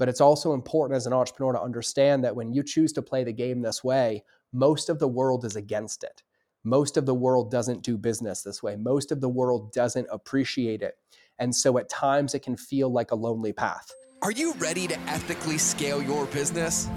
But 0.00 0.08
it's 0.08 0.22
also 0.22 0.54
important 0.54 0.96
as 0.96 1.06
an 1.06 1.12
entrepreneur 1.12 1.52
to 1.52 1.60
understand 1.60 2.24
that 2.24 2.34
when 2.34 2.54
you 2.54 2.62
choose 2.62 2.90
to 2.94 3.02
play 3.02 3.22
the 3.22 3.34
game 3.34 3.60
this 3.60 3.84
way, 3.84 4.24
most 4.50 4.88
of 4.88 4.98
the 4.98 5.06
world 5.06 5.44
is 5.44 5.56
against 5.56 6.04
it. 6.04 6.22
Most 6.64 6.96
of 6.96 7.04
the 7.04 7.14
world 7.14 7.50
doesn't 7.50 7.82
do 7.82 7.98
business 7.98 8.40
this 8.40 8.62
way. 8.62 8.76
Most 8.76 9.12
of 9.12 9.20
the 9.20 9.28
world 9.28 9.74
doesn't 9.74 10.06
appreciate 10.10 10.80
it. 10.80 10.96
And 11.38 11.54
so 11.54 11.76
at 11.76 11.90
times 11.90 12.34
it 12.34 12.42
can 12.42 12.56
feel 12.56 12.90
like 12.90 13.10
a 13.10 13.14
lonely 13.14 13.52
path. 13.52 13.92
Are 14.22 14.30
you 14.30 14.54
ready 14.54 14.86
to 14.86 14.98
ethically 15.00 15.58
scale 15.58 16.02
your 16.02 16.24
business? 16.24 16.88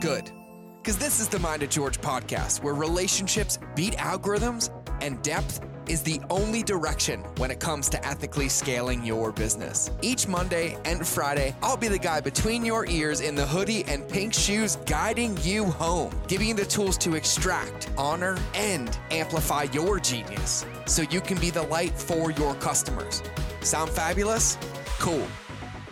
Good. 0.00 0.32
Because 0.78 0.98
this 0.98 1.20
is 1.20 1.28
the 1.28 1.38
Mind 1.38 1.62
of 1.62 1.70
George 1.70 2.00
podcast, 2.00 2.64
where 2.64 2.74
relationships 2.74 3.60
beat 3.76 3.94
algorithms 3.94 4.72
and 5.02 5.22
depth 5.22 5.60
is 5.88 6.02
the 6.02 6.20
only 6.30 6.62
direction 6.62 7.20
when 7.38 7.50
it 7.50 7.60
comes 7.60 7.88
to 7.88 8.06
ethically 8.06 8.48
scaling 8.48 9.04
your 9.04 9.32
business. 9.32 9.90
Each 10.02 10.28
Monday 10.28 10.76
and 10.84 11.06
Friday, 11.06 11.54
I'll 11.62 11.76
be 11.76 11.88
the 11.88 11.98
guy 11.98 12.20
between 12.20 12.64
your 12.64 12.86
ears 12.86 13.20
in 13.20 13.34
the 13.34 13.46
hoodie 13.46 13.84
and 13.84 14.08
pink 14.08 14.34
shoes 14.34 14.76
guiding 14.86 15.36
you 15.42 15.64
home, 15.64 16.12
giving 16.28 16.48
you 16.48 16.54
the 16.54 16.64
tools 16.64 16.98
to 16.98 17.14
extract, 17.14 17.90
honor, 17.96 18.36
and 18.54 18.98
amplify 19.10 19.64
your 19.72 19.98
genius 19.98 20.64
so 20.86 21.02
you 21.02 21.20
can 21.20 21.38
be 21.40 21.50
the 21.50 21.62
light 21.62 21.98
for 21.98 22.30
your 22.32 22.54
customers. 22.56 23.22
Sound 23.62 23.90
fabulous? 23.90 24.58
Cool. 24.98 25.26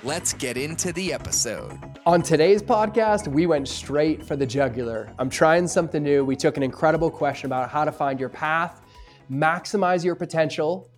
Let's 0.05 0.35
get 0.35 0.57
into 0.57 0.93
the 0.93 1.13
episode. 1.13 1.81
On 2.07 2.23
today's 2.23 2.63
podcast, 2.63 3.27
we 3.27 3.47
went 3.47 3.67
straight 3.67 4.23
for 4.23 4.37
the 4.37 4.47
jugular. 4.47 5.13
I'm 5.19 5.29
trying 5.29 5.67
something 5.67 6.03
new. 6.03 6.25
We 6.25 6.37
took 6.37 6.57
an 6.57 6.63
incredible 6.63 7.11
question 7.11 7.47
about 7.47 7.71
how 7.71 7.85
to 7.85 7.91
find 7.91 8.21
your 8.21 8.29
path 8.29 8.83
maximize 9.31 10.05
your 10.05 10.15
potential, 10.15 10.91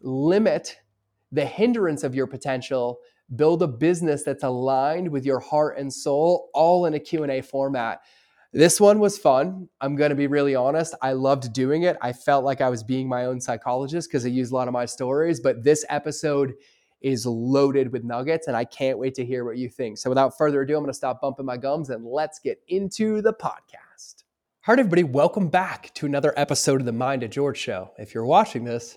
limit 0.00 0.78
the 1.32 1.44
hindrance 1.44 2.04
of 2.04 2.14
your 2.14 2.26
potential, 2.26 2.98
build 3.36 3.62
a 3.62 3.66
business 3.66 4.22
that's 4.22 4.44
aligned 4.44 5.08
with 5.08 5.24
your 5.24 5.40
heart 5.40 5.78
and 5.78 5.92
soul, 5.92 6.50
all 6.54 6.86
in 6.86 6.94
a 6.94 7.00
Q&A 7.00 7.40
format. 7.40 8.00
This 8.52 8.80
one 8.80 9.00
was 9.00 9.18
fun. 9.18 9.68
I'm 9.80 9.96
going 9.96 10.10
to 10.10 10.14
be 10.14 10.28
really 10.28 10.54
honest. 10.54 10.94
I 11.02 11.12
loved 11.12 11.52
doing 11.52 11.82
it. 11.82 11.96
I 12.00 12.12
felt 12.12 12.44
like 12.44 12.60
I 12.60 12.68
was 12.68 12.84
being 12.84 13.08
my 13.08 13.24
own 13.24 13.40
psychologist 13.40 14.08
because 14.08 14.24
I 14.24 14.28
used 14.28 14.52
a 14.52 14.54
lot 14.54 14.68
of 14.68 14.72
my 14.72 14.86
stories, 14.86 15.40
but 15.40 15.64
this 15.64 15.84
episode 15.88 16.54
is 17.00 17.26
loaded 17.26 17.92
with 17.92 18.04
nuggets 18.04 18.46
and 18.46 18.56
I 18.56 18.64
can't 18.64 18.98
wait 18.98 19.14
to 19.16 19.24
hear 19.24 19.44
what 19.44 19.58
you 19.58 19.68
think. 19.68 19.98
So 19.98 20.08
without 20.08 20.38
further 20.38 20.62
ado, 20.62 20.74
I'm 20.76 20.82
going 20.82 20.90
to 20.90 20.96
stop 20.96 21.20
bumping 21.20 21.44
my 21.44 21.56
gums 21.56 21.90
and 21.90 22.06
let's 22.06 22.38
get 22.38 22.62
into 22.68 23.20
the 23.20 23.32
podcast. 23.32 23.83
All 24.66 24.72
right, 24.72 24.80
everybody, 24.80 25.04
welcome 25.04 25.48
back 25.48 25.92
to 25.92 26.06
another 26.06 26.32
episode 26.38 26.80
of 26.80 26.86
the 26.86 26.92
Mind 26.92 27.22
of 27.22 27.28
George 27.28 27.58
show. 27.58 27.90
If 27.98 28.14
you're 28.14 28.24
watching 28.24 28.64
this, 28.64 28.96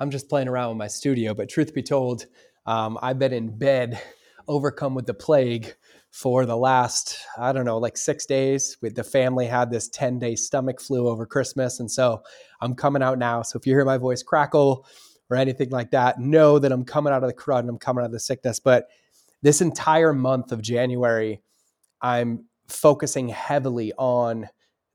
I'm 0.00 0.10
just 0.10 0.28
playing 0.28 0.48
around 0.48 0.70
with 0.70 0.78
my 0.78 0.88
studio, 0.88 1.34
but 1.34 1.48
truth 1.48 1.72
be 1.72 1.84
told, 1.84 2.26
um, 2.66 2.98
I've 3.00 3.20
been 3.20 3.32
in 3.32 3.56
bed, 3.56 4.02
overcome 4.48 4.92
with 4.92 5.06
the 5.06 5.14
plague 5.14 5.72
for 6.10 6.46
the 6.46 6.56
last, 6.56 7.16
I 7.38 7.52
don't 7.52 7.64
know, 7.64 7.78
like 7.78 7.96
six 7.96 8.26
days. 8.26 8.76
With 8.82 8.96
the 8.96 9.04
family 9.04 9.46
had 9.46 9.70
this 9.70 9.88
10 9.88 10.18
day 10.18 10.34
stomach 10.34 10.80
flu 10.80 11.06
over 11.06 11.26
Christmas. 11.26 11.78
And 11.78 11.88
so 11.88 12.24
I'm 12.60 12.74
coming 12.74 13.00
out 13.00 13.16
now. 13.16 13.42
So 13.42 13.56
if 13.56 13.68
you 13.68 13.72
hear 13.72 13.84
my 13.84 13.98
voice 13.98 14.24
crackle 14.24 14.84
or 15.30 15.36
anything 15.36 15.70
like 15.70 15.92
that, 15.92 16.18
know 16.18 16.58
that 16.58 16.72
I'm 16.72 16.84
coming 16.84 17.12
out 17.12 17.22
of 17.22 17.28
the 17.28 17.36
crud 17.36 17.60
and 17.60 17.68
I'm 17.68 17.78
coming 17.78 18.02
out 18.02 18.06
of 18.06 18.12
the 18.12 18.18
sickness. 18.18 18.58
But 18.58 18.88
this 19.42 19.60
entire 19.60 20.12
month 20.12 20.50
of 20.50 20.60
January, 20.60 21.40
I'm 22.02 22.46
focusing 22.66 23.28
heavily 23.28 23.92
on 23.96 24.48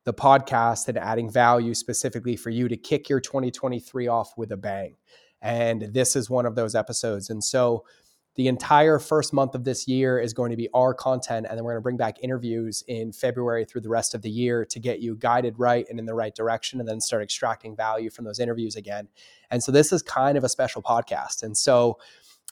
the 0.10 0.14
podcast 0.16 0.88
and 0.88 0.98
adding 0.98 1.30
value 1.30 1.76
specifically 1.76 2.36
for 2.36 2.50
you 2.50 2.68
to 2.68 2.76
kick 2.76 3.10
your 3.10 3.20
2023 3.20 4.08
off 4.08 4.36
with 4.36 4.52
a 4.52 4.58
bang. 4.58 4.96
And 5.40 5.84
this 5.94 6.16
is 6.16 6.32
one 6.32 6.48
of 6.48 6.56
those 6.56 6.74
episodes. 6.74 7.30
And 7.30 7.44
so 7.44 7.86
the 8.34 8.48
entire 8.48 8.98
first 8.98 9.34
month 9.34 9.54
of 9.54 9.66
this 9.66 9.88
year 9.88 10.20
is 10.20 10.34
going 10.34 10.50
to 10.50 10.58
be 10.58 10.68
our 10.74 10.96
content. 10.96 11.46
And 11.48 11.56
then 11.56 11.64
we're 11.64 11.74
going 11.74 11.82
to 11.82 11.84
bring 11.84 11.98
back 11.98 12.24
interviews 12.24 12.84
in 12.88 13.12
February 13.12 13.66
through 13.66 13.82
the 13.82 13.90
rest 13.90 14.16
of 14.16 14.24
the 14.24 14.32
year 14.32 14.66
to 14.66 14.80
get 14.80 15.00
you 15.00 15.16
guided 15.16 15.60
right 15.60 15.86
and 15.92 16.00
in 16.00 16.08
the 16.08 16.16
right 16.16 16.34
direction 16.34 16.80
and 16.80 16.90
then 16.90 17.00
start 17.00 17.22
extracting 17.22 17.76
value 17.76 18.10
from 18.10 18.26
those 18.26 18.40
interviews 18.40 18.76
again. 18.76 19.08
And 19.52 19.62
so 19.62 19.72
this 19.72 19.92
is 19.92 20.02
kind 20.02 20.40
of 20.40 20.44
a 20.44 20.50
special 20.50 20.82
podcast. 20.82 21.44
And 21.44 21.56
so 21.56 22.00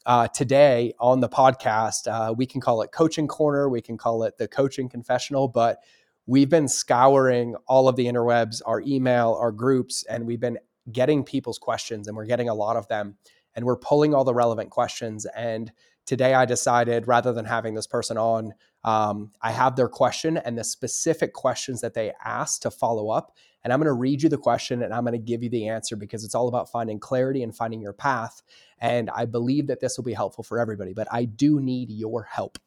uh, 0.05 0.27
today 0.27 0.93
on 0.99 1.21
the 1.21 1.29
podcast, 1.29 2.07
uh, 2.07 2.33
we 2.33 2.45
can 2.45 2.61
call 2.61 2.83
it 2.83 2.91
Coaching 2.91 3.27
Corner, 3.27 3.67
we 3.67 3.81
can 3.81 3.97
call 3.97 4.21
it 4.21 4.37
the 4.37 4.47
Coaching 4.47 4.89
Confessional, 4.89 5.47
but 5.47 5.79
we've 6.27 6.49
been 6.49 6.67
scouring 6.67 7.55
all 7.65 7.87
of 7.87 7.95
the 7.95 8.05
interwebs, 8.05 8.61
our 8.65 8.81
email, 8.81 9.35
our 9.39 9.51
groups, 9.51 10.03
and 10.09 10.27
we've 10.27 10.39
been 10.39 10.59
getting 10.91 11.23
people's 11.23 11.57
questions, 11.57 12.07
and 12.07 12.15
we're 12.15 12.25
getting 12.25 12.49
a 12.49 12.53
lot 12.53 12.75
of 12.75 12.87
them. 12.87 13.17
And 13.55 13.65
we're 13.65 13.77
pulling 13.77 14.13
all 14.13 14.23
the 14.23 14.35
relevant 14.35 14.69
questions. 14.69 15.25
And 15.35 15.71
today 16.05 16.35
I 16.35 16.45
decided 16.45 17.07
rather 17.07 17.33
than 17.33 17.45
having 17.45 17.73
this 17.73 17.87
person 17.87 18.15
on, 18.15 18.53
um, 18.83 19.31
I 19.41 19.51
have 19.51 19.75
their 19.75 19.89
question 19.89 20.37
and 20.37 20.55
the 20.55 20.63
specific 20.63 21.33
questions 21.33 21.81
that 21.81 21.95
they 21.95 22.13
asked 22.23 22.61
to 22.61 22.71
follow 22.71 23.09
up. 23.09 23.35
And 23.63 23.73
I'm 23.73 23.79
going 23.79 23.87
to 23.87 23.93
read 23.93 24.21
you 24.21 24.29
the 24.29 24.37
question 24.37 24.83
and 24.83 24.93
I'm 24.93 25.03
going 25.03 25.13
to 25.13 25.17
give 25.17 25.41
you 25.41 25.49
the 25.49 25.67
answer 25.69 25.95
because 25.95 26.23
it's 26.23 26.35
all 26.35 26.47
about 26.47 26.71
finding 26.71 26.99
clarity 26.99 27.41
and 27.41 27.53
finding 27.53 27.81
your 27.81 27.93
path. 27.93 28.43
And 28.79 29.09
I 29.09 29.25
believe 29.25 29.67
that 29.67 29.79
this 29.79 29.97
will 29.97 30.05
be 30.05 30.13
helpful 30.13 30.43
for 30.43 30.59
everybody, 30.59 30.93
but 30.93 31.07
I 31.11 31.25
do 31.25 31.59
need 31.59 31.89
your 31.89 32.23
help. 32.23 32.59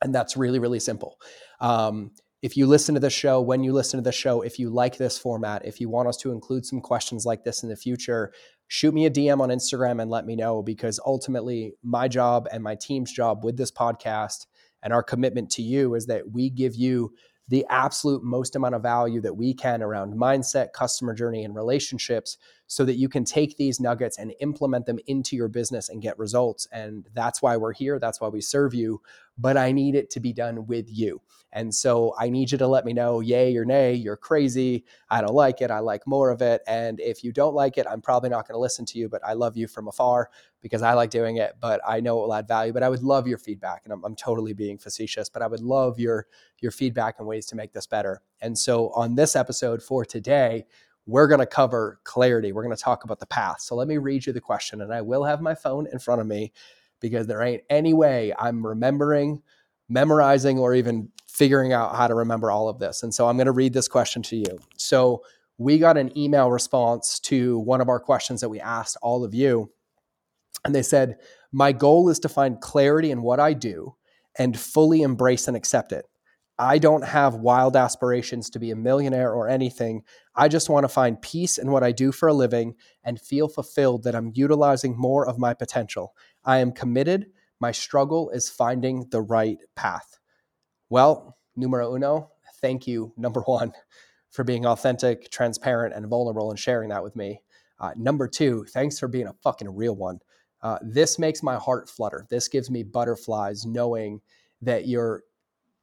And 0.00 0.14
that's 0.14 0.36
really, 0.36 0.60
really 0.60 0.80
simple. 0.80 1.20
Um, 1.60 2.12
if 2.40 2.56
you 2.56 2.66
listen 2.66 2.94
to 2.94 3.00
the 3.00 3.10
show, 3.10 3.40
when 3.40 3.64
you 3.64 3.72
listen 3.72 3.98
to 3.98 4.04
the 4.04 4.12
show, 4.12 4.42
if 4.42 4.58
you 4.58 4.70
like 4.70 4.96
this 4.96 5.18
format, 5.18 5.64
if 5.64 5.80
you 5.80 5.88
want 5.88 6.08
us 6.08 6.16
to 6.18 6.30
include 6.30 6.64
some 6.64 6.80
questions 6.80 7.26
like 7.26 7.44
this 7.44 7.62
in 7.62 7.68
the 7.68 7.76
future, 7.76 8.32
shoot 8.68 8.94
me 8.94 9.06
a 9.06 9.10
DM 9.10 9.40
on 9.40 9.48
Instagram 9.48 10.00
and 10.00 10.10
let 10.10 10.24
me 10.24 10.36
know 10.36 10.62
because 10.62 11.00
ultimately 11.04 11.74
my 11.82 12.06
job 12.06 12.46
and 12.52 12.62
my 12.62 12.76
team's 12.76 13.10
job 13.10 13.44
with 13.44 13.56
this 13.56 13.72
podcast 13.72 14.46
and 14.82 14.92
our 14.92 15.02
commitment 15.02 15.50
to 15.50 15.62
you 15.62 15.94
is 15.94 16.06
that 16.06 16.30
we 16.30 16.48
give 16.48 16.76
you 16.76 17.12
the 17.48 17.66
absolute 17.70 18.22
most 18.22 18.54
amount 18.54 18.74
of 18.74 18.82
value 18.82 19.20
that 19.22 19.36
we 19.36 19.54
can 19.54 19.82
around 19.82 20.14
mindset, 20.14 20.72
customer 20.72 21.14
journey, 21.14 21.44
and 21.44 21.56
relationships 21.56 22.36
so 22.68 22.84
that 22.84 22.96
you 22.96 23.08
can 23.08 23.24
take 23.24 23.56
these 23.56 23.80
nuggets 23.80 24.18
and 24.18 24.34
implement 24.40 24.86
them 24.86 24.98
into 25.06 25.34
your 25.34 25.48
business 25.48 25.88
and 25.88 26.02
get 26.02 26.18
results. 26.18 26.68
And 26.70 27.08
that's 27.14 27.40
why 27.40 27.56
we're 27.56 27.72
here. 27.72 27.98
That's 27.98 28.20
why 28.20 28.28
we 28.28 28.42
serve 28.42 28.74
you. 28.74 29.00
But 29.38 29.56
I 29.56 29.72
need 29.72 29.94
it 29.94 30.10
to 30.10 30.20
be 30.20 30.34
done 30.34 30.66
with 30.66 30.86
you. 30.88 31.22
And 31.50 31.74
so 31.74 32.14
I 32.18 32.28
need 32.28 32.52
you 32.52 32.58
to 32.58 32.66
let 32.66 32.84
me 32.84 32.92
know, 32.92 33.20
yay 33.20 33.56
or 33.56 33.64
nay, 33.64 33.94
you're 33.94 34.18
crazy. 34.18 34.84
I 35.08 35.22
don't 35.22 35.34
like 35.34 35.62
it. 35.62 35.70
I 35.70 35.78
like 35.78 36.06
more 36.06 36.30
of 36.30 36.42
it. 36.42 36.60
And 36.66 37.00
if 37.00 37.24
you 37.24 37.32
don't 37.32 37.54
like 37.54 37.78
it, 37.78 37.86
I'm 37.88 38.02
probably 38.02 38.28
not 38.28 38.46
going 38.46 38.54
to 38.54 38.60
listen 38.60 38.84
to 38.84 38.98
you, 38.98 39.08
but 39.08 39.22
I 39.24 39.32
love 39.32 39.56
you 39.56 39.66
from 39.66 39.88
afar 39.88 40.28
because 40.60 40.82
I 40.82 40.92
like 40.92 41.08
doing 41.08 41.38
it, 41.38 41.56
but 41.58 41.80
I 41.88 42.00
know 42.00 42.18
it 42.18 42.26
will 42.26 42.34
add 42.34 42.48
value. 42.48 42.74
But 42.74 42.82
I 42.82 42.90
would 42.90 43.02
love 43.02 43.26
your 43.26 43.38
feedback. 43.38 43.82
And 43.84 43.94
I'm, 43.94 44.04
I'm 44.04 44.14
totally 44.14 44.52
being 44.52 44.76
facetious, 44.76 45.30
but 45.30 45.40
I 45.40 45.46
would 45.46 45.62
love 45.62 45.98
your, 45.98 46.26
your 46.60 46.72
feedback 46.72 47.14
and 47.18 47.26
ways 47.26 47.46
to 47.46 47.56
make 47.56 47.72
this 47.72 47.86
better. 47.86 48.20
And 48.42 48.58
so 48.58 48.90
on 48.90 49.14
this 49.14 49.34
episode 49.34 49.82
for 49.82 50.04
today, 50.04 50.66
we're 51.08 51.26
going 51.26 51.40
to 51.40 51.46
cover 51.46 51.98
clarity. 52.04 52.52
We're 52.52 52.62
going 52.62 52.76
to 52.76 52.80
talk 52.80 53.02
about 53.02 53.18
the 53.18 53.26
path. 53.26 53.62
So 53.62 53.74
let 53.74 53.88
me 53.88 53.96
read 53.96 54.26
you 54.26 54.32
the 54.34 54.42
question, 54.42 54.82
and 54.82 54.92
I 54.92 55.00
will 55.00 55.24
have 55.24 55.40
my 55.40 55.54
phone 55.54 55.88
in 55.90 55.98
front 55.98 56.20
of 56.20 56.26
me 56.26 56.52
because 57.00 57.26
there 57.26 57.42
ain't 57.42 57.62
any 57.70 57.94
way 57.94 58.34
I'm 58.38 58.64
remembering, 58.64 59.42
memorizing, 59.88 60.58
or 60.58 60.74
even 60.74 61.08
figuring 61.26 61.72
out 61.72 61.96
how 61.96 62.08
to 62.08 62.14
remember 62.14 62.50
all 62.50 62.68
of 62.68 62.78
this. 62.78 63.02
And 63.02 63.14
so 63.14 63.26
I'm 63.26 63.38
going 63.38 63.46
to 63.46 63.52
read 63.52 63.72
this 63.72 63.88
question 63.88 64.20
to 64.24 64.36
you. 64.36 64.58
So 64.76 65.22
we 65.56 65.78
got 65.78 65.96
an 65.96 66.16
email 66.16 66.50
response 66.50 67.18
to 67.20 67.58
one 67.60 67.80
of 67.80 67.88
our 67.88 68.00
questions 68.00 68.42
that 68.42 68.50
we 68.50 68.60
asked 68.60 68.98
all 69.00 69.24
of 69.24 69.34
you. 69.34 69.70
And 70.66 70.74
they 70.74 70.82
said, 70.82 71.16
My 71.52 71.72
goal 71.72 72.10
is 72.10 72.18
to 72.20 72.28
find 72.28 72.60
clarity 72.60 73.10
in 73.10 73.22
what 73.22 73.40
I 73.40 73.54
do 73.54 73.94
and 74.36 74.60
fully 74.60 75.00
embrace 75.00 75.48
and 75.48 75.56
accept 75.56 75.90
it. 75.90 76.04
I 76.58 76.78
don't 76.78 77.04
have 77.04 77.36
wild 77.36 77.76
aspirations 77.76 78.50
to 78.50 78.58
be 78.58 78.72
a 78.72 78.76
millionaire 78.76 79.32
or 79.32 79.48
anything. 79.48 80.02
I 80.34 80.48
just 80.48 80.68
want 80.68 80.84
to 80.84 80.88
find 80.88 81.22
peace 81.22 81.56
in 81.56 81.70
what 81.70 81.84
I 81.84 81.92
do 81.92 82.10
for 82.10 82.28
a 82.28 82.34
living 82.34 82.74
and 83.04 83.20
feel 83.20 83.46
fulfilled 83.46 84.02
that 84.04 84.16
I'm 84.16 84.32
utilizing 84.34 84.98
more 84.98 85.28
of 85.28 85.38
my 85.38 85.54
potential. 85.54 86.14
I 86.44 86.58
am 86.58 86.72
committed. 86.72 87.26
My 87.60 87.70
struggle 87.70 88.30
is 88.30 88.50
finding 88.50 89.06
the 89.10 89.20
right 89.20 89.58
path. 89.76 90.18
Well, 90.90 91.36
numero 91.54 91.94
uno, 91.94 92.30
thank 92.60 92.86
you, 92.88 93.12
number 93.16 93.42
one, 93.42 93.72
for 94.30 94.42
being 94.42 94.66
authentic, 94.66 95.30
transparent, 95.30 95.94
and 95.94 96.08
vulnerable 96.08 96.50
and 96.50 96.58
sharing 96.58 96.88
that 96.88 97.04
with 97.04 97.14
me. 97.14 97.42
Uh, 97.78 97.92
number 97.96 98.26
two, 98.26 98.64
thanks 98.70 98.98
for 98.98 99.06
being 99.06 99.28
a 99.28 99.34
fucking 99.44 99.72
real 99.74 99.94
one. 99.94 100.18
Uh, 100.60 100.78
this 100.82 101.20
makes 101.20 101.40
my 101.40 101.54
heart 101.54 101.88
flutter. 101.88 102.26
This 102.30 102.48
gives 102.48 102.68
me 102.68 102.82
butterflies 102.82 103.64
knowing 103.64 104.20
that 104.62 104.88
you're 104.88 105.22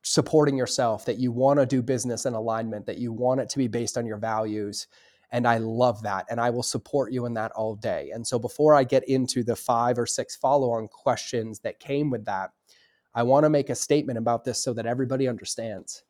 supporting 0.07 0.55
yourself, 0.55 1.03
that 1.03 1.17
you 1.17 1.31
want 1.31 1.59
to 1.59 1.65
do 1.65 1.81
business 1.81 2.27
in 2.27 2.35
alignment, 2.35 2.85
that 2.85 2.99
you 2.99 3.11
want 3.11 3.41
it 3.41 3.49
to 3.49 3.57
be 3.57 3.67
based 3.67 3.97
on 3.97 4.05
your 4.05 4.17
values. 4.17 4.85
And 5.31 5.47
I 5.47 5.57
love 5.57 6.03
that. 6.03 6.27
And 6.29 6.39
I 6.39 6.51
will 6.51 6.61
support 6.61 7.11
you 7.11 7.25
in 7.25 7.33
that 7.33 7.51
all 7.53 7.75
day. 7.75 8.11
And 8.13 8.25
so 8.25 8.37
before 8.37 8.75
I 8.75 8.83
get 8.83 9.09
into 9.09 9.43
the 9.43 9.55
five 9.55 9.97
or 9.97 10.05
six 10.05 10.35
follow 10.35 10.69
on 10.69 10.87
questions 10.89 11.59
that 11.61 11.79
came 11.79 12.11
with 12.11 12.23
that, 12.25 12.51
I 13.15 13.23
want 13.23 13.45
to 13.45 13.49
make 13.49 13.71
a 13.71 13.75
statement 13.75 14.19
about 14.19 14.43
this 14.43 14.63
so 14.63 14.73
that 14.73 14.85
everybody 14.85 15.27
understands. 15.27 16.03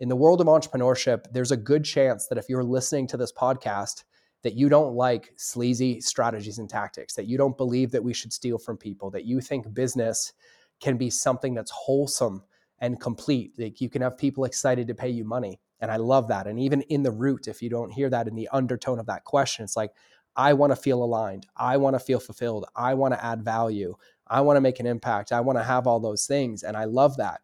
In 0.00 0.08
the 0.08 0.16
world 0.16 0.40
of 0.40 0.48
entrepreneurship, 0.48 1.26
there's 1.32 1.52
a 1.52 1.56
good 1.56 1.84
chance 1.84 2.26
that 2.26 2.38
if 2.38 2.48
you're 2.48 2.64
listening 2.64 3.06
to 3.06 3.16
this 3.16 3.32
podcast, 3.32 4.02
that 4.42 4.54
you 4.54 4.68
don't 4.68 4.96
like 4.96 5.32
sleazy 5.36 6.00
strategies 6.00 6.58
and 6.58 6.68
tactics, 6.68 7.14
that 7.14 7.26
you 7.26 7.38
don't 7.38 7.56
believe 7.56 7.92
that 7.92 8.02
we 8.02 8.12
should 8.12 8.32
steal 8.32 8.58
from 8.58 8.76
people, 8.76 9.08
that 9.12 9.24
you 9.24 9.40
think 9.40 9.72
business 9.72 10.32
can 10.80 10.96
be 10.96 11.10
something 11.10 11.54
that's 11.54 11.70
wholesome 11.70 12.42
and 12.80 13.00
complete. 13.00 13.52
Like 13.58 13.80
you 13.80 13.88
can 13.88 14.02
have 14.02 14.18
people 14.18 14.44
excited 14.44 14.86
to 14.88 14.94
pay 14.94 15.08
you 15.08 15.24
money. 15.24 15.60
And 15.80 15.90
I 15.90 15.96
love 15.96 16.28
that. 16.28 16.46
And 16.46 16.58
even 16.58 16.82
in 16.82 17.02
the 17.02 17.10
root, 17.10 17.48
if 17.48 17.62
you 17.62 17.68
don't 17.68 17.90
hear 17.90 18.08
that 18.10 18.28
in 18.28 18.34
the 18.34 18.48
undertone 18.52 18.98
of 18.98 19.06
that 19.06 19.24
question, 19.24 19.64
it's 19.64 19.76
like, 19.76 19.92
I 20.36 20.52
want 20.52 20.72
to 20.72 20.76
feel 20.76 21.02
aligned. 21.02 21.46
I 21.56 21.78
want 21.78 21.94
to 21.94 22.00
feel 22.00 22.20
fulfilled. 22.20 22.66
I 22.74 22.94
want 22.94 23.14
to 23.14 23.24
add 23.24 23.42
value. 23.42 23.94
I 24.26 24.42
want 24.42 24.56
to 24.56 24.60
make 24.60 24.80
an 24.80 24.86
impact. 24.86 25.32
I 25.32 25.40
want 25.40 25.58
to 25.58 25.64
have 25.64 25.86
all 25.86 26.00
those 26.00 26.26
things. 26.26 26.62
And 26.62 26.76
I 26.76 26.84
love 26.84 27.16
that. 27.16 27.40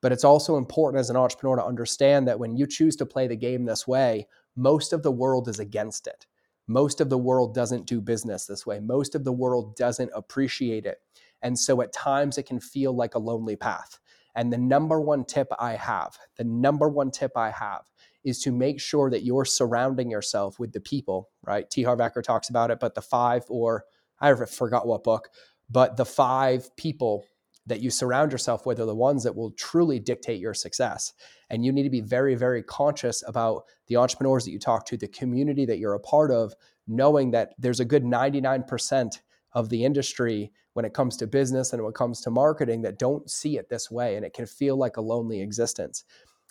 But 0.00 0.12
it's 0.12 0.24
also 0.24 0.56
important 0.56 1.00
as 1.00 1.10
an 1.10 1.16
entrepreneur 1.16 1.56
to 1.56 1.64
understand 1.64 2.28
that 2.28 2.38
when 2.38 2.56
you 2.56 2.66
choose 2.66 2.96
to 2.96 3.06
play 3.06 3.26
the 3.26 3.36
game 3.36 3.64
this 3.64 3.86
way, 3.86 4.26
most 4.56 4.92
of 4.92 5.02
the 5.02 5.12
world 5.12 5.48
is 5.48 5.60
against 5.60 6.06
it. 6.06 6.26
Most 6.66 7.00
of 7.00 7.10
the 7.10 7.18
world 7.18 7.54
doesn't 7.54 7.86
do 7.86 8.00
business 8.00 8.46
this 8.46 8.66
way. 8.66 8.80
Most 8.80 9.14
of 9.14 9.24
the 9.24 9.32
world 9.32 9.76
doesn't 9.76 10.10
appreciate 10.14 10.86
it. 10.86 10.98
And 11.42 11.58
so 11.58 11.82
at 11.82 11.92
times 11.92 12.38
it 12.38 12.46
can 12.46 12.60
feel 12.60 12.94
like 12.94 13.14
a 13.14 13.18
lonely 13.18 13.56
path. 13.56 13.98
And 14.34 14.52
the 14.52 14.58
number 14.58 15.00
one 15.00 15.24
tip 15.24 15.48
I 15.58 15.74
have, 15.74 16.18
the 16.36 16.44
number 16.44 16.88
one 16.88 17.10
tip 17.10 17.32
I 17.36 17.50
have 17.50 17.82
is 18.24 18.40
to 18.40 18.52
make 18.52 18.80
sure 18.80 19.10
that 19.10 19.22
you're 19.22 19.44
surrounding 19.44 20.10
yourself 20.10 20.58
with 20.58 20.72
the 20.72 20.80
people, 20.80 21.28
right? 21.46 21.68
T. 21.70 21.82
Harv 21.82 21.98
Eker 21.98 22.22
talks 22.22 22.48
about 22.48 22.70
it, 22.70 22.80
but 22.80 22.94
the 22.94 23.02
five, 23.02 23.44
or 23.48 23.84
I 24.20 24.34
forgot 24.34 24.86
what 24.86 25.04
book, 25.04 25.28
but 25.70 25.96
the 25.96 26.06
five 26.06 26.74
people 26.76 27.24
that 27.66 27.80
you 27.80 27.90
surround 27.90 28.32
yourself 28.32 28.66
with 28.66 28.78
are 28.78 28.86
the 28.86 28.94
ones 28.94 29.24
that 29.24 29.36
will 29.36 29.50
truly 29.52 29.98
dictate 29.98 30.40
your 30.40 30.54
success. 30.54 31.12
And 31.48 31.64
you 31.64 31.72
need 31.72 31.84
to 31.84 31.90
be 31.90 32.00
very, 32.02 32.34
very 32.34 32.62
conscious 32.62 33.22
about 33.26 33.62
the 33.86 33.96
entrepreneurs 33.96 34.44
that 34.44 34.50
you 34.50 34.58
talk 34.58 34.84
to, 34.86 34.96
the 34.96 35.08
community 35.08 35.64
that 35.66 35.78
you're 35.78 35.94
a 35.94 36.00
part 36.00 36.30
of, 36.30 36.54
knowing 36.86 37.30
that 37.30 37.54
there's 37.58 37.80
a 37.80 37.84
good 37.84 38.04
99% 38.04 39.18
of 39.54 39.68
the 39.68 39.84
industry 39.84 40.52
when 40.74 40.84
it 40.84 40.94
comes 40.94 41.16
to 41.16 41.26
business 41.26 41.72
and 41.72 41.82
when 41.82 41.90
it 41.90 41.96
comes 41.96 42.20
to 42.20 42.30
marketing 42.30 42.82
that 42.82 42.98
don't 42.98 43.30
see 43.30 43.56
it 43.56 43.68
this 43.68 43.90
way. 43.90 44.16
And 44.16 44.24
it 44.24 44.34
can 44.34 44.46
feel 44.46 44.76
like 44.76 44.96
a 44.96 45.00
lonely 45.00 45.40
existence. 45.40 46.04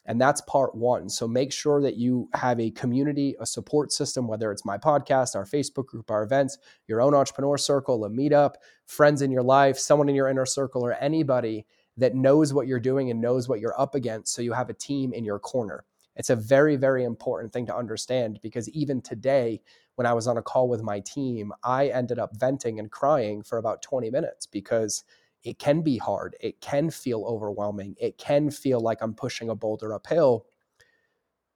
And 0.06 0.20
that's 0.20 0.42
part 0.42 0.76
one. 0.76 1.10
So 1.10 1.28
make 1.28 1.54
sure 1.54 1.82
that 1.82 1.96
you 1.96 2.30
have 2.34 2.60
a 2.60 2.72
community, 2.72 3.36
a 3.40 3.46
support 3.46 3.92
system, 3.92 4.28
whether 4.28 4.52
it's 4.52 4.66
my 4.66 4.78
podcast, 4.78 5.36
our 5.36 5.46
Facebook 5.46 5.86
group, 5.86 6.12
our 6.12 6.24
events, 6.24 6.58
your 6.88 7.02
own 7.02 7.14
entrepreneur 7.14 7.58
circle, 7.58 8.04
a 8.04 8.10
meetup, 8.10 8.56
friends 8.86 9.22
in 9.22 9.32
your 9.32 9.44
life, 9.44 9.78
someone 9.78 10.10
in 10.10 10.16
your 10.16 10.28
inner 10.28 10.46
circle, 10.46 10.86
or 10.86 10.94
anybody 10.94 11.66
that 11.96 12.16
knows 12.16 12.54
what 12.54 12.68
you're 12.68 12.80
doing 12.80 13.12
and 13.12 13.22
knows 13.22 13.48
what 13.48 13.60
you're 13.60 13.80
up 13.80 13.96
against. 13.96 14.34
So 14.34 14.42
you 14.42 14.52
have 14.54 14.70
a 14.70 14.74
team 14.74 15.14
in 15.14 15.24
your 15.24 15.40
corner. 15.40 15.86
It's 16.16 16.30
a 16.30 16.36
very, 16.36 16.76
very 16.76 17.04
important 17.06 17.54
thing 17.54 17.66
to 17.68 17.76
understand 17.76 18.40
because 18.44 18.70
even 18.70 19.02
today, 19.02 19.62
when 19.96 20.08
I 20.08 20.14
was 20.14 20.28
on 20.28 20.38
a 20.38 20.42
call 20.42 20.68
with 20.68 20.82
my 20.82 21.00
team, 21.02 21.52
I 21.64 21.88
ended 21.88 22.20
up 22.20 22.32
venting 22.38 22.80
and 22.80 22.92
crying 22.92 23.44
for 23.44 23.58
about 23.58 23.82
20 23.82 24.10
minutes 24.10 24.48
because 24.48 25.04
it 25.44 25.60
can 25.60 25.82
be 25.82 25.98
hard. 25.98 26.36
It 26.40 26.62
can 26.62 26.90
feel 26.90 27.26
overwhelming. 27.26 27.96
It 28.00 28.18
can 28.18 28.50
feel 28.50 28.80
like 28.80 29.02
I'm 29.02 29.14
pushing 29.14 29.50
a 29.50 29.56
boulder 29.56 29.94
uphill 29.94 30.46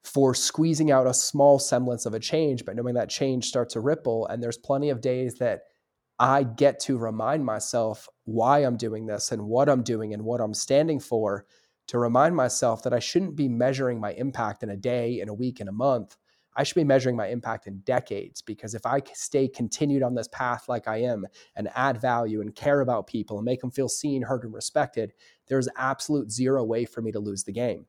for 0.04 0.34
squeezing 0.34 0.90
out 0.90 1.06
a 1.06 1.14
small 1.14 1.58
semblance 1.58 2.06
of 2.06 2.14
a 2.14 2.20
change, 2.20 2.64
but 2.64 2.76
knowing 2.76 2.94
that 2.94 3.10
change 3.10 3.46
starts 3.46 3.74
to 3.74 3.80
ripple. 3.80 4.26
And 4.26 4.42
there's 4.42 4.58
plenty 4.58 4.90
of 4.90 5.00
days 5.00 5.34
that 5.36 5.62
I 6.18 6.42
get 6.42 6.80
to 6.80 6.98
remind 6.98 7.44
myself 7.44 8.08
why 8.24 8.60
I'm 8.60 8.76
doing 8.76 9.06
this 9.06 9.32
and 9.32 9.46
what 9.46 9.68
I'm 9.68 9.82
doing 9.82 10.12
and 10.14 10.24
what 10.24 10.40
I'm 10.40 10.54
standing 10.54 11.00
for 11.00 11.46
to 11.88 11.98
remind 11.98 12.36
myself 12.36 12.82
that 12.82 12.92
I 12.92 12.98
shouldn't 12.98 13.36
be 13.36 13.48
measuring 13.48 14.00
my 14.00 14.12
impact 14.12 14.62
in 14.62 14.70
a 14.70 14.76
day, 14.76 15.20
in 15.20 15.28
a 15.28 15.34
week, 15.34 15.60
in 15.60 15.68
a 15.68 15.72
month, 15.72 16.16
I 16.58 16.64
should 16.64 16.74
be 16.74 16.82
measuring 16.82 17.14
my 17.14 17.28
impact 17.28 17.68
in 17.68 17.78
decades 17.78 18.42
because 18.42 18.74
if 18.74 18.84
I 18.84 19.00
stay 19.14 19.46
continued 19.46 20.02
on 20.02 20.16
this 20.16 20.26
path 20.32 20.68
like 20.68 20.88
I 20.88 21.02
am 21.02 21.24
and 21.54 21.70
add 21.76 22.00
value 22.00 22.40
and 22.40 22.52
care 22.52 22.80
about 22.80 23.06
people 23.06 23.38
and 23.38 23.44
make 23.44 23.60
them 23.60 23.70
feel 23.70 23.88
seen, 23.88 24.22
heard, 24.22 24.42
and 24.42 24.52
respected, 24.52 25.12
there's 25.46 25.68
absolute 25.76 26.32
zero 26.32 26.64
way 26.64 26.84
for 26.84 27.00
me 27.00 27.12
to 27.12 27.20
lose 27.20 27.44
the 27.44 27.52
game. 27.52 27.86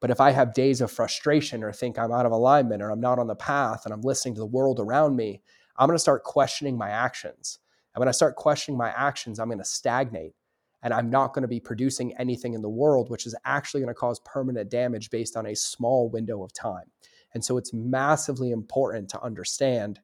But 0.00 0.10
if 0.10 0.20
I 0.20 0.32
have 0.32 0.54
days 0.54 0.80
of 0.80 0.90
frustration 0.90 1.62
or 1.62 1.72
think 1.72 2.00
I'm 2.00 2.10
out 2.10 2.26
of 2.26 2.32
alignment 2.32 2.82
or 2.82 2.90
I'm 2.90 3.00
not 3.00 3.20
on 3.20 3.28
the 3.28 3.36
path 3.36 3.82
and 3.84 3.94
I'm 3.94 4.00
listening 4.00 4.34
to 4.34 4.40
the 4.40 4.46
world 4.46 4.80
around 4.80 5.14
me, 5.14 5.40
I'm 5.76 5.86
going 5.86 5.94
to 5.94 6.00
start 6.00 6.24
questioning 6.24 6.76
my 6.76 6.90
actions. 6.90 7.60
And 7.94 8.00
when 8.00 8.08
I 8.08 8.12
start 8.12 8.34
questioning 8.34 8.76
my 8.76 8.90
actions, 8.90 9.38
I'm 9.38 9.48
going 9.48 9.58
to 9.58 9.64
stagnate 9.64 10.34
and 10.82 10.92
I'm 10.92 11.10
not 11.10 11.32
going 11.32 11.42
to 11.42 11.48
be 11.48 11.60
producing 11.60 12.16
anything 12.16 12.54
in 12.54 12.62
the 12.62 12.68
world, 12.68 13.08
which 13.08 13.24
is 13.26 13.36
actually 13.44 13.82
going 13.82 13.94
to 13.94 13.98
cause 13.98 14.18
permanent 14.24 14.68
damage 14.68 15.10
based 15.10 15.36
on 15.36 15.46
a 15.46 15.54
small 15.54 16.08
window 16.08 16.42
of 16.42 16.52
time. 16.52 16.90
And 17.34 17.44
so 17.44 17.56
it's 17.56 17.72
massively 17.72 18.50
important 18.50 19.08
to 19.10 19.22
understand 19.22 20.00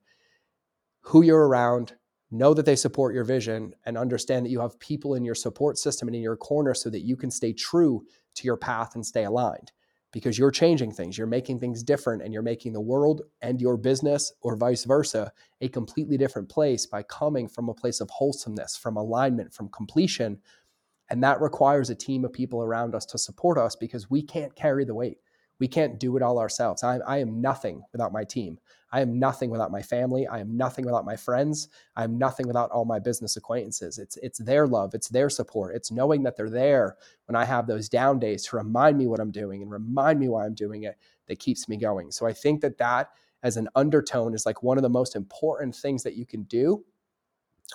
who 1.01 1.23
you're 1.23 1.47
around, 1.47 1.95
know 2.31 2.55
that 2.55 2.67
they 2.67 2.77
support 2.77 3.15
your 3.15 3.25
vision, 3.25 3.75
and 3.85 3.97
understand 3.97 4.45
that 4.45 4.51
you 4.51 4.61
have 4.61 4.79
people 4.81 5.15
in 5.15 5.25
your 5.25 5.35
support 5.35 5.79
system 5.79 6.09
and 6.09 6.15
in 6.15 6.23
your 6.23 6.37
corner 6.37 6.75
so 6.75 6.91
that 6.91 7.05
you 7.05 7.17
can 7.17 7.31
stay 7.31 7.53
true 7.53 8.05
to 8.35 8.45
your 8.45 8.57
path 8.57 8.95
and 8.95 9.07
stay 9.07 9.25
aligned 9.25 9.73
because 10.17 10.39
you're 10.39 10.51
changing 10.51 10.91
things, 10.91 11.19
you're 11.19 11.27
making 11.27 11.59
things 11.59 11.83
different, 11.83 12.23
and 12.23 12.33
you're 12.33 12.43
making 12.43 12.73
the 12.73 12.81
world 12.81 13.23
and 13.43 13.61
your 13.61 13.77
business, 13.77 14.33
or 14.41 14.57
vice 14.57 14.85
versa, 14.85 15.31
a 15.61 15.69
completely 15.69 16.17
different 16.17 16.49
place 16.49 16.87
by 16.87 17.03
coming 17.03 17.47
from 17.47 17.69
a 17.69 17.75
place 17.75 18.01
of 18.01 18.09
wholesomeness, 18.09 18.77
from 18.77 18.97
alignment, 18.97 19.53
from 19.53 19.69
completion. 19.69 20.39
And 21.11 21.23
that 21.23 21.41
requires 21.41 21.91
a 21.91 21.95
team 21.95 22.25
of 22.25 22.33
people 22.33 22.63
around 22.63 22.95
us 22.95 23.05
to 23.07 23.19
support 23.19 23.59
us 23.59 23.77
because 23.77 24.11
we 24.11 24.23
can't 24.23 24.55
carry 24.57 24.85
the 24.85 24.95
weight. 24.95 25.19
We 25.59 25.69
can't 25.69 25.99
do 25.99 26.17
it 26.17 26.23
all 26.23 26.39
ourselves. 26.39 26.83
I, 26.83 26.99
I 26.99 27.19
am 27.19 27.41
nothing 27.41 27.83
without 27.93 28.13
my 28.13 28.25
team. 28.25 28.59
I 28.93 29.01
am 29.01 29.19
nothing 29.19 29.51
without 29.51 29.71
my 29.71 29.83
family. 29.83 30.27
I 30.27 30.39
am 30.39 30.57
nothing 30.57 30.85
without 30.85 31.05
my 31.05 31.17
friends. 31.17 31.69
I 31.97 32.05
am 32.05 32.19
nothing 32.19 32.47
without 32.47 32.71
all 32.71 32.85
my 32.85 32.99
business 32.99 33.37
acquaintances. 33.37 33.99
It's 33.99 34.17
it's 34.19 34.39
their 34.39 34.67
love, 34.67 34.95
it's 34.95 35.09
their 35.09 35.29
support. 35.29 35.75
It's 35.75 35.91
knowing 35.91 36.23
that 36.23 36.37
they're 36.37 36.51
there 36.51 36.97
when 37.27 37.37
I 37.37 37.45
have 37.45 37.67
those 37.67 37.89
down 37.89 38.19
days 38.19 38.45
to 38.47 38.57
remind 38.57 38.97
me 38.97 39.07
what 39.07 39.21
I'm 39.21 39.33
doing 39.33 39.63
and 39.63 39.71
remind 39.71 40.21
me 40.21 40.29
why 40.29 40.45
I'm 40.45 40.55
doing 40.55 40.85
it 40.85 40.97
that 41.29 41.39
keeps 41.39 41.69
me 41.69 41.77
going. 41.77 42.11
So 42.13 42.27
I 42.27 42.33
think 42.33 42.61
that 42.61 42.79
that 42.79 43.11
as 43.43 43.57
an 43.57 43.69
undertone 43.75 44.35
is 44.35 44.47
like 44.47 44.63
one 44.63 44.79
of 44.79 44.83
the 44.83 44.89
most 44.89 45.17
important 45.17 45.75
things 45.75 46.03
that 46.03 46.17
you 46.17 46.27
can 46.27 46.45
do 46.45 46.85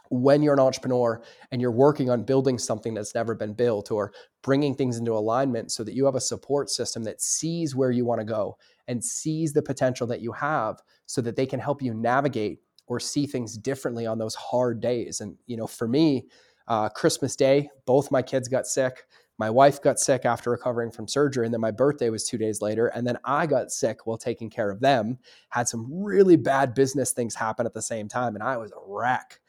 when 0.09 0.41
you're 0.41 0.53
an 0.53 0.59
entrepreneur 0.59 1.21
and 1.51 1.61
you're 1.61 1.71
working 1.71 2.09
on 2.09 2.23
building 2.23 2.57
something 2.57 2.93
that's 2.93 3.15
never 3.15 3.35
been 3.35 3.53
built 3.53 3.91
or 3.91 4.13
bringing 4.41 4.75
things 4.75 4.97
into 4.97 5.11
alignment 5.13 5.71
so 5.71 5.83
that 5.83 5.93
you 5.93 6.05
have 6.05 6.15
a 6.15 6.21
support 6.21 6.69
system 6.69 7.03
that 7.03 7.21
sees 7.21 7.75
where 7.75 7.91
you 7.91 8.05
want 8.05 8.19
to 8.19 8.25
go 8.25 8.57
and 8.87 9.03
sees 9.03 9.53
the 9.53 9.61
potential 9.61 10.07
that 10.07 10.21
you 10.21 10.31
have 10.31 10.81
so 11.05 11.21
that 11.21 11.35
they 11.35 11.45
can 11.45 11.59
help 11.59 11.81
you 11.81 11.93
navigate 11.93 12.59
or 12.87 12.99
see 12.99 13.25
things 13.25 13.57
differently 13.57 14.05
on 14.05 14.17
those 14.17 14.35
hard 14.35 14.81
days. 14.81 15.21
And 15.21 15.37
you 15.45 15.57
know 15.57 15.67
for 15.67 15.87
me 15.87 16.27
uh, 16.67 16.87
christmas 16.89 17.35
day 17.35 17.69
both 17.85 18.11
my 18.11 18.21
kids 18.21 18.47
got 18.47 18.67
sick 18.67 19.05
my 19.39 19.49
wife 19.49 19.81
got 19.81 19.99
sick 19.99 20.25
after 20.25 20.51
recovering 20.51 20.91
from 20.91 21.07
surgery 21.07 21.45
and 21.45 21.53
then 21.53 21.59
my 21.59 21.71
birthday 21.71 22.09
was 22.09 22.23
two 22.23 22.37
days 22.37 22.61
later 22.61 22.87
and 22.87 23.05
then 23.05 23.17
i 23.25 23.47
got 23.47 23.71
sick 23.71 24.05
while 24.05 24.17
taking 24.17 24.49
care 24.49 24.69
of 24.69 24.79
them 24.79 25.17
had 25.49 25.67
some 25.67 25.87
really 25.91 26.35
bad 26.35 26.75
business 26.75 27.11
things 27.11 27.33
happen 27.33 27.65
at 27.65 27.73
the 27.73 27.81
same 27.81 28.07
time 28.07 28.35
and 28.35 28.43
i 28.43 28.55
was 28.55 28.71
a 28.71 28.75
wreck 28.85 29.39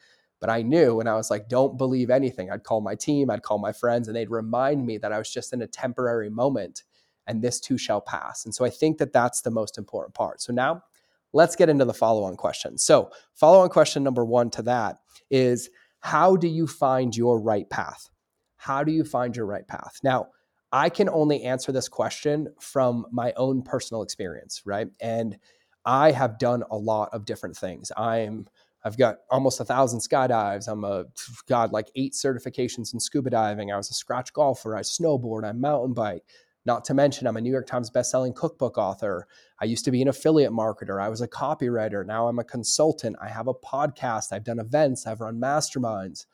but 0.43 0.49
I 0.49 0.61
knew, 0.61 0.99
and 0.99 1.07
I 1.07 1.15
was 1.15 1.31
like, 1.31 1.47
don't 1.47 1.77
believe 1.77 2.09
anything. 2.09 2.51
I'd 2.51 2.65
call 2.65 2.81
my 2.81 2.95
team, 2.95 3.29
I'd 3.29 3.43
call 3.43 3.59
my 3.59 3.71
friends, 3.71 4.09
and 4.09 4.17
they'd 4.17 4.29
remind 4.29 4.85
me 4.85 4.97
that 4.97 5.13
I 5.13 5.17
was 5.17 5.31
just 5.31 5.53
in 5.53 5.61
a 5.61 5.67
temporary 5.67 6.29
moment 6.29 6.83
and 7.27 7.41
this 7.41 7.61
too 7.61 7.77
shall 7.77 8.01
pass. 8.01 8.43
And 8.43 8.53
so 8.53 8.65
I 8.65 8.69
think 8.69 8.97
that 8.97 9.13
that's 9.13 9.39
the 9.39 9.51
most 9.51 9.77
important 9.77 10.15
part. 10.15 10.41
So 10.41 10.51
now 10.51 10.83
let's 11.31 11.55
get 11.55 11.69
into 11.69 11.85
the 11.85 11.93
follow 11.93 12.25
on 12.25 12.35
question. 12.35 12.77
So, 12.77 13.09
follow 13.33 13.61
on 13.61 13.69
question 13.69 14.03
number 14.03 14.25
one 14.25 14.49
to 14.49 14.61
that 14.63 14.97
is 15.31 15.69
how 16.01 16.35
do 16.35 16.49
you 16.49 16.67
find 16.67 17.15
your 17.15 17.39
right 17.39 17.69
path? 17.69 18.09
How 18.57 18.83
do 18.83 18.91
you 18.91 19.05
find 19.05 19.37
your 19.37 19.45
right 19.45 19.65
path? 19.65 20.01
Now, 20.03 20.27
I 20.73 20.89
can 20.89 21.07
only 21.07 21.43
answer 21.43 21.71
this 21.71 21.87
question 21.87 22.49
from 22.59 23.05
my 23.13 23.31
own 23.37 23.61
personal 23.61 24.03
experience, 24.03 24.63
right? 24.65 24.89
And 24.99 25.37
I 25.85 26.11
have 26.11 26.37
done 26.37 26.63
a 26.69 26.75
lot 26.75 27.13
of 27.13 27.23
different 27.23 27.55
things. 27.55 27.93
I'm 27.95 28.47
I've 28.83 28.97
got 28.97 29.17
almost 29.29 29.59
a 29.59 29.65
thousand 29.65 29.99
skydives. 29.99 30.67
I'm 30.67 30.83
a 30.83 31.05
god 31.47 31.71
like 31.71 31.89
eight 31.95 32.13
certifications 32.13 32.93
in 32.93 32.99
scuba 32.99 33.29
diving. 33.29 33.71
I 33.71 33.77
was 33.77 33.89
a 33.89 33.93
scratch 33.93 34.33
golfer. 34.33 34.75
I 34.75 34.81
snowboard. 34.81 35.45
I 35.45 35.53
mountain 35.53 35.93
bike. 35.93 36.23
Not 36.65 36.85
to 36.85 36.93
mention, 36.93 37.27
I'm 37.27 37.35
a 37.35 37.41
New 37.41 37.51
York 37.51 37.67
Times 37.67 37.89
bestselling 37.89 38.35
cookbook 38.35 38.77
author. 38.77 39.27
I 39.59 39.65
used 39.65 39.83
to 39.85 39.91
be 39.91 40.01
an 40.01 40.07
affiliate 40.07 40.51
marketer. 40.51 41.01
I 41.01 41.09
was 41.09 41.21
a 41.21 41.27
copywriter. 41.27 42.05
Now 42.05 42.27
I'm 42.27 42.39
a 42.39 42.43
consultant. 42.43 43.17
I 43.21 43.27
have 43.27 43.47
a 43.47 43.53
podcast. 43.53 44.31
I've 44.31 44.45
done 44.45 44.59
events. 44.59 45.05
I've 45.05 45.19
run 45.19 45.39
masterminds. 45.39 46.25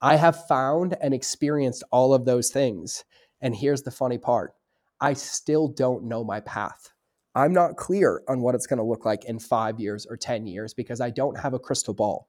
I 0.00 0.16
have 0.16 0.46
found 0.46 0.96
and 1.02 1.12
experienced 1.12 1.82
all 1.90 2.14
of 2.14 2.24
those 2.24 2.50
things. 2.50 3.04
And 3.40 3.54
here's 3.54 3.82
the 3.82 3.90
funny 3.90 4.18
part 4.18 4.54
I 5.00 5.12
still 5.12 5.68
don't 5.68 6.04
know 6.04 6.24
my 6.24 6.40
path. 6.40 6.92
I'm 7.38 7.52
not 7.52 7.76
clear 7.76 8.22
on 8.26 8.40
what 8.40 8.56
it's 8.56 8.66
going 8.66 8.78
to 8.78 8.84
look 8.84 9.04
like 9.04 9.24
in 9.24 9.38
five 9.38 9.78
years 9.78 10.06
or 10.06 10.16
10 10.16 10.48
years 10.48 10.74
because 10.74 11.00
I 11.00 11.10
don't 11.10 11.38
have 11.38 11.54
a 11.54 11.58
crystal 11.60 11.94
ball. 11.94 12.28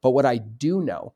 But 0.00 0.12
what 0.12 0.24
I 0.24 0.38
do 0.38 0.80
know 0.80 1.12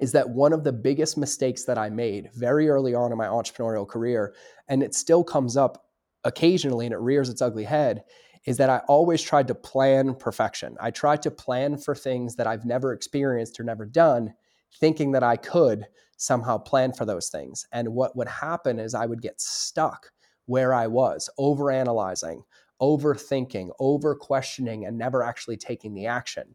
is 0.00 0.12
that 0.12 0.30
one 0.30 0.54
of 0.54 0.64
the 0.64 0.72
biggest 0.72 1.18
mistakes 1.18 1.64
that 1.64 1.76
I 1.76 1.90
made 1.90 2.30
very 2.34 2.70
early 2.70 2.94
on 2.94 3.12
in 3.12 3.18
my 3.18 3.26
entrepreneurial 3.26 3.86
career, 3.86 4.34
and 4.66 4.82
it 4.82 4.94
still 4.94 5.22
comes 5.22 5.58
up 5.58 5.84
occasionally 6.24 6.86
and 6.86 6.94
it 6.94 7.00
rears 7.00 7.28
its 7.28 7.42
ugly 7.42 7.64
head, 7.64 8.04
is 8.46 8.56
that 8.56 8.70
I 8.70 8.78
always 8.88 9.20
tried 9.20 9.48
to 9.48 9.54
plan 9.54 10.14
perfection. 10.14 10.74
I 10.80 10.90
tried 10.90 11.20
to 11.22 11.30
plan 11.30 11.76
for 11.76 11.94
things 11.94 12.36
that 12.36 12.46
I've 12.46 12.64
never 12.64 12.94
experienced 12.94 13.60
or 13.60 13.64
never 13.64 13.84
done 13.84 14.32
thinking 14.80 15.12
that 15.12 15.22
I 15.22 15.36
could 15.36 15.84
somehow 16.16 16.56
plan 16.56 16.94
for 16.94 17.04
those 17.04 17.28
things. 17.28 17.66
And 17.72 17.88
what 17.88 18.16
would 18.16 18.28
happen 18.28 18.78
is 18.78 18.94
I 18.94 19.04
would 19.04 19.20
get 19.20 19.38
stuck 19.38 20.12
where 20.48 20.72
I 20.72 20.86
was, 20.86 21.28
overanalyzing, 21.38 22.42
overthinking, 22.80 23.68
over 23.78 24.14
questioning, 24.14 24.86
and 24.86 24.96
never 24.96 25.22
actually 25.22 25.58
taking 25.58 25.92
the 25.92 26.06
action. 26.06 26.54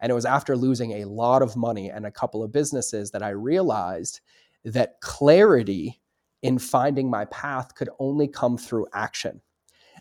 And 0.00 0.10
it 0.10 0.14
was 0.14 0.24
after 0.24 0.56
losing 0.56 0.92
a 0.92 1.06
lot 1.06 1.42
of 1.42 1.56
money 1.56 1.90
and 1.90 2.06
a 2.06 2.10
couple 2.10 2.42
of 2.42 2.52
businesses 2.52 3.10
that 3.10 3.22
I 3.22 3.30
realized 3.30 4.20
that 4.64 5.00
clarity 5.00 6.00
in 6.40 6.58
finding 6.58 7.10
my 7.10 7.24
path 7.26 7.74
could 7.74 7.88
only 7.98 8.28
come 8.28 8.56
through 8.56 8.86
action. 8.92 9.40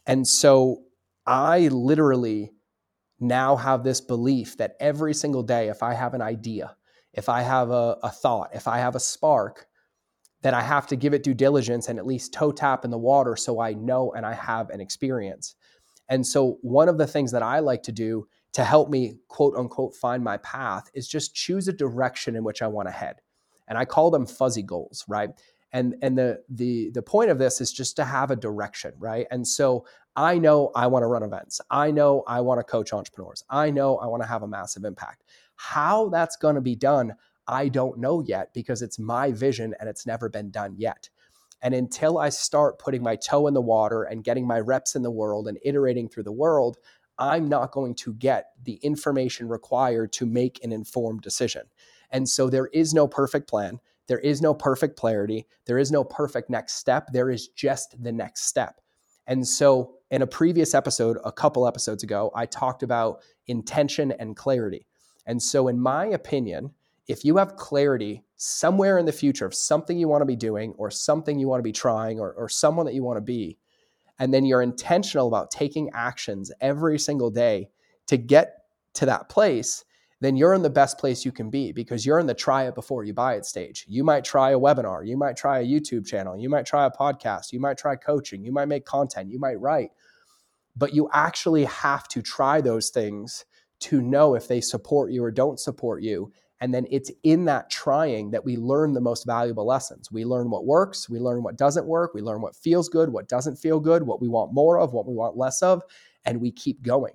And 0.06 0.28
so 0.28 0.84
I 1.26 1.68
literally 1.70 2.52
now 3.20 3.56
have 3.56 3.84
this 3.84 4.02
belief 4.02 4.58
that 4.58 4.76
every 4.80 5.14
single 5.14 5.44
day, 5.44 5.70
if 5.70 5.82
I 5.82 5.94
have 5.94 6.14
an 6.14 6.22
idea, 6.22 6.76
if 7.14 7.28
I 7.28 7.42
have 7.42 7.72
a, 7.72 7.98
a 8.04 8.10
thought, 8.10 8.52
if 8.54 8.68
I 8.68 8.80
have 8.80 8.96
a 8.96 9.00
spark, 9.00 9.68
that 10.42 10.54
I 10.54 10.62
have 10.62 10.88
to 10.88 10.96
give 10.96 11.14
it 11.14 11.24
due 11.24 11.34
diligence 11.34 11.88
and 11.88 12.00
at 12.00 12.06
least 12.06 12.34
toe 12.34 12.52
tap 12.52 12.84
in 12.84 12.92
the 12.92 12.98
water 12.98 13.36
so 13.36 13.60
I 13.60 13.74
know 13.74 14.12
and 14.14 14.26
I 14.26 14.34
have 14.34 14.70
an 14.70 14.82
experience. 14.82 15.56
And 16.10 16.26
so, 16.26 16.58
one 16.62 16.90
of 16.90 16.98
the 16.98 17.08
things 17.08 17.32
that 17.32 17.44
I 17.44 17.60
like 17.60 17.84
to 17.84 17.92
do 17.92 18.28
to 18.54 18.64
help 18.64 18.90
me, 18.90 19.16
quote 19.28 19.56
unquote, 19.56 19.96
find 19.96 20.24
my 20.24 20.38
path 20.38 20.90
is 20.94 21.08
just 21.08 21.36
choose 21.36 21.68
a 21.68 21.74
direction 21.74 22.36
in 22.36 22.44
which 22.44 22.62
I 22.62 22.68
want 22.68 22.88
to 22.88 22.92
head. 22.92 23.22
And 23.68 23.78
I 23.78 23.86
call 23.86 24.12
them 24.12 24.26
fuzzy 24.26 24.64
goals, 24.64 25.06
right? 25.08 25.30
And, 25.72 25.96
and 26.02 26.18
the, 26.18 26.42
the, 26.50 26.92
the 26.94 27.02
point 27.02 27.32
of 27.32 27.38
this 27.38 27.62
is 27.62 27.72
just 27.72 27.96
to 27.96 28.04
have 28.04 28.30
a 28.30 28.36
direction, 28.36 28.92
right? 28.98 29.26
And 29.32 29.48
so 29.48 29.86
I 30.16 30.38
know 30.38 30.72
I 30.76 30.88
want 30.88 31.04
to 31.04 31.08
run 31.08 31.24
events. 31.24 31.62
I 31.70 31.92
know 31.92 32.24
I 32.28 32.42
want 32.42 32.60
to 32.60 32.66
coach 32.66 32.92
entrepreneurs. 32.92 33.44
I 33.50 33.72
know 33.72 33.98
I 33.98 34.08
want 34.08 34.22
to 34.22 34.28
have 34.28 34.44
a 34.44 34.48
massive 34.48 34.84
impact. 34.84 35.24
How 35.56 36.10
that's 36.10 36.36
going 36.36 36.56
to 36.56 36.62
be 36.62 36.76
done, 36.76 37.14
I 37.52 37.68
don't 37.68 38.00
know 38.00 38.22
yet 38.22 38.54
because 38.54 38.82
it's 38.82 38.98
my 38.98 39.32
vision 39.32 39.76
and 39.80 39.90
it's 39.90 40.08
never 40.08 40.30
been 40.30 40.50
done 40.50 40.76
yet. 40.78 41.10
And 41.62 41.76
until 41.76 42.18
I 42.18 42.30
start 42.30 42.80
putting 42.80 43.04
my 43.04 43.18
toe 43.18 43.46
in 43.46 43.54
the 43.54 43.62
water 43.62 44.04
and 44.04 44.24
getting 44.24 44.48
my 44.48 44.60
reps 44.60 44.96
in 44.96 45.04
the 45.04 45.12
world 45.12 45.48
and 45.48 45.60
iterating 45.64 46.10
through 46.10 46.24
the 46.24 46.32
world, 46.32 46.78
I'm 47.20 47.50
not 47.50 47.72
going 47.72 47.94
to 47.96 48.14
get 48.14 48.48
the 48.64 48.76
information 48.76 49.48
required 49.48 50.12
to 50.14 50.26
make 50.26 50.64
an 50.64 50.72
informed 50.72 51.22
decision. 51.22 51.64
And 52.10 52.28
so 52.28 52.50
there 52.50 52.68
is 52.68 52.94
no 52.94 53.08
perfect 53.08 53.48
plan. 53.48 53.80
There 54.08 54.20
is 54.20 54.42
no 54.42 54.54
perfect 54.54 54.98
clarity. 54.98 55.46
There 55.66 55.78
is 55.78 55.92
no 55.92 56.04
perfect 56.04 56.50
next 56.50 56.76
step. 56.76 57.10
There 57.14 57.30
is 57.30 57.50
just 57.50 58.02
the 58.02 58.12
next 58.12 58.46
step. 58.46 58.82
And 59.28 59.48
so, 59.48 59.94
in 60.10 60.22
a 60.22 60.28
previous 60.28 60.74
episode, 60.74 61.18
a 61.24 61.32
couple 61.32 61.68
episodes 61.68 62.04
ago, 62.04 62.32
I 62.36 62.46
talked 62.48 62.84
about 62.84 63.22
intention 63.48 64.12
and 64.12 64.36
clarity. 64.36 64.88
And 65.26 65.42
so, 65.42 65.68
in 65.68 65.80
my 65.80 66.08
opinion, 66.08 66.72
if 67.08 67.26
you 67.26 67.38
have 67.38 67.56
clarity 67.56 68.24
somewhere 68.36 68.98
in 68.98 69.06
the 69.06 69.12
future 69.12 69.46
of 69.46 69.54
something 69.54 69.98
you 69.98 70.08
want 70.08 70.22
to 70.22 70.26
be 70.26 70.36
doing 70.36 70.74
or 70.78 70.90
something 70.90 71.40
you 71.40 71.48
want 71.48 71.60
to 71.60 71.64
be 71.64 71.72
trying 71.72 72.20
or, 72.20 72.34
or 72.34 72.50
someone 72.50 72.86
that 72.86 72.96
you 72.96 73.04
want 73.04 73.18
to 73.18 73.22
be, 73.22 73.58
and 74.20 74.34
then 74.34 74.46
you're 74.46 74.62
intentional 74.62 75.28
about 75.28 75.52
taking 75.52 75.90
actions 75.94 76.52
every 76.62 77.00
single 77.00 77.32
day 77.32 77.70
to 78.08 78.18
get 78.18 78.66
to 78.94 79.06
that 79.06 79.30
place, 79.30 79.84
then 80.20 80.36
you're 80.36 80.54
in 80.54 80.62
the 80.62 80.70
best 80.70 81.00
place 81.00 81.26
you 81.26 81.32
can 81.32 81.50
be 81.50 81.72
because 81.72 82.06
you're 82.06 82.20
in 82.20 82.28
the 82.28 82.34
try 82.34 82.68
it 82.68 82.76
before 82.76 83.04
you 83.04 83.14
buy 83.14 83.34
it 83.34 83.46
stage. 83.46 83.86
You 83.88 84.04
might 84.04 84.24
try 84.24 84.52
a 84.52 84.60
webinar, 84.60 85.06
you 85.06 85.18
might 85.18 85.36
try 85.36 85.60
a 85.60 85.66
YouTube 85.66 86.06
channel, 86.06 86.38
you 86.38 86.50
might 86.50 86.68
try 86.68 86.86
a 86.86 86.92
podcast, 86.92 87.52
you 87.52 87.60
might 87.60 87.78
try 87.78 87.96
coaching, 87.96 88.44
you 88.44 88.52
might 88.52 88.68
make 88.68 88.86
content, 88.86 89.32
you 89.32 89.40
might 89.40 89.60
write, 89.60 89.90
but 90.76 90.94
you 90.94 91.10
actually 91.12 91.66
have 91.66 92.08
to 92.10 92.22
try 92.22 92.62
those 92.62 92.90
things 92.90 93.46
to 93.80 94.02
know 94.02 94.36
if 94.36 94.48
they 94.48 94.62
support 94.62 95.12
you 95.12 95.24
or 95.24 95.32
don't 95.32 95.60
support 95.60 96.04
you. 96.04 96.32
And 96.62 96.74
then 96.74 96.86
it's 96.92 97.12
in 97.24 97.46
that 97.46 97.72
trying 97.72 98.30
that 98.32 98.46
we 98.46 98.56
learn 98.56 98.94
the 98.94 99.02
most 99.02 99.26
valuable 99.26 99.66
lessons. 99.66 100.12
We 100.12 100.26
learn 100.26 100.52
what 100.52 100.66
works, 100.66 101.10
we 101.10 101.20
learn 101.20 101.42
what 101.42 101.58
doesn't 101.58 101.88
work, 101.88 102.14
we 102.14 102.22
learn 102.22 102.40
what 102.40 102.56
feels 102.56 102.88
good, 102.88 103.10
what 103.10 103.28
doesn't 103.28 103.56
feel 103.56 103.80
good, 103.80 104.04
what 104.04 104.22
we 104.22 104.28
want 104.28 104.54
more 104.54 104.80
of, 104.80 104.94
what 104.94 105.08
we 105.08 105.16
want 105.16 105.36
less 105.36 105.64
of, 105.64 105.82
and 106.24 106.40
we 106.40 106.52
keep 106.52 106.84
going. 106.84 107.14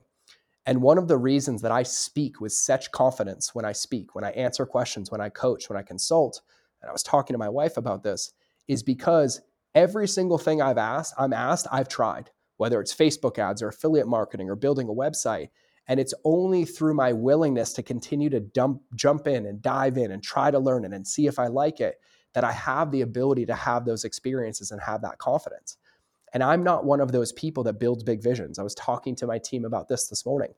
And 0.67 0.83
one 0.83 0.99
of 0.99 1.07
the 1.07 1.17
reasons 1.17 1.63
that 1.63 1.71
I 1.71 1.85
speak 1.85 2.41
with 2.41 2.53
such 2.53 2.91
confidence 2.91 3.55
when 3.55 3.65
I 3.65 3.71
speak, 3.71 4.17
when 4.17 4.25
I 4.25 4.31
answer 4.33 4.67
questions, 4.67 5.13
when 5.13 5.21
I 5.21 5.29
coach, 5.29 5.71
when 5.71 5.79
I 5.79 5.83
consult, 5.83 6.41
and 6.83 6.89
I 6.89 6.93
was 6.93 7.05
talking 7.05 7.35
to 7.35 7.39
my 7.39 7.49
wife 7.49 7.77
about 7.77 8.03
this, 8.03 8.33
is 8.67 8.83
because 8.83 9.41
every 9.77 10.09
single 10.09 10.39
thing 10.39 10.61
I've 10.61 10.77
asked, 10.77 11.15
I'm 11.17 11.33
asked, 11.33 11.69
I've 11.71 11.87
tried, 11.87 12.31
whether 12.57 12.81
it's 12.81 12.93
Facebook 12.93 13.39
ads 13.39 13.63
or 13.63 13.69
affiliate 13.69 14.09
marketing 14.09 14.51
or 14.51 14.57
building 14.57 14.89
a 14.89 14.93
website. 14.93 15.51
And 15.89 16.01
it's 16.01 16.15
only 16.25 16.65
through 16.65 16.95
my 16.95 17.13
willingness 17.13 17.73
to 17.75 17.83
continue 17.83 18.29
to 18.31 18.41
dump, 18.41 18.83
jump 18.95 19.27
in 19.27 19.47
and 19.47 19.63
dive 19.63 19.97
in 19.97 20.11
and 20.11 20.23
try 20.23 20.51
to 20.51 20.59
learn 20.59 20.85
it 20.85 20.93
and 20.93 21.07
see 21.07 21.27
if 21.27 21.39
I 21.39 21.47
like 21.47 21.81
it 21.81 22.01
that 22.35 22.45
I 22.45 22.53
have 22.53 22.91
the 22.91 23.03
ability 23.03 23.47
to 23.47 23.55
have 23.55 23.85
those 23.85 24.05
experiences 24.05 24.71
and 24.71 24.81
have 24.83 25.03
that 25.03 25.19
confidence. 25.19 25.79
And 26.33 26.43
I'm 26.43 26.65
not 26.65 26.85
one 26.85 27.01
of 27.01 27.13
those 27.13 27.33
people 27.33 27.65
that 27.65 27.81
builds 27.81 28.03
big 28.03 28.23
visions. 28.23 28.59
I 28.59 28.63
was 28.63 28.75
talking 28.75 29.15
to 29.17 29.27
my 29.27 29.39
team 29.39 29.65
about 29.65 29.89
this 29.89 30.09
this 30.09 30.27
morning. 30.27 30.53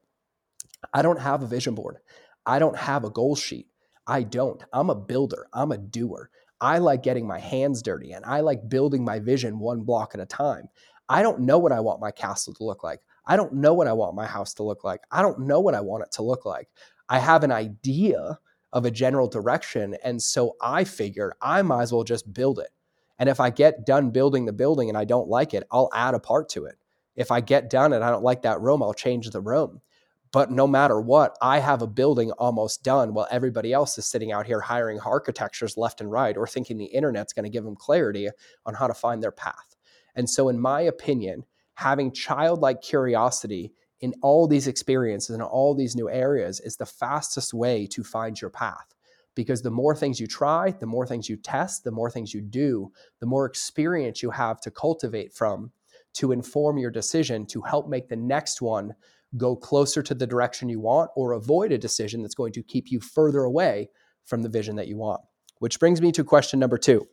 I 0.93 1.03
don't 1.03 1.21
have 1.21 1.43
a 1.43 1.47
vision 1.47 1.75
board. 1.75 1.99
I 2.47 2.59
don't 2.59 2.77
have 2.77 3.05
a 3.05 3.11
goal 3.11 3.37
sheet. 3.37 3.69
I 4.07 4.23
don't. 4.23 4.65
I'm 4.73 4.91
a 4.91 4.95
builder. 4.95 5.47
I'm 5.53 5.71
a 5.71 5.79
doer. 5.79 6.31
I 6.61 6.79
like 6.79 7.03
getting 7.03 7.27
my 7.27 7.39
hands 7.39 7.83
dirty 7.83 8.13
and 8.13 8.25
I 8.25 8.41
like 8.41 8.69
building 8.69 9.05
my 9.05 9.21
vision 9.21 9.59
one 9.59 9.83
block 9.83 10.13
at 10.15 10.21
a 10.21 10.27
time. 10.27 10.69
I 11.09 11.23
don't 11.23 11.41
know 11.41 11.59
what 11.59 11.73
I 11.73 11.81
want 11.81 12.01
my 12.01 12.11
castle 12.11 12.55
to 12.55 12.65
look 12.65 12.83
like. 12.83 13.01
I 13.29 13.37
don't 13.37 13.53
know 13.53 13.75
what 13.75 13.87
I 13.87 13.93
want 13.93 14.17
my 14.17 14.27
house 14.27 14.55
to 14.55 14.65
look 14.65 14.83
like. 14.83 15.03
I 15.13 15.23
don't 15.23 15.41
know 15.41 15.61
what 15.61 15.75
I 15.75 15.81
want 15.81 16.03
it 16.03 16.13
to 16.13 16.23
look 16.23 16.45
like. 16.47 16.69
I 17.09 17.19
have 17.19 17.45
an 17.45 17.53
idea 17.53 18.39
of 18.73 18.85
a 18.85 18.91
general 18.91 19.29
direction. 19.29 19.97
And 20.03 20.21
so 20.21 20.57
I 20.61 20.85
figure 20.85 21.35
I 21.41 21.63
might 21.63 21.83
as 21.83 21.93
well 21.93 22.05
just 22.05 22.33
build 22.33 22.59
it. 22.59 22.71
And 23.19 23.29
if 23.29 23.41
I 23.41 23.51
get 23.51 23.87
done 23.87 24.11
building 24.11 24.47
the 24.47 24.53
building 24.53 24.89
and 24.89 24.97
I 24.97 25.05
don't 25.05 25.29
like 25.29 25.55
it, 25.55 25.65
I'll 25.71 25.91
add 25.95 26.15
a 26.15 26.21
part 26.21 26.49
to 26.51 26.65
it. 26.65 26.77
If 27.17 27.31
I 27.31 27.41
get 27.41 27.71
done 27.71 27.93
and 27.93 28.05
I 28.05 28.11
don't 28.11 28.23
like 28.23 28.43
that 28.43 28.61
room, 28.61 28.83
I'll 28.83 28.95
change 28.95 29.29
the 29.31 29.41
room. 29.41 29.81
But 30.31 30.51
no 30.51 30.67
matter 30.67 31.01
what, 31.01 31.37
I 31.41 31.59
have 31.59 31.83
a 31.83 31.87
building 31.87 32.33
almost 32.33 32.85
done 32.85 33.15
while 33.15 33.27
everybody 33.31 33.73
else 33.73 33.97
is 33.97 34.07
sitting 34.07 34.31
out 34.31 34.47
here 34.47 34.61
hiring 34.61 35.01
architectures 35.01 35.77
left 35.77 36.01
and 36.01 36.11
right 36.11 36.37
or 36.37 36.47
thinking 36.47 36.77
the 36.77 36.85
internet's 36.85 37.33
going 37.33 37.45
to 37.45 37.51
give 37.51 37.65
them 37.65 37.77
clarity 37.77 38.29
on 38.67 38.75
how 38.75 38.87
to 38.87 38.95
find 38.95 39.23
their 39.23 39.33
path. 39.33 39.75
And 40.15 40.29
so, 40.29 40.49
in 40.49 40.61
my 40.61 40.83
opinion, 40.83 41.45
having 41.79 42.11
childlike 42.11 42.83
curiosity 42.83 43.73
in 44.01 44.13
all 44.21 44.49
these 44.49 44.67
experiences 44.67 45.31
and 45.31 45.41
all 45.41 45.77
these 45.77 45.95
new 45.95 46.11
areas 46.11 46.59
is 46.59 46.77
the 46.77 46.85
fastest 46.85 47.55
way 47.55 47.87
to 47.87 48.03
find 48.03 48.41
your 48.41 48.51
path 48.51 48.97
because 49.37 49.63
the 49.63 49.71
more 49.71 49.95
things 49.95 50.19
you 50.19 50.27
try, 50.27 50.73
the 50.81 50.87
more 50.87 51.07
things 51.07 51.29
you 51.29 51.37
test, 51.37 51.85
the 51.85 51.93
more 51.93 52.11
things 52.11 52.35
you 52.35 52.41
do, 52.41 52.91
the 53.21 53.27
more 53.27 53.47
experience 53.47 54.25
you 54.25 54.31
have 54.31 54.61
to 54.61 54.73
cultivate 54.73 55.33
from 55.33 55.71
to 56.15 56.33
inform 56.33 56.79
your 56.79 56.91
decision 56.91 57.47
to 57.47 57.63
help 57.63 57.89
make 57.89 58.09
the 58.09 58.17
next 58.17 58.61
one 58.61 58.93
go 59.37 59.55
closer 59.55 60.03
to 60.03 60.15
the 60.15 60.27
direction 60.27 60.69
you 60.69 60.81
want 60.81 61.13
or 61.15 61.31
avoid 61.31 61.71
a 61.71 61.79
decision 61.79 62.23
that's 62.23 62.35
going 62.35 62.53
to 62.53 62.63
keep 62.65 62.91
you 62.91 62.99
further 62.99 63.45
away 63.45 63.89
from 64.25 64.43
the 64.43 64.49
vision 64.49 64.75
that 64.75 64.89
you 64.89 64.97
want. 64.97 65.21
Which 65.61 65.79
brings 65.79 66.03
me 66.03 66.11
to 66.11 66.25
question 66.25 66.59
number 66.59 66.77
two 66.77 67.07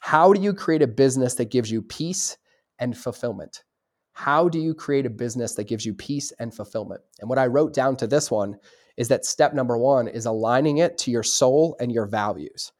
How 0.00 0.34
do 0.34 0.40
you 0.42 0.52
create 0.52 0.82
a 0.82 0.86
business 0.86 1.32
that 1.36 1.50
gives 1.50 1.70
you 1.70 1.80
peace 1.80 2.36
and 2.78 2.96
fulfillment? 2.96 3.64
How 4.12 4.48
do 4.48 4.58
you 4.58 4.74
create 4.74 5.06
a 5.06 5.10
business 5.10 5.54
that 5.54 5.68
gives 5.68 5.86
you 5.86 5.94
peace 5.94 6.32
and 6.38 6.52
fulfillment? 6.52 7.02
And 7.20 7.28
what 7.28 7.38
I 7.38 7.46
wrote 7.46 7.72
down 7.72 7.96
to 7.98 8.06
this 8.06 8.30
one 8.30 8.56
is 8.96 9.08
that 9.08 9.24
step 9.24 9.54
number 9.54 9.78
one 9.78 10.08
is 10.08 10.26
aligning 10.26 10.78
it 10.78 10.98
to 10.98 11.10
your 11.10 11.22
soul 11.22 11.76
and 11.78 11.92
your 11.92 12.06
values. 12.06 12.72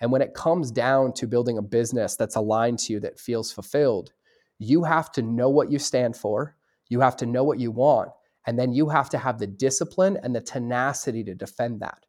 And 0.00 0.10
when 0.10 0.22
it 0.22 0.32
comes 0.32 0.70
down 0.70 1.12
to 1.14 1.26
building 1.26 1.58
a 1.58 1.62
business 1.62 2.16
that's 2.16 2.36
aligned 2.36 2.78
to 2.80 2.94
you, 2.94 3.00
that 3.00 3.20
feels 3.20 3.52
fulfilled, 3.52 4.12
you 4.58 4.84
have 4.84 5.12
to 5.12 5.22
know 5.22 5.50
what 5.50 5.70
you 5.70 5.78
stand 5.78 6.16
for, 6.16 6.56
you 6.88 7.00
have 7.00 7.16
to 7.18 7.26
know 7.26 7.44
what 7.44 7.60
you 7.60 7.70
want, 7.70 8.10
and 8.46 8.58
then 8.58 8.72
you 8.72 8.88
have 8.88 9.10
to 9.10 9.18
have 9.18 9.38
the 9.38 9.46
discipline 9.46 10.18
and 10.22 10.34
the 10.34 10.40
tenacity 10.40 11.22
to 11.24 11.34
defend 11.34 11.80
that. 11.80 12.06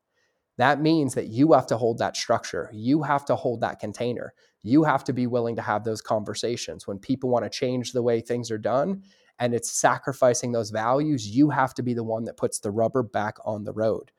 That 0.57 0.81
means 0.81 1.13
that 1.15 1.27
you 1.27 1.53
have 1.53 1.67
to 1.67 1.77
hold 1.77 1.97
that 1.97 2.15
structure. 2.15 2.69
You 2.71 3.03
have 3.03 3.25
to 3.25 3.35
hold 3.35 3.61
that 3.61 3.79
container. 3.79 4.33
You 4.63 4.84
have 4.84 5.03
to 5.06 5.13
be 5.13 5.27
willing 5.27 5.56
to 5.56 5.62
have 5.62 5.84
those 5.84 6.01
conversations. 6.01 6.88
When 6.88 7.00
people 7.00 7.30
want 7.30 7.46
to 7.46 7.50
change 7.50 7.91
the 7.91 8.03
way 8.03 8.22
things 8.22 8.51
are 8.51 8.58
done, 8.58 9.03
and 9.39 9.56
it's 9.56 9.72
sacrificing 9.72 10.51
those 10.51 10.70
values, 10.70 11.27
you 11.27 11.50
have 11.50 11.74
to 11.74 11.84
be 11.84 11.96
the 11.96 12.03
one 12.03 12.25
that 12.25 12.38
puts 12.38 12.60
the 12.60 12.70
rubber 12.70 13.01
back 13.01 13.38
on 13.44 13.63
the 13.63 13.74
road. 13.74 14.12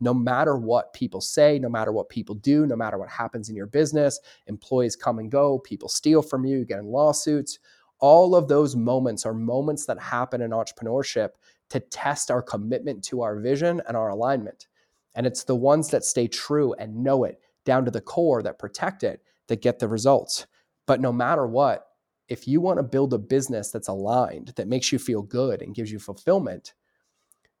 No 0.00 0.14
matter 0.14 0.56
what 0.56 0.94
people 0.94 1.20
say, 1.20 1.58
no 1.58 1.68
matter 1.68 1.92
what 1.92 2.08
people 2.08 2.34
do, 2.34 2.64
no 2.64 2.76
matter 2.76 2.96
what 2.96 3.10
happens 3.10 3.50
in 3.50 3.56
your 3.56 3.66
business, 3.66 4.18
employees 4.46 4.96
come 4.96 5.18
and 5.18 5.30
go, 5.30 5.58
people 5.58 5.90
steal 5.90 6.22
from 6.22 6.46
you, 6.46 6.58
you 6.58 6.64
get 6.64 6.78
in 6.78 6.86
lawsuits. 6.86 7.58
All 7.98 8.34
of 8.34 8.48
those 8.48 8.74
moments 8.74 9.26
are 9.26 9.34
moments 9.34 9.84
that 9.84 10.00
happen 10.00 10.40
in 10.40 10.52
entrepreneurship 10.52 11.30
to 11.68 11.80
test 11.80 12.30
our 12.30 12.40
commitment 12.40 13.04
to 13.04 13.20
our 13.20 13.38
vision 13.38 13.82
and 13.86 13.96
our 13.96 14.08
alignment. 14.08 14.68
And 15.14 15.26
it's 15.26 15.44
the 15.44 15.56
ones 15.56 15.88
that 15.88 16.04
stay 16.04 16.26
true 16.26 16.72
and 16.78 17.04
know 17.04 17.24
it 17.24 17.38
down 17.66 17.84
to 17.84 17.90
the 17.90 18.00
core 18.00 18.42
that 18.42 18.58
protect 18.58 19.02
it 19.02 19.20
that 19.50 19.62
get 19.62 19.80
the 19.80 19.88
results. 19.88 20.46
But 20.86 21.00
no 21.00 21.12
matter 21.12 21.46
what, 21.46 21.88
if 22.28 22.46
you 22.46 22.60
want 22.60 22.78
to 22.78 22.84
build 22.84 23.12
a 23.12 23.18
business 23.18 23.70
that's 23.70 23.88
aligned, 23.88 24.52
that 24.54 24.68
makes 24.68 24.92
you 24.92 24.98
feel 24.98 25.22
good 25.22 25.60
and 25.60 25.74
gives 25.74 25.90
you 25.90 25.98
fulfillment, 25.98 26.72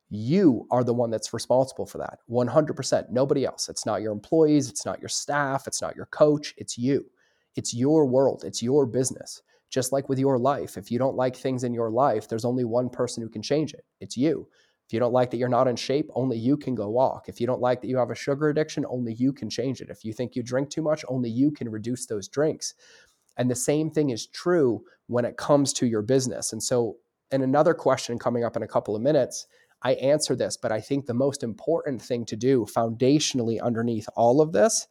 you 0.08 0.66
are 0.70 0.84
the 0.84 0.94
one 0.94 1.10
that's 1.10 1.34
responsible 1.34 1.86
for 1.86 1.98
that 1.98 2.20
100%. 2.30 3.10
Nobody 3.10 3.44
else. 3.44 3.68
It's 3.68 3.84
not 3.84 4.02
your 4.02 4.12
employees, 4.12 4.68
it's 4.68 4.86
not 4.86 5.00
your 5.00 5.08
staff, 5.08 5.66
it's 5.66 5.82
not 5.82 5.96
your 5.96 6.06
coach, 6.06 6.54
it's 6.56 6.78
you. 6.78 7.04
It's 7.56 7.74
your 7.74 8.06
world, 8.06 8.44
it's 8.44 8.62
your 8.62 8.86
business. 8.86 9.42
Just 9.68 9.92
like 9.92 10.08
with 10.08 10.18
your 10.18 10.38
life, 10.38 10.76
if 10.76 10.90
you 10.90 10.98
don't 10.98 11.16
like 11.16 11.36
things 11.36 11.64
in 11.64 11.74
your 11.74 11.90
life, 11.90 12.28
there's 12.28 12.44
only 12.44 12.64
one 12.64 12.88
person 12.88 13.22
who 13.22 13.28
can 13.28 13.42
change 13.42 13.74
it. 13.74 13.84
It's 14.00 14.16
you. 14.16 14.48
If 14.90 14.94
you 14.94 14.98
don't 14.98 15.12
like 15.12 15.30
that 15.30 15.36
you're 15.36 15.48
not 15.48 15.68
in 15.68 15.76
shape, 15.76 16.10
only 16.16 16.36
you 16.36 16.56
can 16.56 16.74
go 16.74 16.88
walk. 16.88 17.28
If 17.28 17.40
you 17.40 17.46
don't 17.46 17.60
like 17.60 17.80
that 17.80 17.86
you 17.86 17.96
have 17.96 18.10
a 18.10 18.14
sugar 18.16 18.48
addiction, 18.48 18.84
only 18.88 19.14
you 19.14 19.32
can 19.32 19.48
change 19.48 19.80
it. 19.80 19.88
If 19.88 20.04
you 20.04 20.12
think 20.12 20.34
you 20.34 20.42
drink 20.42 20.68
too 20.68 20.82
much, 20.82 21.04
only 21.06 21.30
you 21.30 21.52
can 21.52 21.70
reduce 21.70 22.06
those 22.06 22.26
drinks. 22.26 22.74
And 23.36 23.48
the 23.48 23.54
same 23.54 23.92
thing 23.92 24.10
is 24.10 24.26
true 24.26 24.82
when 25.06 25.24
it 25.24 25.36
comes 25.36 25.72
to 25.74 25.86
your 25.86 26.02
business. 26.02 26.52
And 26.52 26.60
so, 26.60 26.96
and 27.30 27.44
another 27.44 27.72
question 27.72 28.18
coming 28.18 28.42
up 28.42 28.56
in 28.56 28.64
a 28.64 28.66
couple 28.66 28.96
of 28.96 29.02
minutes 29.02 29.46
I 29.82 29.92
answer 29.92 30.34
this, 30.34 30.56
but 30.56 30.72
I 30.72 30.80
think 30.80 31.06
the 31.06 31.14
most 31.14 31.44
important 31.44 32.02
thing 32.02 32.26
to 32.26 32.36
do 32.36 32.66
foundationally 32.66 33.62
underneath 33.62 34.08
all 34.16 34.40
of 34.40 34.50
this 34.50 34.88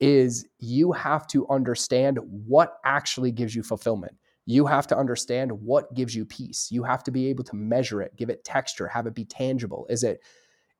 is 0.00 0.48
you 0.60 0.92
have 0.92 1.26
to 1.26 1.46
understand 1.50 2.18
what 2.22 2.78
actually 2.86 3.32
gives 3.32 3.54
you 3.54 3.62
fulfillment. 3.62 4.16
You 4.50 4.66
have 4.66 4.88
to 4.88 4.98
understand 4.98 5.52
what 5.52 5.94
gives 5.94 6.12
you 6.12 6.24
peace. 6.24 6.72
You 6.72 6.82
have 6.82 7.04
to 7.04 7.12
be 7.12 7.28
able 7.28 7.44
to 7.44 7.54
measure 7.54 8.02
it, 8.02 8.16
give 8.16 8.30
it 8.30 8.42
texture, 8.42 8.88
have 8.88 9.06
it 9.06 9.14
be 9.14 9.24
tangible. 9.24 9.86
Is 9.88 10.02
it 10.02 10.22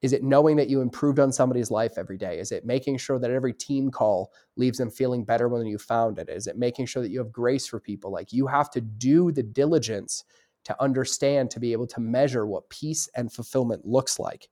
is 0.02 0.12
it 0.12 0.24
knowing 0.24 0.56
that 0.56 0.68
you 0.68 0.80
improved 0.80 1.20
on 1.20 1.30
somebody's 1.30 1.70
life 1.70 1.92
every 1.96 2.18
day? 2.18 2.40
Is 2.40 2.50
it 2.50 2.64
making 2.64 2.96
sure 2.96 3.20
that 3.20 3.30
every 3.30 3.52
team 3.52 3.92
call 3.92 4.32
leaves 4.56 4.78
them 4.78 4.90
feeling 4.90 5.24
better 5.24 5.46
when 5.48 5.64
you 5.66 5.78
found 5.78 6.18
it? 6.18 6.28
Is 6.28 6.48
it 6.48 6.58
making 6.58 6.86
sure 6.86 7.00
that 7.00 7.12
you 7.12 7.20
have 7.20 7.30
grace 7.30 7.68
for 7.68 7.78
people? 7.78 8.10
Like 8.10 8.32
you 8.32 8.48
have 8.48 8.70
to 8.70 8.80
do 8.80 9.30
the 9.30 9.44
diligence 9.44 10.24
to 10.64 10.82
understand, 10.82 11.50
to 11.52 11.60
be 11.60 11.72
able 11.72 11.86
to 11.88 12.00
measure 12.00 12.46
what 12.46 12.68
peace 12.70 13.08
and 13.14 13.32
fulfillment 13.32 13.86
looks 13.86 14.18
like. 14.18 14.48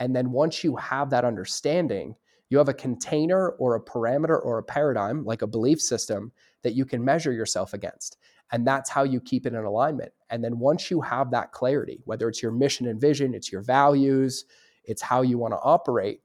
And 0.00 0.14
then 0.14 0.32
once 0.32 0.62
you 0.64 0.76
have 0.76 1.08
that 1.10 1.24
understanding, 1.24 2.14
you 2.50 2.58
have 2.58 2.68
a 2.68 2.74
container 2.74 3.50
or 3.50 3.76
a 3.76 3.80
parameter 3.82 4.38
or 4.44 4.58
a 4.58 4.62
paradigm, 4.62 5.24
like 5.24 5.40
a 5.40 5.46
belief 5.46 5.80
system, 5.80 6.32
that 6.62 6.74
you 6.74 6.84
can 6.84 7.02
measure 7.02 7.32
yourself 7.32 7.72
against. 7.72 8.18
And 8.52 8.66
that's 8.66 8.90
how 8.90 9.04
you 9.04 9.20
keep 9.20 9.46
it 9.46 9.54
in 9.54 9.64
alignment. 9.64 10.12
And 10.30 10.42
then 10.42 10.58
once 10.58 10.90
you 10.90 11.00
have 11.00 11.30
that 11.30 11.52
clarity, 11.52 12.00
whether 12.04 12.28
it's 12.28 12.42
your 12.42 12.52
mission 12.52 12.88
and 12.88 13.00
vision, 13.00 13.34
it's 13.34 13.52
your 13.52 13.62
values, 13.62 14.44
it's 14.84 15.02
how 15.02 15.22
you 15.22 15.38
want 15.38 15.52
to 15.52 15.58
operate, 15.58 16.22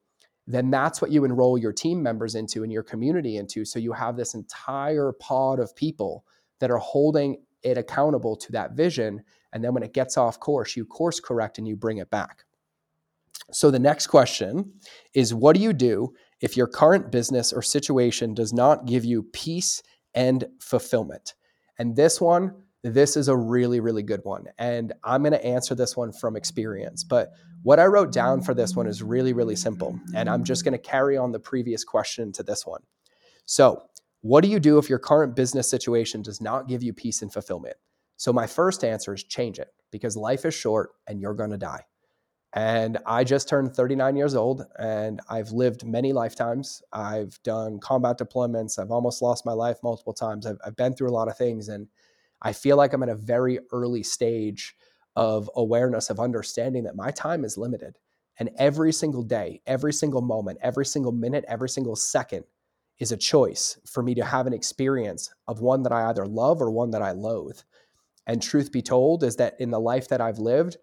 then 0.48 0.70
that's 0.70 1.02
what 1.02 1.12
you 1.12 1.26
enroll 1.26 1.58
your 1.58 1.74
team 1.74 2.02
members 2.02 2.36
into 2.36 2.64
and 2.64 2.72
your 2.72 2.84
community 2.84 3.38
into. 3.38 3.66
So 3.66 3.80
you 3.80 3.94
have 3.94 4.16
this 4.16 4.34
entire 4.34 5.12
pod 5.14 5.60
of 5.60 5.76
people 5.76 6.26
that 6.60 6.72
are 6.72 6.78
holding 6.78 7.38
it 7.64 7.78
accountable 7.78 8.36
to 8.36 8.52
that 8.52 8.74
vision. 8.74 9.24
And 9.54 9.64
then 9.64 9.74
when 9.74 9.84
it 9.84 9.94
gets 9.94 10.18
off 10.18 10.40
course, 10.40 10.76
you 10.76 10.86
course 10.86 11.20
correct 11.20 11.58
and 11.58 11.68
you 11.68 11.76
bring 11.76 11.98
it 11.98 12.12
back. 12.12 12.44
So 13.52 13.72
the 13.72 13.80
next 13.80 14.08
question 14.08 14.74
is 15.14 15.34
what 15.34 15.56
do 15.56 15.62
you 15.62 15.74
do 15.74 16.14
if 16.42 16.58
your 16.58 16.68
current 16.68 17.12
business 17.12 17.54
or 17.54 17.62
situation 17.62 18.34
does 18.34 18.54
not 18.54 18.86
give 18.86 19.06
you 19.06 19.24
peace 19.24 19.82
and 20.14 20.46
fulfillment? 20.60 21.34
And 21.78 21.96
this 21.96 22.22
one, 22.22 22.54
this 22.84 23.18
is 23.18 23.28
a 23.28 23.36
really, 23.36 23.80
really 23.80 24.04
good 24.04 24.22
one. 24.24 24.46
And 24.58 24.94
I'm 25.04 25.22
going 25.24 25.34
to 25.34 25.46
answer 25.46 25.76
this 25.76 25.98
one 25.98 26.12
from 26.12 26.36
experience. 26.36 27.04
But 27.04 27.34
what 27.64 27.80
I 27.80 27.86
wrote 27.86 28.12
down 28.12 28.42
for 28.42 28.54
this 28.54 28.76
one 28.76 28.88
is 28.88 29.02
really, 29.02 29.34
really 29.34 29.56
simple. 29.56 30.00
And 30.14 30.30
I'm 30.30 30.44
just 30.44 30.64
going 30.64 30.74
to 30.74 30.78
carry 30.78 31.18
on 31.18 31.32
the 31.32 31.40
previous 31.40 31.84
question 31.84 32.32
to 32.34 32.44
this 32.44 32.66
one. 32.66 32.82
So 33.46 33.84
what 34.22 34.44
do 34.44 34.50
you 34.50 34.60
do 34.60 34.80
if 34.80 34.90
your 34.90 34.98
current 35.00 35.36
business 35.36 35.70
situation 35.70 36.24
does 36.24 36.42
not 36.42 36.68
give 36.68 36.82
you 36.82 36.94
peace 36.94 37.22
and 37.22 37.32
fulfillment? 37.32 37.76
So, 38.18 38.34
my 38.34 38.48
first 38.48 38.84
answer 38.84 39.14
is 39.14 39.24
change 39.24 39.60
it 39.60 39.68
because 39.92 40.18
life 40.18 40.46
is 40.46 40.54
short 40.56 40.92
and 41.06 41.22
you're 41.22 41.36
going 41.36 41.52
to 41.52 41.58
die. 41.58 41.84
And 42.56 42.98
I 43.06 43.26
just 43.26 43.50
turned 43.50 43.76
39 43.76 44.16
years 44.16 44.34
old 44.34 44.66
and 44.80 45.20
I've 45.28 45.52
lived 45.52 45.86
many 45.86 46.14
lifetimes. 46.14 46.82
I've 46.94 47.38
done 47.44 47.80
combat 47.80 48.18
deployments. 48.18 48.80
I've 48.80 48.92
almost 48.92 49.22
lost 49.22 49.46
my 49.46 49.52
life 49.52 49.78
multiple 49.84 50.14
times. 50.14 50.46
I've, 50.46 50.58
I've 50.66 50.78
been 50.78 50.94
through 50.94 51.10
a 51.10 51.12
lot 51.12 51.28
of 51.28 51.38
things. 51.38 51.68
And 51.68 51.88
I 52.42 52.54
feel 52.54 52.78
like 52.78 52.94
I'm 52.94 53.04
at 53.04 53.10
a 53.10 53.16
very 53.16 53.60
early 53.74 54.04
stage 54.04 54.74
of 55.18 55.50
awareness, 55.58 56.10
of 56.10 56.20
understanding 56.22 56.86
that 56.86 56.96
my 56.96 57.12
time 57.12 57.44
is 57.44 57.58
limited. 57.58 57.98
And 58.40 58.50
every 58.58 58.94
single 58.94 59.24
day, 59.24 59.62
every 59.66 59.92
single 59.92 60.22
moment, 60.22 60.60
every 60.62 60.86
single 60.86 61.12
minute, 61.12 61.44
every 61.50 61.70
single 61.70 61.98
second 61.98 62.46
is 63.00 63.12
a 63.12 63.18
choice 63.18 63.80
for 63.86 64.02
me 64.02 64.16
to 64.16 64.24
have 64.24 64.48
an 64.48 64.54
experience 64.54 65.30
of 65.50 65.60
one 65.60 65.84
that 65.84 65.92
I 65.92 66.10
either 66.10 66.26
love 66.26 66.62
or 66.62 66.72
one 66.72 66.92
that 66.92 67.02
I 67.02 67.12
loathe. 67.12 67.60
And 68.28 68.42
truth 68.42 68.72
be 68.72 68.82
told, 68.82 69.24
is 69.24 69.36
that 69.36 69.60
in 69.60 69.72
the 69.72 69.80
life 69.80 70.08
that 70.08 70.22
I've 70.22 70.40
lived, 70.40 70.78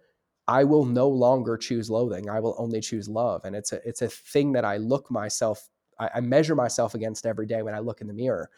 I 0.52 0.64
will 0.64 0.84
no 0.84 1.08
longer 1.08 1.56
choose 1.56 1.88
loathing. 1.88 2.28
I 2.28 2.38
will 2.38 2.54
only 2.58 2.82
choose 2.82 3.08
love. 3.08 3.46
And 3.46 3.56
it's 3.56 3.72
a 3.72 3.80
it's 3.88 4.02
a 4.02 4.08
thing 4.08 4.52
that 4.52 4.66
I 4.66 4.76
look 4.76 5.10
myself, 5.10 5.70
I, 5.98 6.10
I 6.16 6.20
measure 6.20 6.54
myself 6.54 6.94
against 6.94 7.24
every 7.24 7.46
day 7.46 7.62
when 7.62 7.74
I 7.74 7.78
look 7.78 8.02
in 8.02 8.06
the 8.06 8.12
mirror. 8.12 8.50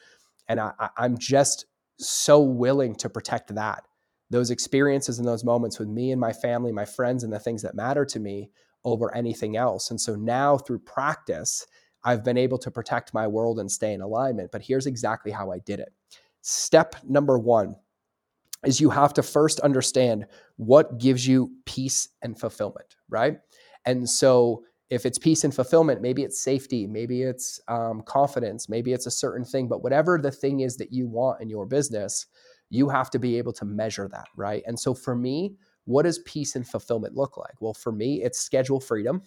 And 0.48 0.58
I, 0.58 0.72
I'm 0.96 1.16
just 1.16 1.66
so 1.98 2.40
willing 2.40 2.96
to 2.96 3.08
protect 3.08 3.54
that. 3.54 3.84
Those 4.28 4.50
experiences 4.50 5.20
and 5.20 5.28
those 5.28 5.44
moments 5.44 5.78
with 5.78 5.86
me 5.86 6.10
and 6.10 6.20
my 6.20 6.32
family, 6.32 6.72
my 6.72 6.84
friends, 6.84 7.22
and 7.22 7.32
the 7.32 7.38
things 7.38 7.62
that 7.62 7.76
matter 7.76 8.04
to 8.06 8.18
me 8.18 8.50
over 8.84 9.14
anything 9.14 9.56
else. 9.56 9.92
And 9.92 10.00
so 10.00 10.16
now 10.16 10.58
through 10.58 10.80
practice, 10.80 11.64
I've 12.02 12.24
been 12.24 12.36
able 12.36 12.58
to 12.58 12.72
protect 12.72 13.14
my 13.14 13.28
world 13.28 13.60
and 13.60 13.70
stay 13.70 13.92
in 13.92 14.00
alignment. 14.00 14.50
But 14.50 14.62
here's 14.62 14.86
exactly 14.86 15.30
how 15.30 15.52
I 15.52 15.60
did 15.60 15.78
it. 15.78 15.92
Step 16.42 16.96
number 17.04 17.38
one 17.38 17.76
is 18.66 18.80
you 18.80 18.90
have 18.90 19.14
to 19.14 19.22
first 19.22 19.60
understand 19.60 20.26
what 20.56 20.98
gives 20.98 21.26
you 21.26 21.50
peace 21.66 22.08
and 22.22 22.38
fulfillment, 22.38 22.96
right? 23.08 23.38
And 23.86 24.08
so 24.08 24.64
if 24.90 25.06
it's 25.06 25.18
peace 25.18 25.44
and 25.44 25.54
fulfillment, 25.54 26.02
maybe 26.02 26.22
it's 26.22 26.40
safety, 26.40 26.86
maybe 26.86 27.22
it's 27.22 27.60
um, 27.68 28.02
confidence, 28.02 28.68
maybe 28.68 28.92
it's 28.92 29.06
a 29.06 29.10
certain 29.10 29.44
thing, 29.44 29.68
but 29.68 29.82
whatever 29.82 30.18
the 30.18 30.30
thing 30.30 30.60
is 30.60 30.76
that 30.76 30.92
you 30.92 31.06
want 31.06 31.40
in 31.40 31.48
your 31.48 31.66
business, 31.66 32.26
you 32.70 32.88
have 32.88 33.10
to 33.10 33.18
be 33.18 33.38
able 33.38 33.52
to 33.52 33.64
measure 33.64 34.08
that, 34.08 34.26
right? 34.36 34.62
And 34.66 34.78
so 34.78 34.94
for 34.94 35.14
me, 35.14 35.54
what 35.84 36.02
does 36.02 36.18
peace 36.20 36.56
and 36.56 36.66
fulfillment 36.66 37.14
look 37.14 37.36
like? 37.36 37.60
Well, 37.60 37.74
for 37.74 37.92
me, 37.92 38.22
it's 38.22 38.38
schedule 38.40 38.80
freedom. 38.80 39.22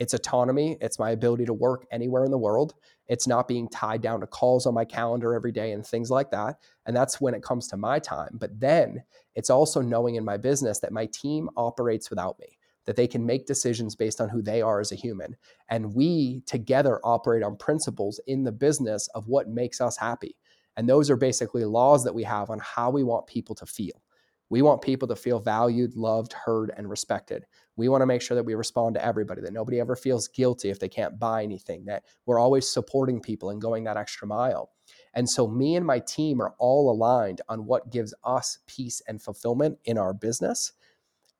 It's 0.00 0.14
autonomy. 0.14 0.78
It's 0.80 0.98
my 0.98 1.10
ability 1.10 1.44
to 1.44 1.52
work 1.52 1.86
anywhere 1.92 2.24
in 2.24 2.30
the 2.30 2.38
world. 2.38 2.74
It's 3.06 3.26
not 3.26 3.46
being 3.46 3.68
tied 3.68 4.00
down 4.00 4.20
to 4.20 4.26
calls 4.26 4.64
on 4.64 4.72
my 4.72 4.86
calendar 4.86 5.34
every 5.34 5.52
day 5.52 5.72
and 5.72 5.86
things 5.86 6.10
like 6.10 6.30
that. 6.30 6.56
And 6.86 6.96
that's 6.96 7.20
when 7.20 7.34
it 7.34 7.42
comes 7.42 7.68
to 7.68 7.76
my 7.76 7.98
time. 7.98 8.30
But 8.32 8.58
then 8.58 9.04
it's 9.34 9.50
also 9.50 9.82
knowing 9.82 10.14
in 10.14 10.24
my 10.24 10.38
business 10.38 10.80
that 10.80 10.90
my 10.90 11.06
team 11.12 11.50
operates 11.54 12.08
without 12.08 12.38
me, 12.40 12.56
that 12.86 12.96
they 12.96 13.06
can 13.06 13.26
make 13.26 13.44
decisions 13.44 13.94
based 13.94 14.22
on 14.22 14.30
who 14.30 14.40
they 14.40 14.62
are 14.62 14.80
as 14.80 14.90
a 14.90 14.96
human. 14.96 15.36
And 15.68 15.94
we 15.94 16.42
together 16.46 16.98
operate 17.04 17.42
on 17.42 17.56
principles 17.56 18.18
in 18.26 18.42
the 18.42 18.52
business 18.52 19.06
of 19.08 19.28
what 19.28 19.50
makes 19.50 19.82
us 19.82 19.98
happy. 19.98 20.34
And 20.78 20.88
those 20.88 21.10
are 21.10 21.16
basically 21.16 21.66
laws 21.66 22.04
that 22.04 22.14
we 22.14 22.22
have 22.22 22.48
on 22.48 22.58
how 22.60 22.88
we 22.88 23.04
want 23.04 23.26
people 23.26 23.54
to 23.56 23.66
feel. 23.66 24.02
We 24.48 24.62
want 24.62 24.82
people 24.82 25.06
to 25.08 25.16
feel 25.16 25.38
valued, 25.38 25.94
loved, 25.94 26.32
heard, 26.32 26.72
and 26.76 26.90
respected. 26.90 27.44
We 27.80 27.88
want 27.88 28.02
to 28.02 28.06
make 28.06 28.22
sure 28.22 28.34
that 28.34 28.44
we 28.44 28.54
respond 28.54 28.94
to 28.94 29.04
everybody, 29.04 29.40
that 29.42 29.52
nobody 29.52 29.80
ever 29.80 29.96
feels 29.96 30.28
guilty 30.28 30.70
if 30.70 30.78
they 30.78 30.88
can't 30.88 31.18
buy 31.18 31.42
anything, 31.42 31.86
that 31.86 32.04
we're 32.26 32.38
always 32.38 32.68
supporting 32.68 33.20
people 33.20 33.50
and 33.50 33.60
going 33.60 33.84
that 33.84 33.96
extra 33.96 34.28
mile. 34.28 34.70
And 35.14 35.28
so, 35.28 35.48
me 35.48 35.76
and 35.76 35.86
my 35.86 35.98
team 35.98 36.40
are 36.40 36.54
all 36.58 36.90
aligned 36.90 37.40
on 37.48 37.66
what 37.66 37.90
gives 37.90 38.14
us 38.22 38.58
peace 38.66 39.02
and 39.08 39.20
fulfillment 39.20 39.78
in 39.84 39.98
our 39.98 40.12
business. 40.12 40.72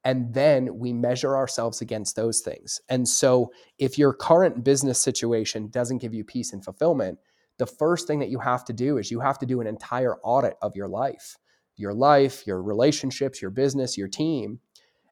And 0.02 0.32
then 0.32 0.78
we 0.78 0.94
measure 0.94 1.36
ourselves 1.36 1.82
against 1.82 2.16
those 2.16 2.40
things. 2.40 2.80
And 2.88 3.06
so, 3.06 3.52
if 3.78 3.98
your 3.98 4.14
current 4.14 4.64
business 4.64 4.98
situation 4.98 5.68
doesn't 5.68 5.98
give 5.98 6.14
you 6.14 6.24
peace 6.24 6.52
and 6.52 6.64
fulfillment, 6.64 7.18
the 7.58 7.66
first 7.66 8.06
thing 8.06 8.18
that 8.20 8.30
you 8.30 8.38
have 8.38 8.64
to 8.64 8.72
do 8.72 8.96
is 8.96 9.10
you 9.10 9.20
have 9.20 9.38
to 9.40 9.46
do 9.46 9.60
an 9.60 9.66
entire 9.66 10.16
audit 10.22 10.54
of 10.62 10.74
your 10.74 10.88
life 10.88 11.36
your 11.80 11.94
life, 11.94 12.46
your 12.46 12.62
relationships, 12.62 13.40
your 13.40 13.50
business, 13.50 13.96
your 13.96 14.06
team. 14.06 14.60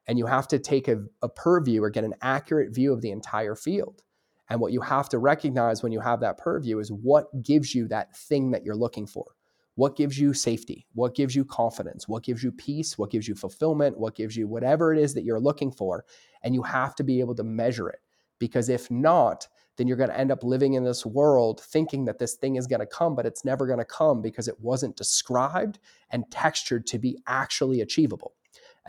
And 0.09 0.17
you 0.17 0.25
have 0.25 0.47
to 0.47 0.57
take 0.57 0.87
a, 0.87 1.03
a 1.21 1.29
purview 1.29 1.83
or 1.83 1.91
get 1.91 2.03
an 2.03 2.15
accurate 2.23 2.73
view 2.73 2.91
of 2.91 3.01
the 3.01 3.11
entire 3.11 3.53
field. 3.53 4.01
And 4.49 4.59
what 4.59 4.71
you 4.71 4.81
have 4.81 5.07
to 5.09 5.19
recognize 5.19 5.83
when 5.83 5.91
you 5.91 5.99
have 5.99 6.19
that 6.21 6.39
purview 6.39 6.79
is 6.79 6.91
what 6.91 7.27
gives 7.43 7.75
you 7.75 7.87
that 7.89 8.17
thing 8.17 8.49
that 8.49 8.65
you're 8.65 8.75
looking 8.75 9.05
for. 9.05 9.35
What 9.75 9.95
gives 9.95 10.17
you 10.17 10.33
safety? 10.33 10.87
What 10.93 11.13
gives 11.13 11.35
you 11.35 11.45
confidence? 11.45 12.07
What 12.07 12.23
gives 12.23 12.43
you 12.43 12.51
peace? 12.51 12.97
What 12.97 13.11
gives 13.11 13.27
you 13.27 13.35
fulfillment? 13.35 13.99
What 13.99 14.15
gives 14.15 14.35
you 14.35 14.47
whatever 14.47 14.91
it 14.91 14.99
is 14.99 15.13
that 15.13 15.25
you're 15.25 15.39
looking 15.39 15.71
for? 15.71 16.05
And 16.41 16.55
you 16.55 16.63
have 16.63 16.95
to 16.95 17.03
be 17.03 17.19
able 17.19 17.35
to 17.35 17.43
measure 17.43 17.87
it. 17.87 17.99
Because 18.39 18.67
if 18.67 18.89
not, 18.89 19.47
then 19.77 19.87
you're 19.87 19.95
going 19.95 20.09
to 20.09 20.19
end 20.19 20.31
up 20.31 20.43
living 20.43 20.73
in 20.73 20.83
this 20.83 21.05
world 21.05 21.61
thinking 21.61 22.05
that 22.05 22.17
this 22.17 22.33
thing 22.33 22.55
is 22.55 22.65
going 22.65 22.79
to 22.79 22.87
come, 22.87 23.15
but 23.15 23.27
it's 23.27 23.45
never 23.45 23.67
going 23.67 23.77
to 23.77 23.85
come 23.85 24.23
because 24.23 24.47
it 24.47 24.59
wasn't 24.59 24.97
described 24.97 25.77
and 26.09 26.29
textured 26.31 26.87
to 26.87 26.97
be 26.97 27.19
actually 27.27 27.81
achievable. 27.81 28.33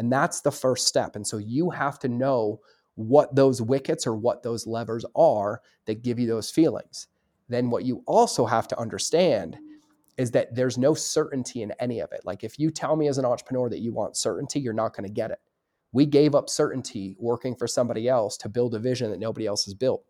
And 0.00 0.10
that's 0.10 0.40
the 0.40 0.50
first 0.50 0.86
step. 0.86 1.14
And 1.14 1.26
so 1.26 1.36
you 1.36 1.68
have 1.68 1.98
to 1.98 2.08
know 2.08 2.60
what 2.94 3.34
those 3.36 3.60
wickets 3.60 4.06
or 4.06 4.16
what 4.16 4.42
those 4.42 4.66
levers 4.66 5.04
are 5.14 5.60
that 5.84 6.02
give 6.02 6.18
you 6.18 6.26
those 6.26 6.50
feelings. 6.50 7.08
Then 7.50 7.68
what 7.68 7.84
you 7.84 8.02
also 8.06 8.46
have 8.46 8.66
to 8.68 8.78
understand 8.78 9.58
is 10.16 10.30
that 10.30 10.54
there's 10.54 10.78
no 10.78 10.94
certainty 10.94 11.60
in 11.60 11.74
any 11.80 12.00
of 12.00 12.12
it. 12.12 12.22
Like 12.24 12.44
if 12.44 12.58
you 12.58 12.70
tell 12.70 12.96
me 12.96 13.08
as 13.08 13.18
an 13.18 13.26
entrepreneur 13.26 13.68
that 13.68 13.80
you 13.80 13.92
want 13.92 14.16
certainty, 14.16 14.58
you're 14.58 14.72
not 14.72 14.96
going 14.96 15.06
to 15.06 15.12
get 15.12 15.30
it. 15.30 15.38
We 15.92 16.06
gave 16.06 16.34
up 16.34 16.48
certainty 16.48 17.14
working 17.18 17.54
for 17.54 17.66
somebody 17.66 18.08
else 18.08 18.38
to 18.38 18.48
build 18.48 18.74
a 18.74 18.78
vision 18.78 19.10
that 19.10 19.20
nobody 19.20 19.46
else 19.46 19.66
has 19.66 19.74
built. 19.74 20.02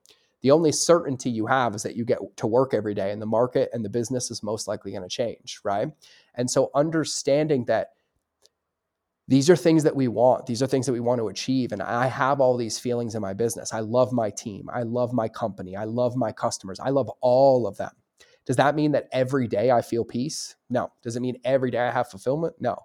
The 0.43 0.53
only 0.53 0.71
certainty 0.71 1.31
you 1.31 1.47
have 1.47 1.75
is 1.75 1.83
that 1.83 1.97
you 1.97 2.05
get 2.05 2.21
to 2.37 2.47
work 2.47 2.75
every 2.75 2.95
day 2.95 3.11
and 3.11 3.21
the 3.21 3.27
market 3.27 3.71
and 3.73 3.85
the 3.85 3.91
business 3.91 4.31
is 4.31 4.45
most 4.45 4.69
likely 4.69 4.93
going 4.93 5.03
to 5.03 5.09
change, 5.09 5.59
right? 5.65 5.89
And 6.37 6.49
so 6.49 6.71
understanding 6.77 7.65
that 7.65 7.89
these 9.31 9.49
are 9.49 9.55
things 9.55 9.85
that 9.85 9.95
we 9.95 10.09
want. 10.09 10.47
These 10.47 10.61
are 10.61 10.67
things 10.67 10.87
that 10.87 10.93
we 10.93 10.99
want 10.99 11.21
to 11.21 11.29
achieve. 11.29 11.71
And 11.71 11.81
I 11.81 12.09
have 12.09 12.41
all 12.41 12.57
these 12.57 12.81
feelings 12.81 13.15
in 13.15 13.23
my 13.23 13.33
business. 13.33 13.73
I 13.73 13.79
love 13.79 14.13
my 14.13 14.29
team. 14.29 14.69
I 14.73 14.83
love 14.83 15.13
my 15.13 15.29
company. 15.29 15.77
I 15.77 15.85
love 15.85 16.17
my 16.17 16.33
customers. 16.33 16.81
I 16.81 16.91
love 16.91 17.09
all 17.21 17.69
of 17.69 17.77
them. 17.77 17.93
Does 18.45 18.57
that 18.57 18.75
mean 18.75 18.91
that 18.91 19.07
every 19.13 19.47
day 19.47 19.71
I 19.71 19.83
feel 19.83 20.05
peace? 20.05 20.57
No. 20.69 20.91
Does 21.05 21.15
it 21.15 21.21
mean 21.21 21.37
every 21.45 21.71
day 21.71 21.79
I 21.79 21.93
have 21.93 22.11
fulfillment? 22.11 22.57
No. 22.59 22.77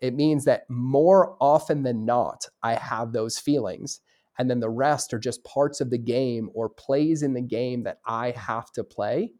It 0.00 0.12
means 0.12 0.44
that 0.46 0.62
more 0.68 1.36
often 1.40 1.84
than 1.84 2.04
not, 2.04 2.46
I 2.64 2.74
have 2.74 3.12
those 3.12 3.38
feelings. 3.38 4.00
And 4.38 4.50
then 4.50 4.58
the 4.58 4.68
rest 4.68 5.14
are 5.14 5.20
just 5.20 5.44
parts 5.44 5.80
of 5.80 5.90
the 5.90 5.98
game 5.98 6.50
or 6.52 6.68
plays 6.68 7.22
in 7.22 7.32
the 7.32 7.42
game 7.42 7.84
that 7.84 8.00
I 8.04 8.32
have 8.32 8.72
to 8.72 8.82
play, 8.82 9.34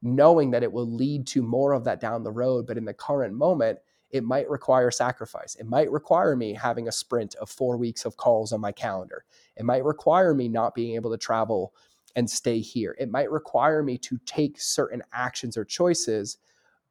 knowing 0.00 0.52
that 0.52 0.62
it 0.62 0.72
will 0.72 0.90
lead 0.90 1.26
to 1.26 1.42
more 1.42 1.74
of 1.74 1.84
that 1.84 2.00
down 2.00 2.24
the 2.24 2.32
road. 2.32 2.66
But 2.66 2.78
in 2.78 2.86
the 2.86 2.94
current 2.94 3.34
moment, 3.34 3.80
it 4.10 4.24
might 4.24 4.48
require 4.48 4.90
sacrifice. 4.90 5.56
It 5.56 5.66
might 5.66 5.90
require 5.90 6.36
me 6.36 6.54
having 6.54 6.88
a 6.88 6.92
sprint 6.92 7.34
of 7.36 7.50
four 7.50 7.76
weeks 7.76 8.04
of 8.04 8.16
calls 8.16 8.52
on 8.52 8.60
my 8.60 8.72
calendar. 8.72 9.24
It 9.56 9.64
might 9.64 9.84
require 9.84 10.34
me 10.34 10.48
not 10.48 10.74
being 10.74 10.94
able 10.94 11.10
to 11.10 11.18
travel 11.18 11.74
and 12.14 12.30
stay 12.30 12.60
here. 12.60 12.96
It 12.98 13.10
might 13.10 13.30
require 13.30 13.82
me 13.82 13.98
to 13.98 14.18
take 14.24 14.60
certain 14.60 15.02
actions 15.12 15.56
or 15.56 15.64
choices. 15.64 16.38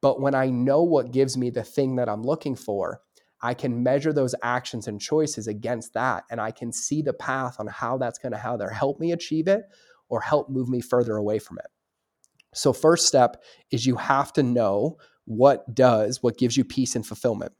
But 0.00 0.20
when 0.20 0.34
I 0.34 0.50
know 0.50 0.82
what 0.82 1.10
gives 1.10 1.36
me 1.36 1.50
the 1.50 1.64
thing 1.64 1.96
that 1.96 2.08
I'm 2.08 2.22
looking 2.22 2.54
for, 2.54 3.00
I 3.42 3.54
can 3.54 3.82
measure 3.82 4.12
those 4.12 4.34
actions 4.42 4.86
and 4.86 5.00
choices 5.00 5.48
against 5.48 5.94
that. 5.94 6.24
And 6.30 6.40
I 6.40 6.50
can 6.50 6.72
see 6.72 7.02
the 7.02 7.12
path 7.12 7.56
on 7.58 7.66
how 7.66 7.98
that's 7.98 8.18
going 8.18 8.32
to 8.32 8.48
either 8.48 8.70
help 8.70 9.00
me 9.00 9.12
achieve 9.12 9.48
it 9.48 9.64
or 10.08 10.20
help 10.20 10.48
move 10.48 10.68
me 10.68 10.80
further 10.80 11.16
away 11.16 11.38
from 11.38 11.58
it. 11.58 11.66
So, 12.54 12.72
first 12.72 13.06
step 13.06 13.42
is 13.70 13.84
you 13.84 13.96
have 13.96 14.32
to 14.34 14.42
know 14.42 14.96
what 15.26 15.74
does, 15.74 16.22
what 16.22 16.38
gives 16.38 16.56
you 16.56 16.64
peace 16.64 16.96
and 16.96 17.06
fulfillment. 17.06 17.52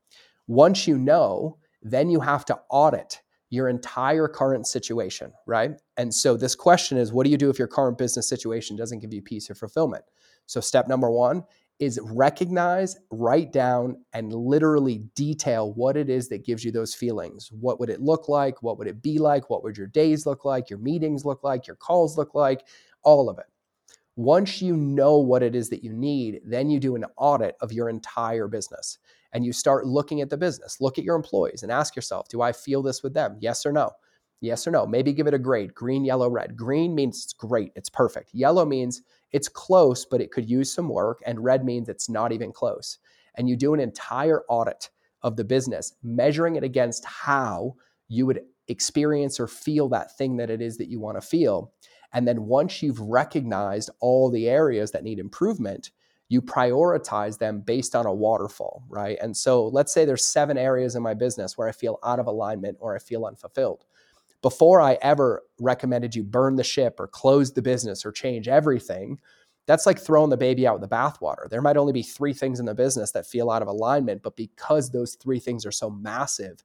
Once 0.47 0.89
you 0.89 0.97
know, 0.97 1.59
then 1.83 2.09
you 2.09 2.21
have 2.21 2.45
to 2.47 2.59
audit 2.71 3.21
your 3.51 3.69
entire 3.69 4.27
current 4.27 4.67
situation, 4.67 5.33
right? 5.47 5.73
And 5.97 6.13
so 6.13 6.37
this 6.37 6.57
question 6.57 6.99
is 6.99 7.13
what 7.13 7.25
do 7.25 7.31
you 7.31 7.37
do 7.37 7.51
if 7.51 7.59
your 7.59 7.69
current 7.69 7.99
business 7.99 8.29
situation 8.29 8.77
doesn't 8.77 9.01
give 9.01 9.13
you 9.13 9.23
peace 9.23 9.51
or 9.51 9.55
fulfillment? 9.55 10.05
So 10.47 10.61
step 10.61 10.89
number 10.89 11.11
1 11.11 11.45
is 11.79 12.01
recognize, 12.03 12.97
write 13.11 13.53
down 13.53 14.03
and 14.13 14.33
literally 14.33 15.05
detail 15.15 15.73
what 15.75 15.97
it 15.97 16.09
is 16.09 16.29
that 16.29 16.45
gives 16.45 16.65
you 16.65 16.73
those 16.73 16.95
feelings. 16.95 17.51
What 17.53 17.79
would 17.79 17.91
it 17.91 18.01
look 18.01 18.29
like? 18.29 18.63
What 18.63 18.79
would 18.79 18.89
it 18.89 19.03
be 19.03 19.19
like? 19.19 19.51
What 19.51 19.63
would 19.63 19.77
your 19.77 19.87
days 19.87 20.25
look 20.25 20.45
like? 20.45 20.71
Your 20.71 20.79
meetings 20.79 21.25
look 21.25 21.45
like? 21.45 21.67
Your 21.67 21.77
calls 21.77 22.17
look 22.17 22.35
like? 22.35 22.67
All 23.03 23.29
of 23.29 23.39
it. 23.39 23.47
Once 24.17 24.63
you 24.63 24.77
know 24.77 25.19
what 25.19 25.43
it 25.43 25.55
is 25.55 25.69
that 25.69 25.85
you 25.85 25.93
need, 25.93 26.41
then 26.45 26.71
you 26.71 26.81
do 26.81 26.97
an 26.97 27.05
audit 27.17 27.55
of 27.61 27.73
your 27.73 27.89
entire 27.89 28.49
business 28.49 28.99
and 29.33 29.45
you 29.45 29.53
start 29.53 29.87
looking 29.87 30.23
at 30.23 30.31
the 30.31 30.37
business. 30.37 30.81
Look 30.81 30.97
at 30.97 31.05
your 31.05 31.17
employees 31.17 31.63
and 31.63 31.71
ask 31.71 31.95
yourself, 31.95 32.29
do 32.29 32.41
I 32.41 32.53
feel 32.53 32.83
this 32.83 33.03
with 33.03 33.13
them? 33.13 33.37
Yes 33.41 33.67
or 33.67 33.73
no? 33.73 33.91
Yes 34.41 34.67
or 34.67 34.71
no? 34.71 34.87
Maybe 34.87 35.13
give 35.13 35.27
it 35.27 35.35
a 35.35 35.39
grade 35.39 35.75
green, 35.75 36.05
yellow, 36.05 36.31
red. 36.31 36.57
Green 36.57 36.95
means 36.95 37.25
it's 37.25 37.33
great, 37.35 37.73
it's 37.77 37.91
perfect. 37.91 38.31
Yellow 38.33 38.65
means 38.65 39.03
it's 39.33 39.49
close, 39.49 40.07
but 40.07 40.21
it 40.23 40.31
could 40.31 40.49
use 40.49 40.73
some 40.73 40.89
work. 40.89 41.21
And 41.27 41.45
red 41.45 41.65
means 41.65 41.89
it's 41.89 42.09
not 42.09 42.33
even 42.33 42.53
close. 42.53 42.99
And 43.37 43.49
you 43.49 43.57
do 43.57 43.75
an 43.75 43.81
entire 43.81 44.43
audit 44.49 44.89
of 45.23 45.37
the 45.37 45.45
business, 45.45 45.95
measuring 46.03 46.57
it 46.57 46.65
against 46.65 47.05
how 47.05 47.75
you 48.09 48.25
would 48.25 48.41
experience 48.69 49.39
or 49.39 49.47
feel 49.47 49.89
that 49.91 50.17
thing 50.17 50.37
that 50.37 50.51
it 50.51 50.63
is 50.63 50.79
that 50.79 50.89
you 50.89 51.01
want 51.01 51.21
to 51.21 51.27
feel. 51.27 51.73
And 52.13 52.27
then 52.27 52.47
once 52.47 52.83
you've 52.83 53.01
recognized 53.01 53.91
all 54.01 54.31
the 54.31 54.49
areas 54.49 54.91
that 54.93 55.05
need 55.05 55.19
improvement, 55.19 55.91
you 56.29 56.43
prioritize 56.43 57.39
them 57.39 57.61
based 57.61 57.95
on 57.95 58.07
a 58.07 58.13
waterfall, 58.13 58.83
right? 58.89 59.17
And 59.21 59.37
so 59.37 59.69
let's 59.69 59.93
say 59.93 60.05
there's 60.05 60.25
seven 60.25 60.59
areas 60.59 60.97
in 60.97 61.03
my 61.03 61.15
business 61.15 61.57
where 61.57 61.69
I 61.69 61.73
feel 61.73 61.99
out 62.05 62.19
of 62.19 62.27
alignment 62.27 62.79
or 62.81 62.97
I 62.97 62.99
feel 62.99 63.27
unfulfilled. 63.27 63.85
Before 64.43 64.81
I 64.81 64.99
ever 65.03 65.45
recommended 65.61 66.15
you 66.15 66.23
burn 66.23 66.57
the 66.57 66.65
ship 66.65 66.99
or 66.99 67.07
close 67.07 67.53
the 67.53 67.63
business 67.63 68.05
or 68.05 68.13
change 68.13 68.49
everything, 68.49 69.21
that's 69.67 69.87
like 69.87 69.99
throwing 69.99 70.31
the 70.31 70.37
baby 70.37 70.67
out 70.67 70.81
with 70.81 70.89
the 70.89 70.95
bathwater. 70.95 71.49
There 71.49 71.63
might 71.63 71.77
only 71.77 71.93
be 71.93 72.03
three 72.03 72.33
things 72.33 72.61
in 72.61 72.67
the 72.67 72.75
business 72.75 73.13
that 73.13 73.27
feel 73.27 73.51
out 73.51 73.63
of 73.63 73.69
alignment, 73.69 74.23
but 74.23 74.37
because 74.37 74.91
those 74.91 75.15
three 75.15 75.41
things 75.41 75.67
are 75.67 75.73
so 75.73 75.91
massive, 75.91 76.63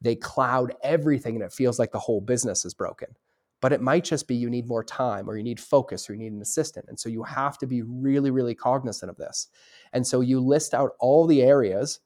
they 0.00 0.16
cloud 0.16 0.74
everything 0.82 1.34
and 1.34 1.44
it 1.44 1.52
feels 1.52 1.78
like 1.78 1.92
the 1.92 1.98
whole 1.98 2.20
business 2.20 2.64
is 2.64 2.72
broken 2.72 3.08
but 3.60 3.72
it 3.72 3.80
might 3.80 4.04
just 4.04 4.28
be 4.28 4.36
you 4.36 4.48
need 4.48 4.68
more 4.68 4.84
time 4.84 5.28
or 5.28 5.36
you 5.36 5.42
need 5.42 5.60
focus 5.60 6.08
or 6.08 6.14
you 6.14 6.20
need 6.20 6.32
an 6.32 6.42
assistant. 6.42 6.86
And 6.88 6.98
so 6.98 7.08
you 7.08 7.22
have 7.24 7.58
to 7.58 7.66
be 7.66 7.82
really, 7.82 8.30
really 8.30 8.54
cognizant 8.54 9.10
of 9.10 9.16
this. 9.16 9.48
And 9.92 10.06
so 10.06 10.20
you 10.20 10.40
list 10.40 10.74
out 10.74 10.92
all 11.00 11.26
the 11.26 11.42
areas 11.42 12.00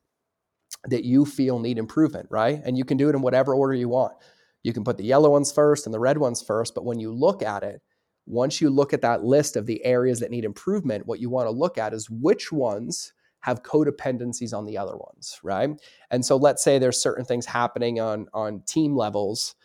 that 0.85 1.05
you 1.05 1.27
feel 1.27 1.59
need 1.59 1.79
improvement, 1.79 2.27
right? 2.31 2.61
And 2.65 2.79
you 2.79 2.85
can 2.85 2.97
do 2.97 3.09
it 3.09 3.15
in 3.15 3.23
whatever 3.23 3.55
order 3.55 3.75
you 3.75 3.89
want. 3.89 4.15
You 4.63 4.73
can 4.73 4.85
put 4.85 4.97
the 4.97 5.05
yellow 5.05 5.31
ones 5.31 5.53
first 5.53 5.87
and 5.87 5.93
the 5.93 6.01
red 6.01 6.19
ones 6.19 6.41
first, 6.41 6.75
but 6.75 6.85
when 6.85 6.99
you 6.99 7.13
look 7.13 7.43
at 7.43 7.63
it, 7.63 7.83
once 8.27 8.61
you 8.61 8.71
look 8.71 8.93
at 8.93 9.03
that 9.03 9.25
list 9.25 9.57
of 9.57 9.67
the 9.67 9.85
areas 9.85 10.21
that 10.21 10.31
need 10.31 10.45
improvement, 10.45 11.07
what 11.07 11.21
you 11.21 11.29
want 11.29 11.47
to 11.47 11.51
look 11.51 11.77
at 11.77 11.93
is 11.93 12.09
which 12.09 12.53
ones 12.53 13.13
have 13.41 13.65
codependencies 13.65 14.57
on 14.57 14.65
the 14.65 14.79
other 14.79 14.97
ones, 14.97 15.41
right? 15.43 15.71
And 16.13 16.25
so 16.25 16.37
let's 16.37 16.63
say 16.63 16.79
there's 16.79 17.03
certain 17.03 17.25
things 17.25 17.45
happening 17.45 18.01
on 18.01 18.29
on 18.33 18.63
team 18.67 18.97
levels 18.97 19.57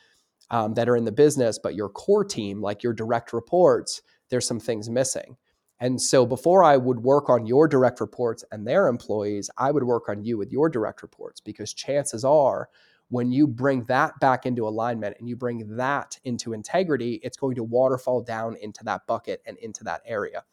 um, 0.50 0.74
that 0.76 0.90
are 0.90 0.96
in 0.96 1.06
the 1.06 1.12
business, 1.12 1.60
but 1.62 1.76
your 1.76 1.90
core 1.90 2.26
team, 2.26 2.62
like 2.62 2.84
your 2.84 2.94
direct 2.94 3.34
reports, 3.34 4.02
there's 4.30 4.48
some 4.48 4.60
things 4.60 4.90
missing. 4.90 5.38
And 5.80 6.02
so 6.02 6.26
before 6.26 6.64
I 6.64 6.76
would 6.78 7.02
work 7.02 7.30
on 7.30 7.46
your 7.46 7.68
direct 7.68 8.02
reports 8.02 8.44
and 8.52 8.66
their 8.66 8.88
employees, 8.88 9.50
I 9.58 9.72
would 9.72 9.84
work 9.84 10.10
on 10.10 10.24
you 10.24 10.38
with 10.38 10.52
your 10.52 10.70
direct 10.70 11.04
reports 11.04 11.40
because 11.40 11.74
chances 11.74 12.26
are 12.26 12.70
when 13.10 13.32
you 13.32 13.48
bring 13.48 13.86
that 13.86 14.20
back 14.20 14.46
into 14.46 14.68
alignment 14.68 15.16
and 15.20 15.30
you 15.30 15.36
bring 15.36 15.78
that 15.78 16.18
into 16.26 16.54
integrity, 16.54 17.22
it's 17.24 17.38
going 17.38 17.56
to 17.56 17.64
waterfall 17.64 18.22
down 18.22 18.58
into 18.58 18.84
that 18.84 19.06
bucket 19.08 19.42
and 19.46 19.58
into 19.60 19.84
that 19.84 20.02
area. 20.06 20.44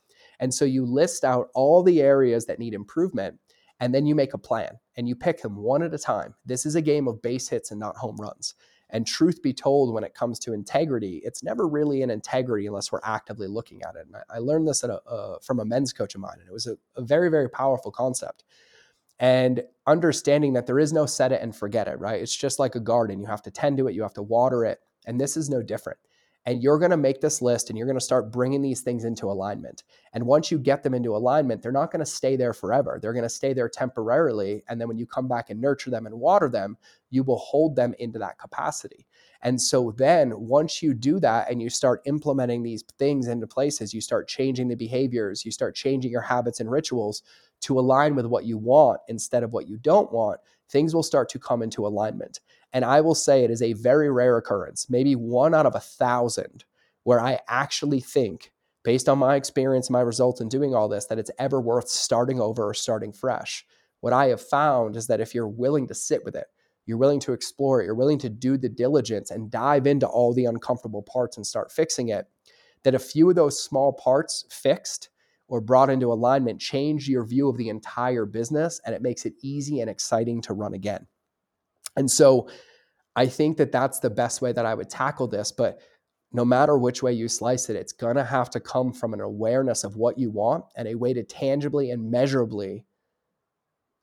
And 0.40 0.52
so 0.52 0.64
you 0.64 0.84
list 0.84 1.24
out 1.24 1.48
all 1.54 1.82
the 1.82 2.00
areas 2.02 2.46
that 2.46 2.58
need 2.58 2.74
improvement 2.74 3.38
and 3.80 3.94
then 3.94 4.06
you 4.06 4.14
make 4.14 4.34
a 4.34 4.38
plan 4.38 4.78
and 4.96 5.08
you 5.08 5.16
pick 5.16 5.42
them 5.42 5.56
one 5.56 5.82
at 5.82 5.94
a 5.94 5.98
time. 5.98 6.34
This 6.46 6.64
is 6.64 6.74
a 6.74 6.82
game 6.82 7.08
of 7.08 7.22
base 7.22 7.48
hits 7.48 7.70
and 7.70 7.80
not 7.80 7.96
home 7.96 8.16
runs. 8.16 8.54
And 8.90 9.06
truth 9.06 9.42
be 9.42 9.52
told, 9.52 9.92
when 9.92 10.04
it 10.04 10.14
comes 10.14 10.38
to 10.40 10.52
integrity, 10.52 11.20
it's 11.24 11.42
never 11.42 11.66
really 11.66 12.02
an 12.02 12.10
integrity 12.10 12.66
unless 12.66 12.92
we're 12.92 13.00
actively 13.02 13.48
looking 13.48 13.82
at 13.82 13.96
it. 13.96 14.06
And 14.06 14.16
I, 14.16 14.36
I 14.36 14.38
learned 14.38 14.68
this 14.68 14.84
a, 14.84 15.00
from 15.42 15.58
a 15.58 15.64
men's 15.64 15.92
coach 15.92 16.14
of 16.14 16.20
mine, 16.20 16.36
and 16.38 16.48
it 16.48 16.52
was 16.52 16.66
a, 16.66 16.76
a 16.96 17.02
very, 17.02 17.30
very 17.30 17.48
powerful 17.48 17.90
concept. 17.90 18.44
And 19.18 19.62
understanding 19.86 20.52
that 20.54 20.66
there 20.66 20.78
is 20.78 20.92
no 20.92 21.06
set 21.06 21.32
it 21.32 21.40
and 21.40 21.54
forget 21.54 21.88
it, 21.88 21.98
right? 21.98 22.20
It's 22.20 22.36
just 22.36 22.58
like 22.58 22.74
a 22.74 22.80
garden. 22.80 23.20
You 23.20 23.26
have 23.26 23.42
to 23.42 23.50
tend 23.50 23.78
to 23.78 23.88
it, 23.88 23.94
you 23.94 24.02
have 24.02 24.14
to 24.14 24.22
water 24.22 24.64
it. 24.64 24.80
And 25.06 25.20
this 25.20 25.36
is 25.36 25.48
no 25.48 25.62
different. 25.62 25.98
And 26.46 26.62
you're 26.62 26.78
going 26.78 26.90
to 26.90 26.96
make 26.96 27.20
this 27.20 27.40
list 27.40 27.70
and 27.70 27.78
you're 27.78 27.86
going 27.86 27.98
to 27.98 28.04
start 28.04 28.30
bringing 28.30 28.60
these 28.60 28.82
things 28.82 29.04
into 29.04 29.30
alignment. 29.30 29.84
And 30.12 30.26
once 30.26 30.50
you 30.50 30.58
get 30.58 30.82
them 30.82 30.92
into 30.92 31.16
alignment, 31.16 31.62
they're 31.62 31.72
not 31.72 31.90
going 31.90 32.04
to 32.04 32.06
stay 32.06 32.36
there 32.36 32.52
forever. 32.52 32.98
They're 33.00 33.14
going 33.14 33.22
to 33.22 33.30
stay 33.30 33.54
there 33.54 33.68
temporarily. 33.68 34.62
And 34.68 34.78
then 34.78 34.88
when 34.88 34.98
you 34.98 35.06
come 35.06 35.26
back 35.26 35.48
and 35.48 35.60
nurture 35.60 35.90
them 35.90 36.06
and 36.06 36.20
water 36.20 36.50
them, 36.50 36.76
you 37.08 37.22
will 37.22 37.38
hold 37.38 37.76
them 37.76 37.94
into 37.98 38.18
that 38.18 38.38
capacity. 38.38 39.06
And 39.40 39.60
so 39.60 39.94
then 39.96 40.32
once 40.36 40.82
you 40.82 40.94
do 40.94 41.20
that 41.20 41.50
and 41.50 41.62
you 41.62 41.70
start 41.70 42.02
implementing 42.06 42.62
these 42.62 42.82
things 42.98 43.28
into 43.28 43.46
places, 43.46 43.94
you 43.94 44.00
start 44.00 44.28
changing 44.28 44.68
the 44.68 44.74
behaviors, 44.74 45.44
you 45.44 45.50
start 45.50 45.74
changing 45.74 46.10
your 46.10 46.22
habits 46.22 46.60
and 46.60 46.70
rituals 46.70 47.22
to 47.60 47.78
align 47.78 48.14
with 48.14 48.26
what 48.26 48.44
you 48.44 48.58
want 48.58 49.00
instead 49.08 49.42
of 49.42 49.52
what 49.52 49.68
you 49.68 49.76
don't 49.78 50.12
want, 50.12 50.40
things 50.68 50.94
will 50.94 51.02
start 51.02 51.28
to 51.30 51.38
come 51.38 51.62
into 51.62 51.86
alignment. 51.86 52.40
And 52.74 52.84
I 52.84 53.00
will 53.00 53.14
say 53.14 53.44
it 53.44 53.52
is 53.52 53.62
a 53.62 53.72
very 53.72 54.10
rare 54.10 54.36
occurrence, 54.36 54.90
maybe 54.90 55.14
one 55.14 55.54
out 55.54 55.64
of 55.64 55.76
a 55.76 55.80
thousand, 55.80 56.64
where 57.04 57.20
I 57.20 57.38
actually 57.48 58.00
think, 58.00 58.50
based 58.82 59.08
on 59.08 59.18
my 59.18 59.36
experience, 59.36 59.88
my 59.88 60.00
results 60.00 60.40
in 60.40 60.48
doing 60.48 60.74
all 60.74 60.88
this, 60.88 61.06
that 61.06 61.18
it's 61.18 61.30
ever 61.38 61.60
worth 61.60 61.88
starting 61.88 62.40
over 62.40 62.68
or 62.68 62.74
starting 62.74 63.12
fresh. 63.12 63.64
What 64.00 64.12
I 64.12 64.26
have 64.26 64.42
found 64.42 64.96
is 64.96 65.06
that 65.06 65.20
if 65.20 65.34
you're 65.34 65.48
willing 65.48 65.86
to 65.86 65.94
sit 65.94 66.24
with 66.24 66.34
it, 66.34 66.48
you're 66.84 66.98
willing 66.98 67.20
to 67.20 67.32
explore 67.32 67.80
it, 67.80 67.86
you're 67.86 67.94
willing 67.94 68.18
to 68.18 68.28
do 68.28 68.58
the 68.58 68.68
diligence 68.68 69.30
and 69.30 69.50
dive 69.52 69.86
into 69.86 70.06
all 70.06 70.34
the 70.34 70.44
uncomfortable 70.44 71.02
parts 71.02 71.36
and 71.36 71.46
start 71.46 71.72
fixing 71.72 72.08
it, 72.08 72.26
that 72.82 72.94
a 72.94 72.98
few 72.98 73.30
of 73.30 73.36
those 73.36 73.62
small 73.62 73.92
parts 73.92 74.44
fixed 74.50 75.10
or 75.46 75.60
brought 75.60 75.90
into 75.90 76.12
alignment 76.12 76.60
change 76.60 77.08
your 77.08 77.24
view 77.24 77.48
of 77.48 77.56
the 77.56 77.68
entire 77.68 78.26
business 78.26 78.80
and 78.84 78.94
it 78.94 79.00
makes 79.00 79.24
it 79.24 79.34
easy 79.42 79.80
and 79.80 79.88
exciting 79.88 80.42
to 80.42 80.52
run 80.54 80.74
again. 80.74 81.06
And 81.96 82.10
so 82.10 82.48
I 83.16 83.26
think 83.26 83.56
that 83.58 83.72
that's 83.72 84.00
the 84.00 84.10
best 84.10 84.42
way 84.42 84.52
that 84.52 84.66
I 84.66 84.74
would 84.74 84.90
tackle 84.90 85.28
this. 85.28 85.52
But 85.52 85.78
no 86.32 86.44
matter 86.44 86.76
which 86.76 87.02
way 87.02 87.12
you 87.12 87.28
slice 87.28 87.70
it, 87.70 87.76
it's 87.76 87.92
going 87.92 88.16
to 88.16 88.24
have 88.24 88.50
to 88.50 88.60
come 88.60 88.92
from 88.92 89.14
an 89.14 89.20
awareness 89.20 89.84
of 89.84 89.96
what 89.96 90.18
you 90.18 90.30
want 90.30 90.64
and 90.76 90.88
a 90.88 90.96
way 90.96 91.12
to 91.14 91.22
tangibly 91.22 91.90
and 91.92 92.10
measurably 92.10 92.84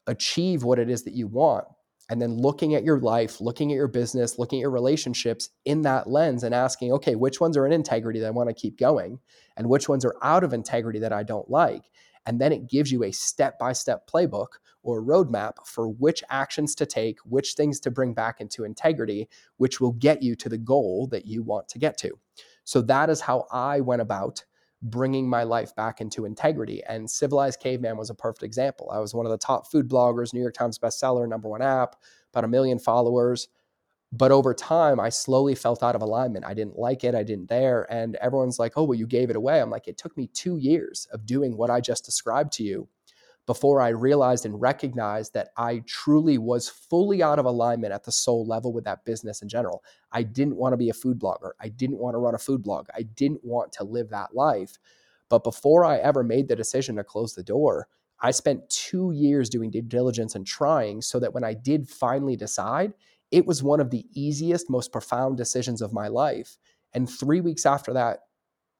achieve 0.07 0.63
what 0.63 0.79
it 0.79 0.89
is 0.89 1.03
that 1.03 1.13
you 1.13 1.27
want. 1.27 1.65
and 2.11 2.21
then 2.21 2.35
looking 2.35 2.75
at 2.75 2.83
your 2.83 2.99
life, 2.99 3.39
looking 3.39 3.71
at 3.71 3.75
your 3.75 3.87
business, 3.87 4.37
looking 4.37 4.59
at 4.59 4.63
your 4.63 4.69
relationships 4.69 5.49
in 5.63 5.81
that 5.83 6.09
lens 6.09 6.43
and 6.43 6.53
asking, 6.53 6.91
okay, 6.91 7.15
which 7.15 7.39
ones 7.39 7.55
are 7.55 7.65
in 7.65 7.71
integrity 7.71 8.19
that 8.19 8.27
I 8.27 8.31
want 8.31 8.49
to 8.49 8.53
keep 8.53 8.77
going 8.77 9.17
and 9.55 9.69
which 9.69 9.87
ones 9.87 10.03
are 10.03 10.17
out 10.21 10.43
of 10.43 10.51
integrity 10.51 10.99
that 10.99 11.13
I 11.13 11.23
don't 11.23 11.49
like. 11.49 11.83
And 12.25 12.39
then 12.39 12.51
it 12.51 12.69
gives 12.69 12.91
you 12.91 13.05
a 13.05 13.11
step 13.11 13.57
by 13.57 13.71
step 13.71 14.09
playbook 14.13 14.47
or 14.83 15.03
roadmap 15.03 15.65
for 15.65 15.89
which 15.89 16.23
actions 16.29 16.75
to 16.75 16.85
take, 16.85 17.19
which 17.19 17.53
things 17.53 17.79
to 17.79 17.91
bring 17.91 18.13
back 18.13 18.41
into 18.41 18.63
integrity, 18.63 19.27
which 19.57 19.79
will 19.79 19.93
get 19.93 20.21
you 20.21 20.35
to 20.35 20.49
the 20.49 20.57
goal 20.57 21.07
that 21.07 21.25
you 21.25 21.43
want 21.43 21.67
to 21.69 21.79
get 21.79 21.97
to. 21.97 22.11
So 22.63 22.81
that 22.83 23.09
is 23.09 23.21
how 23.21 23.45
I 23.51 23.81
went 23.81 24.01
about 24.01 24.43
bringing 24.83 25.29
my 25.29 25.43
life 25.43 25.75
back 25.75 26.01
into 26.01 26.25
integrity. 26.25 26.81
And 26.87 27.09
Civilized 27.09 27.59
Caveman 27.59 27.97
was 27.97 28.09
a 28.09 28.15
perfect 28.15 28.43
example. 28.43 28.89
I 28.91 28.99
was 28.99 29.13
one 29.13 29.25
of 29.25 29.31
the 29.31 29.37
top 29.37 29.69
food 29.69 29.87
bloggers, 29.87 30.33
New 30.33 30.41
York 30.41 30.55
Times 30.55 30.79
bestseller, 30.79 31.27
number 31.27 31.47
one 31.47 31.61
app, 31.61 31.95
about 32.33 32.45
a 32.45 32.47
million 32.47 32.79
followers. 32.79 33.47
But 34.13 34.31
over 34.31 34.53
time, 34.53 34.99
I 34.99 35.09
slowly 35.09 35.55
felt 35.55 35.83
out 35.83 35.95
of 35.95 36.01
alignment. 36.01 36.45
I 36.45 36.53
didn't 36.53 36.77
like 36.77 37.03
it. 37.03 37.15
I 37.15 37.23
didn't 37.23 37.47
dare. 37.47 37.91
And 37.93 38.15
everyone's 38.17 38.59
like, 38.59 38.73
oh, 38.75 38.83
well, 38.83 38.97
you 38.97 39.07
gave 39.07 39.29
it 39.29 39.37
away. 39.37 39.61
I'm 39.61 39.69
like, 39.69 39.87
it 39.87 39.97
took 39.97 40.17
me 40.17 40.27
two 40.33 40.57
years 40.57 41.07
of 41.13 41.25
doing 41.25 41.55
what 41.55 41.69
I 41.69 41.79
just 41.79 42.03
described 42.03 42.51
to 42.53 42.63
you 42.63 42.89
before 43.51 43.81
I 43.81 43.89
realized 43.89 44.45
and 44.45 44.61
recognized 44.61 45.33
that 45.33 45.49
I 45.57 45.83
truly 45.85 46.37
was 46.37 46.69
fully 46.69 47.21
out 47.21 47.37
of 47.37 47.43
alignment 47.43 47.91
at 47.91 48.05
the 48.05 48.11
soul 48.13 48.47
level 48.47 48.71
with 48.71 48.85
that 48.85 49.03
business 49.03 49.41
in 49.41 49.49
general. 49.49 49.83
I 50.13 50.23
didn't 50.23 50.55
want 50.55 50.71
to 50.71 50.77
be 50.77 50.87
a 50.87 50.93
food 50.93 51.19
blogger. 51.19 51.49
I 51.59 51.67
didn't 51.67 51.97
want 51.97 52.13
to 52.13 52.19
run 52.19 52.33
a 52.33 52.37
food 52.37 52.63
blog. 52.63 52.87
I 52.95 53.01
didn't 53.01 53.43
want 53.43 53.73
to 53.73 53.83
live 53.83 54.07
that 54.11 54.33
life. 54.33 54.77
But 55.27 55.43
before 55.43 55.83
I 55.83 55.97
ever 55.97 56.23
made 56.23 56.47
the 56.47 56.55
decision 56.55 56.95
to 56.95 57.03
close 57.03 57.35
the 57.35 57.43
door, 57.43 57.89
I 58.21 58.31
spent 58.31 58.69
two 58.69 59.11
years 59.11 59.49
doing 59.49 59.69
due 59.69 59.81
diligence 59.81 60.33
and 60.35 60.47
trying 60.47 61.01
so 61.01 61.19
that 61.19 61.33
when 61.33 61.43
I 61.43 61.53
did 61.53 61.89
finally 61.89 62.37
decide, 62.37 62.93
it 63.31 63.45
was 63.45 63.61
one 63.61 63.81
of 63.81 63.89
the 63.89 64.05
easiest, 64.13 64.69
most 64.69 64.93
profound 64.93 65.35
decisions 65.35 65.81
of 65.81 65.91
my 65.91 66.07
life. 66.07 66.57
And 66.93 67.09
three 67.09 67.41
weeks 67.41 67.65
after 67.65 67.91
that 67.91 68.19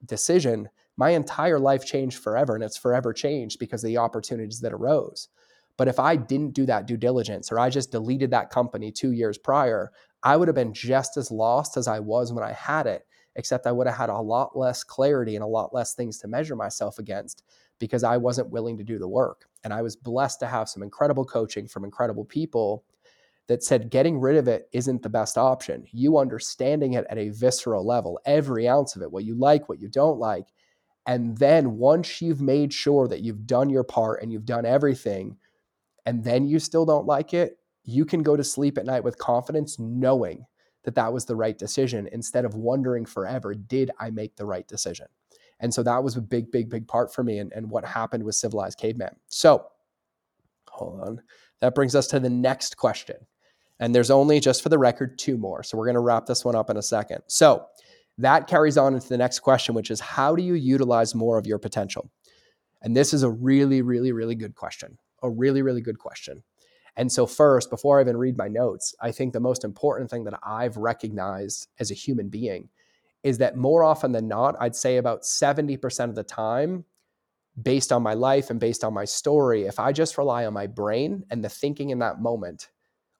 decision, 0.06 0.70
my 0.96 1.10
entire 1.10 1.58
life 1.58 1.84
changed 1.84 2.18
forever 2.18 2.54
and 2.54 2.62
it's 2.62 2.76
forever 2.76 3.12
changed 3.12 3.58
because 3.58 3.82
of 3.82 3.88
the 3.88 3.98
opportunities 3.98 4.60
that 4.60 4.72
arose. 4.72 5.28
But 5.76 5.88
if 5.88 5.98
I 5.98 6.16
didn't 6.16 6.54
do 6.54 6.66
that 6.66 6.86
due 6.86 6.96
diligence 6.96 7.50
or 7.50 7.58
I 7.58 7.70
just 7.70 7.90
deleted 7.90 8.30
that 8.30 8.50
company 8.50 8.92
two 8.92 9.12
years 9.12 9.38
prior, 9.38 9.90
I 10.22 10.36
would 10.36 10.48
have 10.48 10.54
been 10.54 10.74
just 10.74 11.16
as 11.16 11.30
lost 11.30 11.76
as 11.76 11.88
I 11.88 11.98
was 11.98 12.32
when 12.32 12.44
I 12.44 12.52
had 12.52 12.86
it, 12.86 13.06
except 13.36 13.66
I 13.66 13.72
would 13.72 13.86
have 13.86 13.96
had 13.96 14.10
a 14.10 14.18
lot 14.18 14.56
less 14.56 14.84
clarity 14.84 15.34
and 15.34 15.42
a 15.42 15.48
lot 15.48 15.74
less 15.74 15.94
things 15.94 16.18
to 16.18 16.28
measure 16.28 16.56
myself 16.56 16.98
against 16.98 17.42
because 17.78 18.04
I 18.04 18.16
wasn't 18.16 18.50
willing 18.50 18.76
to 18.78 18.84
do 18.84 18.98
the 18.98 19.08
work. 19.08 19.46
And 19.64 19.72
I 19.72 19.82
was 19.82 19.96
blessed 19.96 20.40
to 20.40 20.46
have 20.46 20.68
some 20.68 20.82
incredible 20.82 21.24
coaching 21.24 21.66
from 21.66 21.84
incredible 21.84 22.24
people 22.24 22.84
that 23.48 23.64
said 23.64 23.90
getting 23.90 24.20
rid 24.20 24.36
of 24.36 24.46
it 24.46 24.68
isn't 24.72 25.02
the 25.02 25.08
best 25.08 25.36
option. 25.36 25.84
You 25.90 26.18
understanding 26.18 26.92
it 26.92 27.06
at 27.10 27.18
a 27.18 27.30
visceral 27.30 27.84
level, 27.84 28.20
every 28.24 28.68
ounce 28.68 28.94
of 28.94 29.02
it, 29.02 29.10
what 29.10 29.24
you 29.24 29.34
like, 29.34 29.68
what 29.68 29.80
you 29.80 29.88
don't 29.88 30.18
like, 30.18 30.46
and 31.06 31.36
then 31.38 31.78
once 31.78 32.22
you've 32.22 32.40
made 32.40 32.72
sure 32.72 33.08
that 33.08 33.20
you've 33.20 33.46
done 33.46 33.70
your 33.70 33.84
part 33.84 34.22
and 34.22 34.32
you've 34.32 34.44
done 34.44 34.64
everything, 34.64 35.36
and 36.06 36.22
then 36.22 36.46
you 36.46 36.58
still 36.58 36.86
don't 36.86 37.06
like 37.06 37.34
it, 37.34 37.58
you 37.84 38.04
can 38.04 38.22
go 38.22 38.36
to 38.36 38.44
sleep 38.44 38.78
at 38.78 38.86
night 38.86 39.02
with 39.04 39.18
confidence 39.18 39.78
knowing 39.78 40.46
that 40.84 40.94
that 40.94 41.12
was 41.12 41.24
the 41.24 41.36
right 41.36 41.58
decision 41.58 42.08
instead 42.12 42.44
of 42.44 42.54
wondering 42.54 43.04
forever, 43.04 43.54
did 43.54 43.90
I 43.98 44.10
make 44.10 44.36
the 44.36 44.46
right 44.46 44.66
decision? 44.66 45.06
And 45.60 45.72
so 45.72 45.82
that 45.84 46.02
was 46.02 46.16
a 46.16 46.20
big, 46.20 46.50
big, 46.50 46.68
big 46.68 46.88
part 46.88 47.14
for 47.14 47.22
me 47.22 47.38
and, 47.38 47.52
and 47.52 47.70
what 47.70 47.84
happened 47.84 48.24
with 48.24 48.34
Civilized 48.34 48.78
Caveman. 48.78 49.14
So 49.28 49.66
hold 50.68 51.00
on. 51.00 51.22
That 51.60 51.74
brings 51.74 51.94
us 51.94 52.08
to 52.08 52.18
the 52.18 52.30
next 52.30 52.76
question. 52.76 53.16
And 53.78 53.94
there's 53.94 54.10
only, 54.10 54.40
just 54.40 54.62
for 54.62 54.68
the 54.68 54.78
record, 54.78 55.18
two 55.18 55.36
more. 55.36 55.62
So 55.62 55.76
we're 55.76 55.86
going 55.86 55.94
to 55.94 56.00
wrap 56.00 56.26
this 56.26 56.44
one 56.44 56.56
up 56.56 56.70
in 56.70 56.76
a 56.76 56.82
second. 56.82 57.22
So 57.28 57.66
that 58.18 58.46
carries 58.46 58.76
on 58.76 58.94
into 58.94 59.08
the 59.08 59.18
next 59.18 59.40
question, 59.40 59.74
which 59.74 59.90
is 59.90 60.00
how 60.00 60.36
do 60.36 60.42
you 60.42 60.54
utilize 60.54 61.14
more 61.14 61.38
of 61.38 61.46
your 61.46 61.58
potential? 61.58 62.10
And 62.82 62.96
this 62.96 63.14
is 63.14 63.22
a 63.22 63.30
really, 63.30 63.82
really, 63.82 64.12
really 64.12 64.34
good 64.34 64.54
question. 64.54 64.98
A 65.22 65.30
really, 65.30 65.62
really 65.62 65.80
good 65.80 65.98
question. 65.98 66.42
And 66.96 67.10
so, 67.10 67.26
first, 67.26 67.70
before 67.70 67.98
I 67.98 68.02
even 68.02 68.16
read 68.16 68.36
my 68.36 68.48
notes, 68.48 68.94
I 69.00 69.12
think 69.12 69.32
the 69.32 69.40
most 69.40 69.64
important 69.64 70.10
thing 70.10 70.24
that 70.24 70.38
I've 70.42 70.76
recognized 70.76 71.68
as 71.78 71.90
a 71.90 71.94
human 71.94 72.28
being 72.28 72.68
is 73.22 73.38
that 73.38 73.56
more 73.56 73.84
often 73.84 74.12
than 74.12 74.28
not, 74.28 74.56
I'd 74.60 74.76
say 74.76 74.96
about 74.96 75.22
70% 75.22 76.08
of 76.08 76.14
the 76.14 76.24
time, 76.24 76.84
based 77.60 77.92
on 77.92 78.02
my 78.02 78.14
life 78.14 78.50
and 78.50 78.58
based 78.58 78.82
on 78.84 78.94
my 78.94 79.04
story, 79.04 79.64
if 79.64 79.78
I 79.78 79.92
just 79.92 80.18
rely 80.18 80.44
on 80.44 80.52
my 80.52 80.66
brain 80.66 81.24
and 81.30 81.44
the 81.44 81.48
thinking 81.48 81.90
in 81.90 81.98
that 82.00 82.20
moment, 82.20 82.68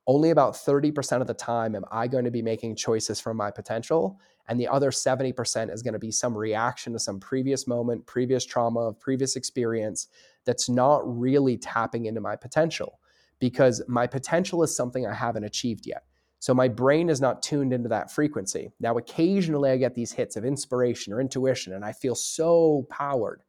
only 0.06 0.30
about 0.30 0.54
30% 0.54 1.20
of 1.20 1.26
the 1.26 1.34
time 1.34 1.76
am 1.76 1.84
I 1.90 2.08
going 2.08 2.24
to 2.24 2.30
be 2.30 2.42
making 2.42 2.76
choices 2.76 3.20
from 3.20 3.36
my 3.36 3.50
potential. 3.50 4.18
And 4.48 4.58
the 4.58 4.66
other 4.66 4.90
70% 4.90 5.72
is 5.72 5.82
going 5.82 5.92
to 5.92 6.00
be 6.00 6.10
some 6.10 6.36
reaction 6.36 6.92
to 6.92 6.98
some 6.98 7.20
previous 7.20 7.66
moment, 7.68 8.06
previous 8.06 8.44
trauma, 8.44 8.92
previous 8.92 9.36
experience 9.36 10.08
that's 10.44 10.68
not 10.68 11.02
really 11.04 11.56
tapping 11.56 12.06
into 12.06 12.20
my 12.20 12.34
potential 12.34 12.98
because 13.38 13.82
my 13.86 14.06
potential 14.06 14.62
is 14.62 14.74
something 14.74 15.06
I 15.06 15.14
haven't 15.14 15.44
achieved 15.44 15.86
yet. 15.86 16.04
So 16.40 16.52
my 16.52 16.66
brain 16.66 17.08
is 17.08 17.20
not 17.20 17.40
tuned 17.40 17.72
into 17.72 17.88
that 17.90 18.10
frequency. 18.10 18.72
Now, 18.80 18.96
occasionally 18.96 19.70
I 19.70 19.76
get 19.76 19.94
these 19.94 20.10
hits 20.10 20.34
of 20.34 20.44
inspiration 20.44 21.12
or 21.12 21.20
intuition 21.20 21.72
and 21.72 21.84
I 21.84 21.92
feel 21.92 22.16
so 22.16 22.88
powered. 22.90 23.44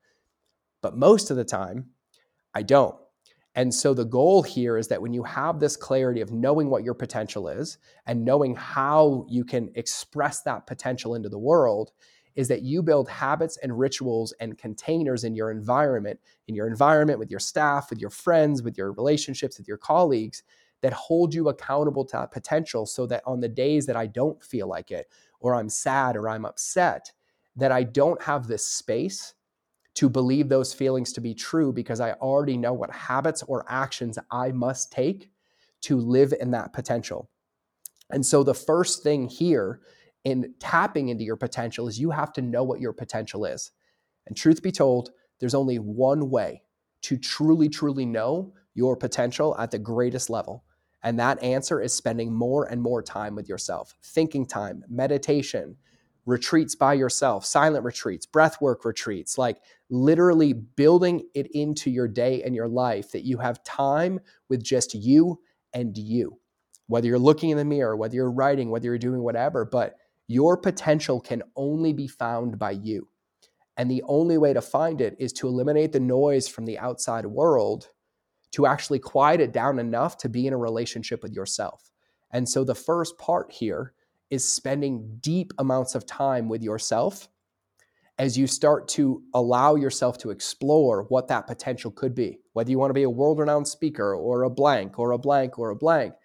But 0.84 0.96
most 0.96 1.32
of 1.32 1.38
the 1.38 1.44
time, 1.44 1.88
I 2.54 2.62
don't. 2.62 2.96
And 3.56 3.74
so 3.74 3.94
the 3.94 4.06
goal 4.06 4.42
here 4.42 4.78
is 4.78 4.88
that 4.88 5.02
when 5.02 5.13
you 5.13 5.24
have 5.24 5.60
this 5.60 5.78
clarity 5.78 6.22
of 6.22 6.32
knowing 6.32 6.70
what 6.70 6.84
your 6.84 6.96
potential 6.96 7.48
is 7.48 7.78
and 8.08 8.26
knowing 8.26 8.56
how 8.56 9.26
you 9.30 9.46
can 9.46 9.72
express 9.76 10.42
that 10.42 10.66
potential 10.66 11.16
into 11.16 11.30
the 11.30 11.38
world, 11.38 11.92
is 12.36 12.48
that 12.48 12.63
you 12.63 12.82
build 12.82 13.08
habits 13.08 13.58
and 13.58 13.78
rituals 13.78 14.34
and 14.39 14.58
containers 14.58 15.24
in 15.24 15.36
your 15.36 15.52
environment, 15.52 16.20
in 16.48 16.56
your 16.56 16.68
environment 16.68 17.20
with 17.20 17.30
your 17.30 17.39
staff, 17.39 17.92
with 17.92 18.00
your 18.00 18.10
friends, 18.10 18.63
with 18.63 18.76
your 18.78 18.92
relationships, 18.94 19.60
with 19.60 19.68
your 19.68 19.78
colleagues 19.78 20.42
that 20.82 20.94
hold 20.94 21.34
you 21.34 21.50
accountable 21.50 22.04
to 22.04 22.18
that 22.18 22.32
potential 22.32 22.86
so 22.86 23.06
that 23.06 23.22
on 23.26 23.39
the 23.39 23.48
days 23.48 23.86
that 23.86 23.96
I 23.96 24.08
don't 24.08 24.44
feel 24.44 24.68
like 24.68 24.92
it, 24.92 25.08
or 25.39 25.56
I'm 25.56 25.70
sad 25.70 26.16
or 26.16 26.28
I'm 26.28 26.46
upset, 26.46 27.12
that 27.56 27.72
I 27.72 27.84
don't 27.84 28.22
have 28.24 28.48
this 28.48 28.66
space 28.66 29.36
to 29.96 30.10
believe 30.10 30.50
those 30.50 30.74
feelings 30.74 31.14
to 31.14 31.22
be 31.22 31.34
true 31.34 31.72
because 31.72 32.00
I 32.00 32.14
already 32.14 32.58
know 32.58 32.74
what 32.74 32.92
habits 32.92 33.44
or 33.44 33.66
actions 33.68 34.18
I 34.32 34.52
must 34.52 34.92
take 34.92 35.30
to 35.82 35.98
live 35.98 36.34
in 36.40 36.52
that 36.52 36.74
potential. 36.74 37.30
And 38.10 38.26
so 38.26 38.44
the 38.44 38.54
first 38.54 39.04
thing 39.04 39.28
here 39.28 39.82
in 40.24 40.54
tapping 40.60 41.10
into 41.10 41.24
your 41.24 41.36
potential 41.36 41.88
is 41.88 42.00
you 42.00 42.12
have 42.12 42.34
to 42.34 42.42
know 42.42 42.64
what 42.64 42.80
your 42.80 42.94
potential 42.94 43.46
is. 43.46 43.72
And 44.26 44.36
truth 44.38 44.64
be 44.64 44.72
told, 44.72 45.12
there's 45.40 45.56
only 45.56 45.78
one 45.78 46.30
way 46.30 46.64
to 47.04 47.18
truly, 47.18 47.70
truly 47.70 48.06
know 48.06 48.54
your 48.74 48.96
potential 48.96 49.56
at 49.60 49.72
the 49.72 49.80
greatest 49.80 50.30
level. 50.30 50.64
And 51.04 51.20
that 51.20 51.44
answer 51.44 51.82
is 51.82 51.94
spending 51.94 52.34
more 52.34 52.66
and 52.66 52.82
more 52.82 53.04
time 53.04 53.36
with 53.36 53.50
yourself, 53.50 53.94
thinking 54.02 54.46
time, 54.46 54.84
meditation, 54.90 55.76
retreats 56.26 56.76
by 56.76 56.94
yourself, 56.94 57.46
silent 57.46 57.84
retreats, 57.84 58.26
breathwork 58.26 58.86
retreats, 58.86 59.38
like 59.38 59.58
literally 59.90 60.54
building 60.54 61.28
it 61.34 61.48
into 61.52 61.90
your 61.90 62.08
day 62.08 62.42
and 62.44 62.56
your 62.56 62.68
life 62.68 63.12
that 63.12 63.26
you 63.26 63.38
have 63.38 63.64
time 63.64 64.20
with 64.50 64.64
just 64.64 64.94
you 64.94 65.40
and 65.74 65.98
you. 65.98 66.40
Whether 66.88 67.08
you're 67.08 67.20
looking 67.20 67.50
in 67.50 67.58
the 67.58 67.66
mirror, 67.66 67.96
whether 67.96 68.16
you're 68.16 68.32
writing, 68.32 68.70
whether 68.70 68.86
you're 68.86 68.98
doing 68.98 69.22
whatever, 69.22 69.66
but 69.66 69.96
your 70.28 70.58
potential 70.58 71.20
can 71.20 71.44
only 71.56 71.94
be 71.94 72.08
found 72.08 72.58
by 72.58 72.72
you. 72.72 73.08
And 73.76 73.90
the 73.90 74.04
only 74.08 74.38
way 74.38 74.54
to 74.54 74.62
find 74.62 75.02
it 75.02 75.16
is 75.20 75.34
to 75.34 75.48
eliminate 75.48 75.92
the 75.92 76.00
noise 76.00 76.48
from 76.48 76.66
the 76.66 76.78
outside 76.80 77.26
world 77.26 77.90
to 78.52 78.68
actually 78.68 79.00
quiet 79.00 79.42
it 79.42 79.52
down 79.52 79.80
enough 79.80 80.18
to 80.20 80.30
be 80.30 80.46
in 80.46 80.54
a 80.54 80.58
relationship 80.58 81.24
with 81.24 81.34
yourself. 81.34 81.92
And 82.32 82.48
so 82.48 82.64
the 82.64 82.76
first 82.76 83.18
part 83.18 83.52
here 83.52 83.94
is 84.34 84.52
spending 84.52 85.17
deep 85.22 85.54
amounts 85.60 85.93
of 85.93 86.08
time 86.08 86.50
with 86.50 86.63
yourself 86.63 87.30
as 88.17 88.36
you 88.36 88.48
start 88.48 88.88
to 88.88 89.22
allow 89.36 89.76
yourself 89.76 90.17
to 90.17 90.32
explore 90.32 91.04
what 91.10 91.28
that 91.28 91.46
potential 91.46 91.91
could 91.91 92.15
be. 92.15 92.39
Whether 92.54 92.72
you 92.72 92.80
want 92.80 92.89
to 92.89 92.96
be 92.96 93.04
a 93.04 93.10
world 93.10 93.38
renowned 93.38 93.67
speaker 93.67 94.15
or 94.15 94.41
a 94.41 94.50
blank 94.50 94.98
or 94.98 95.12
a 95.12 95.19
blank 95.19 95.60
or 95.60 95.69
a 95.69 95.76
blank, 95.76 96.15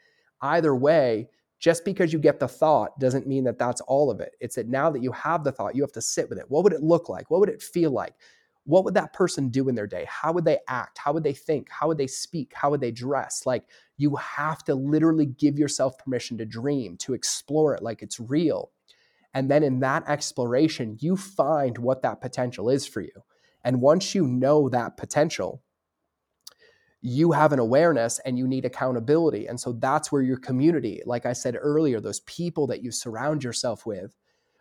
either 0.41 0.75
way, 0.75 1.29
just 1.59 1.85
because 1.85 2.11
you 2.11 2.19
get 2.19 2.41
the 2.41 2.49
thought 2.49 2.99
doesn't 2.99 3.27
mean 3.27 3.45
that 3.45 3.59
that's 3.59 3.83
all 3.83 4.11
of 4.11 4.21
it. 4.21 4.37
It's 4.41 4.55
that 4.57 4.69
now 4.69 4.91
that 4.91 5.03
you 5.03 5.13
have 5.13 5.45
the 5.45 5.53
thought, 5.53 5.77
you 5.77 5.83
have 5.83 5.93
to 5.93 6.01
sit 6.01 6.31
with 6.31 6.39
it. 6.39 6.47
What 6.49 6.65
would 6.65 6.73
it 6.73 6.83
look 6.83 7.11
like? 7.11 7.31
What 7.31 7.41
would 7.41 7.51
it 7.51 7.63
feel 7.63 7.91
like? 7.91 8.15
What 8.69 8.85
would 8.85 8.93
that 8.95 9.15
person 9.15 9.49
do 9.49 9.71
in 9.71 9.75
their 9.75 9.87
day? 9.87 10.05
How 10.07 10.31
would 10.31 10.45
they 10.45 10.59
act? 10.69 10.99
How 10.99 11.15
would 11.15 11.25
they 11.25 11.33
think? 11.33 11.71
How 11.71 11.89
would 11.89 11.97
they 11.97 12.07
speak? 12.07 12.53
How 12.55 12.69
would 12.69 12.83
they 12.83 12.91
dress? 12.91 13.47
Like, 13.47 13.65
you 13.97 14.15
have 14.17 14.63
to 14.65 14.75
literally 14.75 15.25
give 15.25 15.59
yourself 15.59 15.97
permission 15.97 16.37
to 16.37 16.45
dream, 16.45 16.99
to 16.99 17.15
explore 17.15 17.75
it 17.75 17.83
like 17.83 18.03
it's 18.03 18.21
real. 18.21 18.71
And 19.33 19.51
then 19.51 19.63
in 19.63 19.81
that 19.81 20.07
exploration, 20.07 20.99
you 21.01 21.17
find 21.17 21.79
what 21.79 22.03
that 22.03 22.21
potential 22.21 22.69
is 22.69 22.87
for 22.87 23.01
you. 23.01 23.25
And 23.65 23.81
once 23.81 24.15
you 24.15 24.27
know 24.27 24.69
that 24.69 24.99
potential, 24.99 25.63
you 27.01 27.33
have 27.33 27.55
an 27.55 27.59
awareness 27.59 28.19
and 28.19 28.39
you 28.39 28.47
need 28.47 28.67
accountability. 28.67 29.47
And 29.47 29.59
so 29.59 29.73
that's 29.73 30.13
where 30.13 30.21
your 30.21 30.37
community, 30.37 31.01
like 31.07 31.25
I 31.25 31.33
said 31.33 31.57
earlier, 31.59 32.01
those 32.01 32.21
people 32.21 32.67
that 32.67 32.83
you 32.83 32.91
surround 32.91 33.43
yourself 33.43 33.87
with 33.87 34.15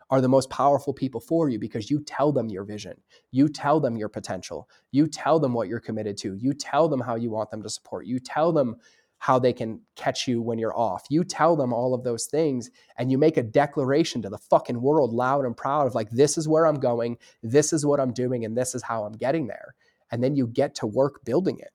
are 0.09 0.21
the 0.21 0.29
most 0.29 0.49
powerful 0.49 0.93
people 0.93 1.19
for 1.19 1.49
you 1.49 1.59
because 1.59 1.89
you 1.89 1.99
tell 1.99 2.31
them 2.31 2.49
your 2.49 2.63
vision. 2.63 2.93
You 3.31 3.49
tell 3.49 3.79
them 3.79 3.97
your 3.97 4.09
potential. 4.09 4.69
You 4.91 5.07
tell 5.07 5.39
them 5.39 5.53
what 5.53 5.67
you're 5.67 5.79
committed 5.79 6.17
to. 6.17 6.35
You 6.35 6.53
tell 6.53 6.87
them 6.87 7.01
how 7.01 7.15
you 7.15 7.29
want 7.29 7.51
them 7.51 7.63
to 7.63 7.69
support. 7.69 8.05
You 8.05 8.19
tell 8.19 8.51
them 8.53 8.77
how 9.19 9.39
they 9.39 9.51
can 9.51 9.81
catch 9.95 10.27
you 10.27 10.41
when 10.41 10.59
you're 10.59 10.77
off. 10.77 11.05
You 11.09 11.23
tell 11.23 11.55
them 11.55 11.73
all 11.73 11.93
of 11.93 12.03
those 12.03 12.27
things 12.27 12.69
and 12.97 13.11
you 13.11 13.17
make 13.17 13.37
a 13.37 13.43
declaration 13.43 14.21
to 14.21 14.29
the 14.29 14.37
fucking 14.37 14.79
world 14.79 15.11
loud 15.11 15.45
and 15.45 15.57
proud 15.57 15.87
of 15.87 15.95
like, 15.95 16.09
this 16.11 16.37
is 16.37 16.47
where 16.47 16.67
I'm 16.67 16.79
going, 16.79 17.17
this 17.41 17.73
is 17.73 17.85
what 17.85 17.99
I'm 17.99 18.13
doing, 18.13 18.45
and 18.45 18.55
this 18.55 18.75
is 18.75 18.83
how 18.83 19.03
I'm 19.03 19.13
getting 19.13 19.47
there. 19.47 19.73
And 20.11 20.23
then 20.23 20.35
you 20.35 20.47
get 20.47 20.75
to 20.75 20.87
work 20.87 21.25
building 21.25 21.59
it. 21.59 21.71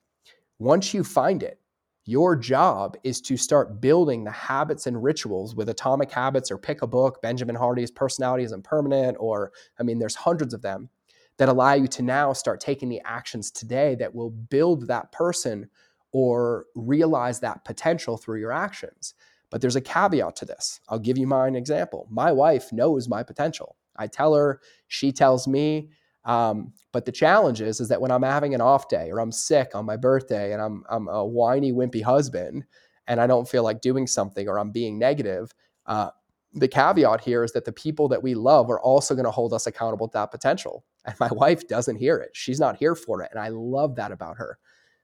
Once 0.57 0.93
you 0.93 1.03
find 1.03 1.43
it, 1.43 1.59
your 2.05 2.35
job 2.35 2.97
is 3.03 3.21
to 3.21 3.37
start 3.37 3.79
building 3.79 4.23
the 4.23 4.31
habits 4.31 4.87
and 4.87 5.01
rituals 5.01 5.55
with 5.55 5.69
atomic 5.69 6.11
habits 6.11 6.51
or 6.51 6.57
pick 6.57 6.81
a 6.81 6.87
book 6.87 7.21
benjamin 7.21 7.55
hardy's 7.55 7.91
personality 7.91 8.43
isn't 8.43 8.63
permanent 8.63 9.15
or 9.19 9.51
i 9.79 9.83
mean 9.83 9.99
there's 9.99 10.15
hundreds 10.15 10.53
of 10.53 10.61
them 10.61 10.89
that 11.37 11.49
allow 11.49 11.73
you 11.73 11.87
to 11.87 12.01
now 12.01 12.33
start 12.33 12.59
taking 12.59 12.89
the 12.89 13.01
actions 13.05 13.51
today 13.51 13.95
that 13.95 14.13
will 14.13 14.29
build 14.29 14.87
that 14.87 15.11
person 15.11 15.69
or 16.11 16.65
realize 16.75 17.39
that 17.39 17.65
potential 17.65 18.17
through 18.17 18.39
your 18.39 18.51
actions. 18.51 19.15
But 19.49 19.61
there's 19.61 19.75
a 19.75 19.81
caveat 19.81 20.35
to 20.37 20.45
this. 20.45 20.79
I'll 20.89 20.99
give 20.99 21.17
you 21.17 21.27
my 21.27 21.47
example. 21.47 22.07
My 22.09 22.31
wife 22.31 22.71
knows 22.71 23.09
my 23.09 23.23
potential. 23.23 23.75
I 23.95 24.07
tell 24.07 24.33
her 24.35 24.61
she 24.87 25.11
tells 25.11 25.47
me 25.47 25.89
um, 26.25 26.73
but 26.91 27.05
the 27.05 27.11
challenge 27.11 27.61
is, 27.61 27.79
is 27.79 27.89
that 27.89 28.01
when 28.01 28.11
I'm 28.11 28.23
having 28.23 28.53
an 28.53 28.61
off 28.61 28.87
day 28.87 29.09
or 29.11 29.19
I'm 29.19 29.31
sick 29.31 29.71
on 29.75 29.85
my 29.85 29.97
birthday 29.97 30.53
and 30.53 30.61
I'm, 30.61 30.83
I'm 30.89 31.07
a 31.07 31.25
whiny, 31.25 31.73
wimpy 31.73 32.01
husband 32.01 32.63
and 33.07 33.19
I 33.19 33.27
don't 33.27 33.47
feel 33.47 33.63
like 33.63 33.81
doing 33.81 34.07
something 34.07 34.47
or 34.47 34.57
I'm 34.57 34.71
being 34.71 34.97
negative, 34.97 35.51
uh, 35.85 36.09
the 36.53 36.67
caveat 36.67 37.21
here 37.21 37.43
is 37.43 37.51
that 37.53 37.65
the 37.65 37.73
people 37.73 38.07
that 38.07 38.21
we 38.21 38.35
love 38.35 38.69
are 38.69 38.79
also 38.79 39.15
going 39.15 39.25
to 39.25 39.31
hold 39.31 39.53
us 39.53 39.67
accountable 39.67 40.07
to 40.07 40.13
that 40.13 40.31
potential. 40.31 40.85
And 41.05 41.19
my 41.19 41.27
wife 41.31 41.67
doesn't 41.67 41.97
hear 41.97 42.17
it. 42.17 42.29
She's 42.33 42.59
not 42.59 42.77
here 42.77 42.95
for 42.95 43.21
it. 43.21 43.29
And 43.31 43.39
I 43.39 43.49
love 43.49 43.95
that 43.95 44.11
about 44.11 44.37
her. 44.37 44.57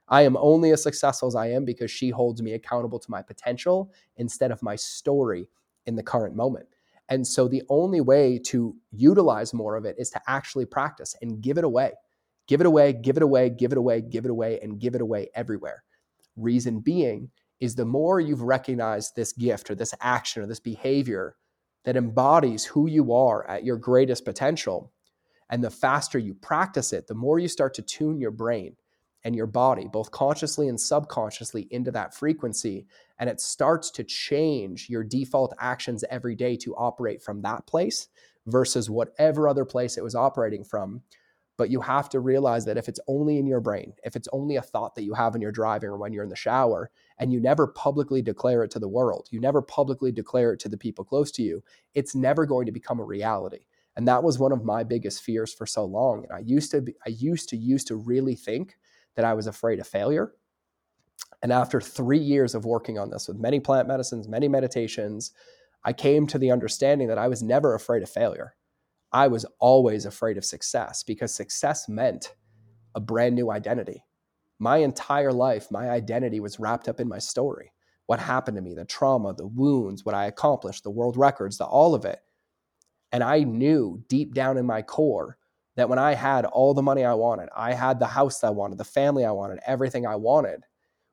I 0.07 0.21
am 0.23 0.37
only 0.37 0.71
as 0.71 0.81
successful 0.81 1.27
as 1.27 1.35
I 1.35 1.47
am 1.47 1.65
because 1.65 1.91
she 1.91 2.09
holds 2.09 2.41
me 2.41 2.53
accountable 2.53 2.99
to 2.99 3.11
my 3.11 3.21
potential 3.21 3.91
instead 4.17 4.51
of 4.51 4.63
my 4.63 4.75
story 4.75 5.49
in 5.85 5.95
the 5.95 6.03
current 6.03 6.35
moment. 6.35 6.67
And 7.09 7.25
so 7.25 7.47
the 7.47 7.63
only 7.69 8.01
way 8.01 8.39
to 8.45 8.75
utilize 8.91 9.53
more 9.53 9.75
of 9.75 9.85
it 9.85 9.95
is 9.97 10.11
to 10.11 10.21
actually 10.27 10.65
practice 10.65 11.15
and 11.21 11.41
give 11.41 11.57
it 11.57 11.63
away. 11.63 11.93
Give 12.47 12.61
it 12.61 12.67
away, 12.67 12.93
give 12.93 13.17
it 13.17 13.23
away, 13.23 13.49
give 13.49 13.71
it 13.71 13.77
away, 13.77 14.01
give 14.01 14.25
it 14.25 14.31
away, 14.31 14.59
and 14.61 14.79
give 14.79 14.95
it 14.95 15.01
away 15.01 15.29
everywhere. 15.35 15.83
Reason 16.35 16.79
being 16.79 17.31
is 17.59 17.75
the 17.75 17.85
more 17.85 18.19
you've 18.19 18.41
recognized 18.41 19.15
this 19.15 19.33
gift 19.33 19.69
or 19.69 19.75
this 19.75 19.93
action 20.01 20.41
or 20.41 20.47
this 20.47 20.59
behavior 20.59 21.35
that 21.83 21.97
embodies 21.97 22.65
who 22.65 22.87
you 22.87 23.13
are 23.13 23.47
at 23.49 23.63
your 23.63 23.77
greatest 23.77 24.25
potential, 24.25 24.91
and 25.49 25.63
the 25.63 25.69
faster 25.69 26.19
you 26.19 26.33
practice 26.33 26.93
it, 26.93 27.07
the 27.07 27.15
more 27.15 27.39
you 27.39 27.47
start 27.47 27.73
to 27.73 27.81
tune 27.81 28.19
your 28.19 28.31
brain 28.31 28.75
and 29.23 29.35
your 29.35 29.47
body, 29.47 29.87
both 29.91 30.11
consciously 30.11 30.67
and 30.67 30.79
subconsciously, 30.79 31.67
into 31.71 31.91
that 31.91 32.13
frequency. 32.13 32.85
And 33.19 33.29
it 33.29 33.41
starts 33.41 33.91
to 33.91 34.03
change 34.03 34.89
your 34.89 35.03
default 35.03 35.53
actions 35.59 36.03
every 36.09 36.35
day 36.35 36.55
to 36.57 36.75
operate 36.75 37.21
from 37.21 37.41
that 37.41 37.67
place 37.67 38.07
versus 38.47 38.89
whatever 38.89 39.47
other 39.47 39.65
place 39.65 39.97
it 39.97 40.03
was 40.03 40.15
operating 40.15 40.63
from. 40.63 41.01
But 41.57 41.69
you 41.69 41.81
have 41.81 42.07
to 42.09 42.21
realize 42.21 42.63
that 42.65 42.77
if 42.77 42.87
it's 42.87 43.01
only 43.07 43.37
in 43.37 43.45
your 43.45 43.59
brain, 43.59 43.91
if 44.05 44.15
it's 44.15 44.29
only 44.31 44.55
a 44.55 44.61
thought 44.61 44.95
that 44.95 45.03
you 45.03 45.13
have 45.13 45.33
when 45.33 45.41
you're 45.41 45.51
driving 45.51 45.89
or 45.89 45.97
when 45.97 46.13
you're 46.13 46.23
in 46.23 46.29
the 46.29 46.35
shower, 46.35 46.89
and 47.17 47.33
you 47.33 47.41
never 47.41 47.67
publicly 47.67 48.21
declare 48.21 48.63
it 48.63 48.71
to 48.71 48.79
the 48.79 48.87
world, 48.87 49.27
you 49.29 49.41
never 49.41 49.61
publicly 49.61 50.13
declare 50.13 50.53
it 50.53 50.59
to 50.61 50.69
the 50.69 50.77
people 50.77 51.03
close 51.03 51.31
to 51.31 51.41
you, 51.41 51.61
it's 51.93 52.15
never 52.15 52.45
going 52.45 52.65
to 52.65 52.71
become 52.71 53.01
a 53.01 53.03
reality. 53.03 53.65
And 53.97 54.07
that 54.07 54.23
was 54.23 54.39
one 54.39 54.53
of 54.53 54.63
my 54.63 54.85
biggest 54.85 55.21
fears 55.21 55.53
for 55.53 55.65
so 55.65 55.83
long. 55.83 56.23
And 56.23 56.31
I 56.31 56.39
used 56.39 56.71
to 56.71 56.81
be, 56.81 56.95
I 57.05 57.09
used 57.09 57.49
to 57.49 57.57
used 57.57 57.87
to 57.87 57.97
really 57.97 58.35
think 58.35 58.77
that 59.19 59.25
I 59.25 59.33
was 59.33 59.47
afraid 59.47 59.81
of 59.81 59.87
failure. 59.87 60.31
And 61.43 61.51
after 61.51 61.81
three 61.81 62.19
years 62.19 62.55
of 62.55 62.63
working 62.63 62.97
on 62.97 63.09
this 63.09 63.27
with 63.27 63.37
many 63.37 63.59
plant 63.59 63.85
medicines, 63.85 64.29
many 64.29 64.47
meditations, 64.47 65.33
I 65.83 65.91
came 65.91 66.25
to 66.27 66.37
the 66.37 66.51
understanding 66.51 67.09
that 67.09 67.17
I 67.17 67.27
was 67.27 67.43
never 67.43 67.75
afraid 67.75 68.01
of 68.01 68.09
failure. 68.09 68.55
I 69.11 69.27
was 69.27 69.45
always 69.59 70.05
afraid 70.05 70.37
of 70.37 70.45
success 70.45 71.03
because 71.03 71.33
success 71.33 71.89
meant 71.89 72.33
a 72.95 73.01
brand 73.01 73.35
new 73.35 73.51
identity. 73.51 74.05
My 74.57 74.77
entire 74.77 75.33
life, 75.33 75.69
my 75.69 75.89
identity 75.89 76.39
was 76.39 76.57
wrapped 76.57 76.87
up 76.87 77.01
in 77.01 77.09
my 77.09 77.19
story. 77.19 77.73
What 78.05 78.21
happened 78.21 78.55
to 78.55 78.63
me, 78.63 78.73
the 78.73 78.85
trauma, 78.85 79.33
the 79.33 79.47
wounds, 79.47 80.05
what 80.05 80.15
I 80.15 80.27
accomplished, 80.27 80.85
the 80.85 80.91
world 80.91 81.17
records, 81.17 81.57
the 81.57 81.65
all 81.65 81.93
of 81.93 82.05
it. 82.05 82.21
And 83.11 83.21
I 83.21 83.39
knew 83.39 84.01
deep 84.07 84.33
down 84.33 84.57
in 84.57 84.65
my 84.65 84.81
core 84.81 85.37
that 85.79 85.89
when 85.89 85.99
I 85.99 86.13
had 86.13 86.45
all 86.45 86.73
the 86.73 86.81
money 86.81 87.03
I 87.03 87.13
wanted, 87.13 87.49
I 87.55 87.73
had 87.73 87.99
the 87.99 88.07
house 88.07 88.43
I 88.43 88.49
wanted, 88.49 88.77
the 88.77 88.83
family 88.83 89.25
I 89.25 89.31
wanted, 89.31 89.59
everything 89.65 90.05
I 90.05 90.15
wanted, 90.15 90.63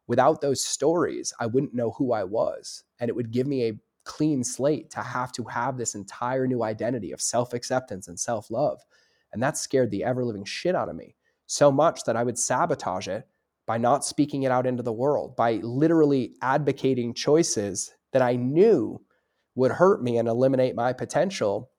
without 0.07 0.41
those 0.41 0.65
stories, 0.65 1.33
I 1.39 1.47
wouldn't 1.47 1.75
know 1.75 1.93
who 1.93 2.13
I 2.13 2.25
was. 2.25 2.85
And 3.01 3.09
it 3.09 3.17
would 3.17 3.31
give 3.31 3.47
me 3.47 3.69
a 3.69 3.79
clean 4.05 4.45
slate 4.45 4.91
to 4.91 5.01
have 5.01 5.33
to 5.33 5.45
have 5.45 5.77
this 5.77 5.95
entire 5.95 6.47
new 6.47 6.63
identity 6.63 7.13
of 7.13 7.21
self 7.21 7.53
acceptance 7.53 8.09
and 8.09 8.19
self 8.19 8.51
love. 8.51 8.81
And 9.33 9.43
that 9.43 9.59
scared 9.59 9.91
the 9.91 10.05
ever 10.05 10.25
living 10.25 10.45
shit 10.45 10.75
out 10.75 10.89
of 10.89 10.97
me 10.97 11.17
so 11.47 11.71
much 11.71 12.05
that 12.05 12.17
I 12.17 12.25
would 12.25 12.39
sabotage 12.39 13.09
it 13.09 13.27
by 13.67 13.79
not 13.79 14.05
speaking 14.05 14.45
it 14.45 14.53
out 14.53 14.67
into 14.67 14.83
the 14.83 14.93
world, 14.93 15.37
by 15.37 15.55
literally 15.55 16.35
advocating 16.41 17.15
choices 17.15 17.93
that 18.13 18.23
I 18.23 18.37
knew 18.37 19.01
would 19.57 19.73
hurt 19.73 20.03
me 20.03 20.19
and 20.19 20.29
eliminate 20.29 20.75
my 20.75 20.93
potential 20.93 21.71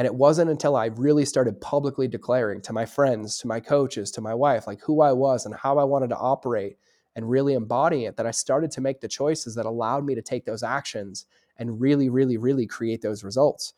and 0.00 0.06
it 0.06 0.14
wasn't 0.14 0.50
until 0.50 0.76
I 0.76 0.86
really 0.86 1.26
started 1.26 1.60
publicly 1.60 2.08
declaring 2.08 2.62
to 2.62 2.72
my 2.72 2.86
friends, 2.86 3.36
to 3.40 3.46
my 3.46 3.60
coaches, 3.60 4.10
to 4.12 4.22
my 4.22 4.32
wife, 4.32 4.66
like 4.66 4.80
who 4.80 5.02
I 5.02 5.12
was 5.12 5.44
and 5.44 5.54
how 5.54 5.76
I 5.76 5.84
wanted 5.84 6.08
to 6.08 6.16
operate 6.16 6.78
and 7.16 7.28
really 7.28 7.52
embodying 7.52 8.04
it 8.04 8.16
that 8.16 8.24
I 8.24 8.30
started 8.30 8.70
to 8.70 8.80
make 8.80 9.02
the 9.02 9.08
choices 9.08 9.54
that 9.56 9.66
allowed 9.66 10.06
me 10.06 10.14
to 10.14 10.22
take 10.22 10.46
those 10.46 10.62
actions 10.62 11.26
and 11.58 11.78
really, 11.78 12.08
really, 12.08 12.38
really 12.38 12.66
create 12.66 13.02
those 13.02 13.22
results. 13.22 13.74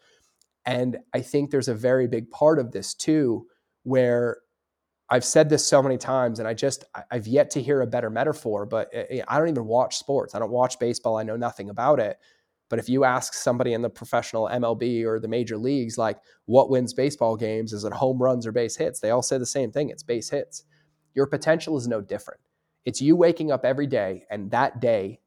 And 0.65 0.97
I 1.13 1.23
think 1.23 1.51
there's 1.51 1.67
a 1.67 1.75
very 1.75 2.07
big 2.07 2.31
part 2.31 2.61
of 2.61 2.71
this 2.71 2.95
too, 2.95 3.49
where 3.83 4.37
I've 5.11 5.25
said 5.25 5.49
this 5.49 5.67
so 5.67 5.83
many 5.83 5.99
times, 5.99 6.39
and 6.39 6.47
I 6.47 6.55
just, 6.55 6.85
I've 7.11 7.27
yet 7.27 7.51
to 7.51 7.61
hear 7.61 7.81
a 7.81 7.87
better 7.89 8.11
metaphor, 8.11 8.65
but 8.65 8.91
eh, 8.93 9.07
eh, 9.11 9.23
I 9.27 9.41
don't 9.41 9.49
even 9.49 9.67
watch 9.67 9.97
sports. 9.97 10.37
I 10.37 10.39
don't 10.39 10.53
watch 10.53 10.79
baseball. 10.79 11.19
I 11.19 11.25
know 11.25 11.37
nothing 11.37 11.69
about 11.69 11.99
it. 11.99 12.17
But 12.73 12.79
if 12.79 12.89
you 12.89 13.05
ask 13.05 13.35
somebody 13.35 13.75
in 13.75 13.83
the 13.83 13.91
professional 13.91 14.49
MLB 14.49 15.05
or 15.05 15.21
the 15.21 15.29
major 15.29 15.59
leagues, 15.59 15.99
like 15.99 16.17
what 16.47 16.71
wins 16.71 16.95
baseball 16.95 17.37
games, 17.37 17.75
is 17.75 17.85
it 17.85 17.93
home 17.93 18.17
runs 18.17 18.47
or 18.47 18.53
base 18.53 18.77
hits? 18.77 18.99
They 18.99 19.11
all 19.11 19.21
say 19.21 19.37
the 19.37 19.45
same 19.45 19.71
thing 19.71 19.91
it's 19.91 20.03
base 20.03 20.31
hits. 20.31 20.65
Your 21.13 21.27
potential 21.27 21.77
is 21.77 21.87
no 21.87 22.01
different. 22.01 22.41
It's 22.87 23.03
you 23.03 23.15
waking 23.15 23.53
up 23.53 23.67
every 23.67 23.87
day 23.87 24.25
and 24.31 24.51
that 24.53 24.81
day 24.81 25.21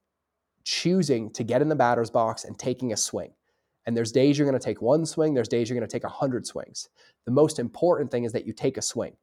choosing 0.64 1.32
to 1.34 1.44
get 1.44 1.62
in 1.62 1.70
the 1.70 1.76
batter's 1.76 2.10
box 2.10 2.46
and 2.46 2.58
taking 2.58 2.94
a 2.94 2.98
swing. 2.98 3.36
And 3.86 3.96
there's 3.96 4.12
days 4.12 4.40
you're 4.40 4.50
going 4.50 4.60
to 4.60 4.66
take 4.66 4.82
one 4.82 5.06
swing, 5.06 5.36
there's 5.36 5.48
days 5.48 5.70
you're 5.70 5.78
going 5.78 5.88
to 5.88 5.96
take 5.96 6.04
100 6.04 6.48
swings. 6.48 6.90
The 7.26 7.32
most 7.32 7.60
important 7.60 8.10
thing 8.10 8.24
is 8.24 8.32
that 8.32 8.48
you 8.48 8.54
take 8.54 8.78
a 8.78 8.82
swing. 8.82 9.18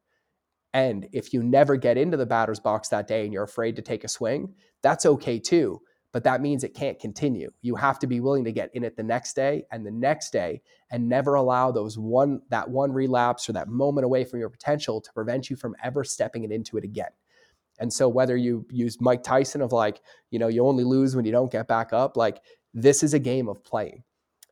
And 0.73 1.09
if 1.11 1.33
you 1.33 1.43
never 1.43 1.75
get 1.75 1.97
into 1.97 2.15
the 2.15 2.25
batter's 2.25 2.61
box 2.61 2.87
that 2.87 3.05
day 3.05 3.25
and 3.25 3.33
you're 3.33 3.43
afraid 3.43 3.75
to 3.75 3.81
take 3.81 4.05
a 4.05 4.07
swing, 4.07 4.53
that's 4.81 5.05
okay 5.05 5.39
too 5.39 5.81
but 6.13 6.23
that 6.23 6.41
means 6.41 6.63
it 6.63 6.75
can't 6.75 6.99
continue. 6.99 7.51
You 7.61 7.75
have 7.75 7.97
to 7.99 8.07
be 8.07 8.19
willing 8.19 8.45
to 8.45 8.51
get 8.51 8.69
in 8.73 8.83
it 8.83 8.95
the 8.95 9.03
next 9.03 9.35
day 9.35 9.65
and 9.71 9.85
the 9.85 9.91
next 9.91 10.31
day 10.31 10.61
and 10.91 11.09
never 11.09 11.33
allow 11.33 11.71
those 11.71 11.97
one 11.97 12.41
that 12.49 12.69
one 12.69 12.93
relapse 12.93 13.49
or 13.49 13.53
that 13.53 13.67
moment 13.67 14.05
away 14.05 14.23
from 14.23 14.39
your 14.39 14.49
potential 14.49 15.01
to 15.01 15.11
prevent 15.11 15.49
you 15.49 15.55
from 15.55 15.75
ever 15.83 16.03
stepping 16.03 16.43
it 16.43 16.51
into 16.51 16.77
it 16.77 16.83
again. 16.83 17.09
And 17.79 17.91
so 17.91 18.07
whether 18.07 18.37
you 18.37 18.65
use 18.69 19.01
Mike 19.01 19.23
Tyson 19.23 19.61
of 19.61 19.71
like, 19.71 20.01
you 20.29 20.37
know, 20.37 20.47
you 20.47 20.65
only 20.65 20.83
lose 20.83 21.15
when 21.15 21.25
you 21.25 21.31
don't 21.31 21.51
get 21.51 21.67
back 21.67 21.91
up, 21.91 22.15
like 22.15 22.39
this 22.75 23.01
is 23.01 23.15
a 23.15 23.19
game 23.19 23.49
of 23.49 23.63
playing. 23.63 24.03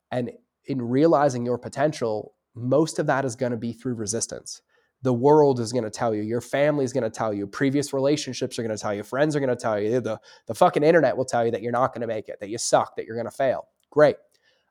And 0.10 0.32
in 0.66 0.82
realizing 0.82 1.46
your 1.46 1.60
potential, 1.60 2.34
most 2.56 2.98
of 2.98 3.06
that 3.06 3.24
is 3.24 3.36
going 3.36 3.52
to 3.52 3.58
be 3.58 3.72
through 3.72 3.94
resistance 3.94 4.62
the 5.04 5.14
world 5.14 5.60
is 5.60 5.72
going 5.72 5.84
to 5.84 5.90
tell 5.90 6.14
you, 6.14 6.22
your 6.22 6.42
family 6.42 6.86
is 6.86 6.94
going 6.94 7.04
to 7.04 7.10
tell 7.10 7.34
you, 7.34 7.48
previous 7.48 7.94
relationships 7.94 8.60
are 8.60 8.64
going 8.64 8.76
to 8.76 8.82
tell 8.82 8.94
you, 8.94 9.04
friends 9.04 9.36
are 9.36 9.40
going 9.40 9.50
to 9.50 9.56
tell 9.56 9.80
you, 9.80 10.00
the, 10.00 10.20
the 10.48 10.56
fucking 10.56 10.84
internet 10.84 11.18
will 11.18 11.26
tell 11.26 11.44
you 11.46 11.52
that 11.52 11.62
you're 11.62 11.72
not 11.72 11.94
going 11.94 12.02
to 12.02 12.08
make 12.08 12.30
it, 12.30 12.40
that 12.40 12.50
you 12.50 12.58
suck, 12.58 12.96
that 12.96 13.06
you're 13.06 13.16
going 13.16 13.26
to 13.26 13.32
fail. 13.32 13.68
Great. 13.90 14.16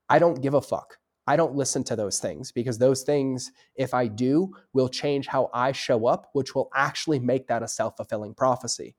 I 0.08 0.18
don't 0.18 0.40
give 0.40 0.54
a 0.54 0.60
fuck. 0.60 0.98
I 1.26 1.36
don't 1.36 1.54
listen 1.54 1.84
to 1.84 1.96
those 1.96 2.18
things 2.18 2.50
because 2.50 2.78
those 2.78 3.02
things, 3.02 3.52
if 3.76 3.94
I 3.94 4.06
do, 4.06 4.52
will 4.72 4.88
change 4.88 5.26
how 5.26 5.50
I 5.52 5.72
show 5.72 6.06
up, 6.06 6.30
which 6.32 6.54
will 6.54 6.70
actually 6.74 7.18
make 7.18 7.46
that 7.48 7.62
a 7.62 7.68
self 7.68 7.96
fulfilling 7.96 8.34
prophecy. 8.34 8.96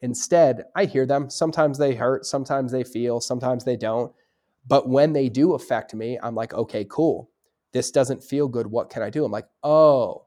Instead, 0.00 0.64
I 0.76 0.84
hear 0.84 1.06
them. 1.06 1.30
Sometimes 1.30 1.78
they 1.78 1.94
hurt, 1.94 2.26
sometimes 2.26 2.72
they 2.72 2.84
feel, 2.84 3.20
sometimes 3.20 3.64
they 3.64 3.76
don't. 3.76 4.12
But 4.66 4.88
when 4.88 5.12
they 5.12 5.28
do 5.28 5.54
affect 5.54 5.94
me, 5.94 6.18
I'm 6.22 6.34
like, 6.34 6.54
okay, 6.54 6.86
cool. 6.88 7.30
This 7.72 7.90
doesn't 7.90 8.22
feel 8.22 8.48
good. 8.48 8.66
What 8.66 8.88
can 8.88 9.02
I 9.02 9.10
do? 9.10 9.24
I'm 9.24 9.32
like, 9.32 9.48
oh, 9.62 10.26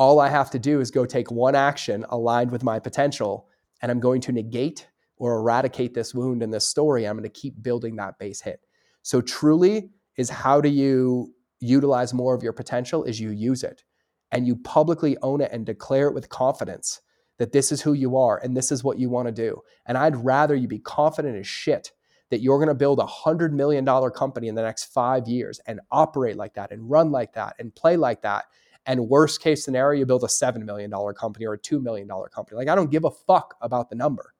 all 0.00 0.18
I 0.18 0.30
have 0.30 0.48
to 0.52 0.58
do 0.58 0.80
is 0.80 0.90
go 0.90 1.04
take 1.04 1.30
one 1.30 1.54
action 1.54 2.06
aligned 2.08 2.50
with 2.50 2.62
my 2.62 2.78
potential 2.78 3.46
and 3.82 3.92
I'm 3.92 4.00
going 4.00 4.22
to 4.22 4.32
negate 4.32 4.88
or 5.18 5.36
eradicate 5.36 5.92
this 5.92 6.14
wound 6.14 6.42
in 6.42 6.50
this 6.50 6.66
story. 6.66 7.04
I'm 7.04 7.18
going 7.18 7.30
to 7.30 7.40
keep 7.40 7.62
building 7.62 7.96
that 7.96 8.18
base 8.18 8.40
hit. 8.40 8.60
So, 9.02 9.20
truly, 9.20 9.90
is 10.16 10.30
how 10.30 10.62
do 10.62 10.70
you 10.70 11.34
utilize 11.60 12.14
more 12.14 12.34
of 12.34 12.42
your 12.42 12.54
potential? 12.54 13.04
Is 13.04 13.20
you 13.20 13.28
use 13.28 13.62
it 13.62 13.84
and 14.32 14.46
you 14.46 14.56
publicly 14.56 15.18
own 15.20 15.42
it 15.42 15.52
and 15.52 15.66
declare 15.66 16.08
it 16.08 16.14
with 16.14 16.30
confidence 16.30 17.02
that 17.36 17.52
this 17.52 17.70
is 17.70 17.82
who 17.82 17.92
you 17.92 18.16
are 18.16 18.38
and 18.42 18.56
this 18.56 18.72
is 18.72 18.82
what 18.82 18.98
you 18.98 19.10
want 19.10 19.28
to 19.28 19.32
do. 19.32 19.60
And 19.84 19.98
I'd 19.98 20.16
rather 20.16 20.54
you 20.54 20.66
be 20.66 20.78
confident 20.78 21.36
as 21.36 21.46
shit 21.46 21.92
that 22.30 22.40
you're 22.40 22.58
going 22.58 22.68
to 22.68 22.74
build 22.74 23.00
a 23.00 23.06
hundred 23.06 23.52
million 23.52 23.84
dollar 23.84 24.10
company 24.10 24.48
in 24.48 24.54
the 24.54 24.62
next 24.62 24.84
five 24.84 25.28
years 25.28 25.60
and 25.66 25.80
operate 25.90 26.36
like 26.36 26.54
that 26.54 26.72
and 26.72 26.88
run 26.88 27.10
like 27.10 27.34
that 27.34 27.54
and 27.58 27.74
play 27.74 27.98
like 27.98 28.22
that. 28.22 28.46
And 28.86 29.08
worst 29.08 29.42
case 29.42 29.64
scenario, 29.64 30.00
you 30.00 30.06
build 30.06 30.24
a 30.24 30.28
$7 30.28 30.64
million 30.64 30.90
company 31.14 31.46
or 31.46 31.54
a 31.54 31.58
$2 31.58 31.82
million 31.82 32.08
company. 32.08 32.56
Like, 32.56 32.68
I 32.68 32.74
don't 32.74 32.90
give 32.90 33.04
a 33.04 33.10
fuck 33.10 33.54
about 33.60 33.90
the 33.90 33.96
number. 33.96 34.34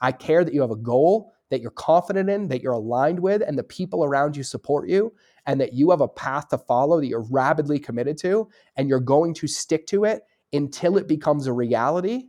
I 0.00 0.12
care 0.12 0.44
that 0.44 0.52
you 0.52 0.60
have 0.60 0.70
a 0.70 0.76
goal 0.76 1.32
that 1.50 1.60
you're 1.60 1.70
confident 1.70 2.28
in, 2.28 2.48
that 2.48 2.62
you're 2.62 2.72
aligned 2.72 3.20
with, 3.20 3.42
and 3.42 3.56
the 3.56 3.62
people 3.62 4.04
around 4.04 4.36
you 4.36 4.42
support 4.42 4.88
you, 4.88 5.12
and 5.46 5.60
that 5.60 5.72
you 5.72 5.90
have 5.90 6.00
a 6.00 6.08
path 6.08 6.48
to 6.48 6.58
follow 6.58 7.00
that 7.00 7.06
you're 7.06 7.26
rabidly 7.30 7.78
committed 7.78 8.18
to, 8.18 8.48
and 8.76 8.88
you're 8.88 8.98
going 8.98 9.34
to 9.34 9.46
stick 9.46 9.86
to 9.86 10.04
it 10.04 10.22
until 10.52 10.96
it 10.96 11.06
becomes 11.06 11.46
a 11.46 11.52
reality. 11.52 12.24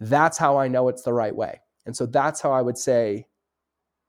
That's 0.00 0.38
how 0.38 0.56
I 0.56 0.68
know 0.68 0.88
it's 0.88 1.02
the 1.02 1.12
right 1.12 1.34
way. 1.34 1.60
And 1.86 1.96
so 1.96 2.06
that's 2.06 2.40
how 2.40 2.52
I 2.52 2.62
would 2.62 2.78
say 2.78 3.26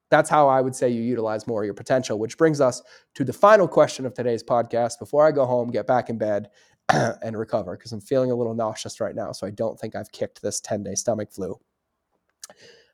that's 0.10 0.30
how 0.30 0.48
I 0.48 0.60
would 0.60 0.76
say 0.76 0.90
you 0.90 1.04
utilize 1.04 1.46
more 1.46 1.62
of 1.62 1.66
your 1.66 1.76
potential, 1.76 2.18
which 2.18 2.36
brings 2.36 2.60
us 2.60 2.82
to 3.14 3.24
the 3.24 3.34
final 3.34 3.68
question 3.68 4.08
of 4.08 4.16
today's 4.16 4.44
podcast 4.44 4.98
before 4.98 5.28
I 5.28 5.32
go 5.32 5.46
home, 5.46 5.70
get 5.70 5.86
back 5.86 6.10
in 6.10 6.18
bed, 6.18 6.50
and 7.22 7.38
recover 7.38 7.78
because 7.78 7.92
I'm 7.92 8.02
feeling 8.02 8.32
a 8.32 8.36
little 8.36 8.56
nauseous 8.56 9.00
right 9.00 9.16
now. 9.16 9.32
So 9.32 9.46
I 9.46 9.52
don't 9.52 9.80
think 9.80 9.96
I've 9.96 10.12
kicked 10.12 10.42
this 10.42 10.60
10 10.60 10.84
day 10.84 10.96
stomach 10.96 11.32
flu. 11.32 11.60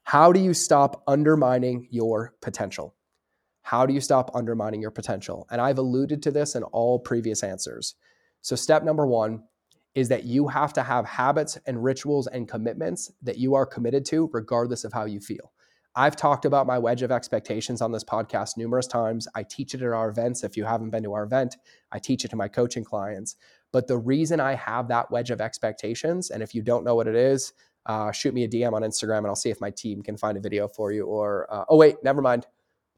How 0.04 0.32
do 0.32 0.40
you 0.40 0.54
stop 0.54 1.04
undermining 1.08 1.88
your 1.90 2.34
potential? 2.42 2.96
How 3.64 3.88
do 3.88 3.94
you 3.94 4.02
stop 4.02 4.30
undermining 4.36 4.82
your 4.82 4.92
potential? 4.92 5.48
And 5.50 5.60
I've 5.60 5.80
alluded 5.80 6.22
to 6.24 6.32
this 6.32 6.56
in 6.56 6.64
all 6.64 7.00
previous 7.00 7.42
answers. 7.42 7.96
So, 8.42 8.56
step 8.56 8.84
number 8.84 9.08
one 9.08 9.44
is 9.96 10.10
that 10.10 10.26
you 10.26 10.50
have 10.50 10.74
to 10.74 10.84
have 10.84 11.06
habits 11.06 11.58
and 11.66 11.84
rituals 11.84 12.28
and 12.28 12.48
commitments 12.48 13.12
that 13.24 13.38
you 13.38 13.56
are 13.56 13.66
committed 13.66 14.06
to, 14.06 14.30
regardless 14.34 14.84
of 14.84 14.94
how 14.94 15.06
you 15.06 15.20
feel. 15.20 15.52
I've 15.96 16.18
talked 16.18 16.44
about 16.44 16.68
my 16.68 16.78
wedge 16.78 17.02
of 17.02 17.12
expectations 17.12 17.82
on 17.82 17.94
this 17.94 18.04
podcast 18.04 18.58
numerous 18.58 18.86
times. 18.86 19.30
I 19.34 19.44
teach 19.44 19.74
it 19.74 19.82
at 19.82 19.94
our 19.94 20.10
events. 20.10 20.44
If 20.44 20.58
you 20.58 20.66
haven't 20.66 20.90
been 20.90 21.04
to 21.04 21.14
our 21.14 21.24
event, 21.24 21.56
I 21.92 22.00
teach 22.00 22.26
it 22.26 22.28
to 22.32 22.36
my 22.36 22.50
coaching 22.50 22.84
clients. 22.84 23.38
But 23.76 23.88
the 23.88 23.98
reason 23.98 24.40
I 24.40 24.56
have 24.56 24.88
that 24.88 25.12
wedge 25.12 25.32
of 25.32 25.42
expectations, 25.42 26.30
and 26.30 26.42
if 26.42 26.56
you 26.56 26.62
don't 26.62 26.86
know 26.86 26.96
what 26.96 27.10
it 27.10 27.16
is, 27.16 27.52
uh, 27.86 28.10
shoot 28.10 28.34
me 28.34 28.46
a 28.46 28.48
DM 28.48 28.72
on 28.72 28.84
Instagram 28.84 29.18
and 29.18 29.28
I'll 29.28 29.36
see 29.36 29.50
if 29.50 29.60
my 29.60 29.70
team 29.70 30.02
can 30.02 30.16
find 30.16 30.38
a 30.38 30.40
video 30.40 30.70
for 30.70 30.94
you. 30.94 31.04
Or, 31.04 31.46
uh, 31.54 31.66
oh, 31.68 31.76
wait, 31.76 31.98
never 32.02 32.22
mind. 32.22 32.48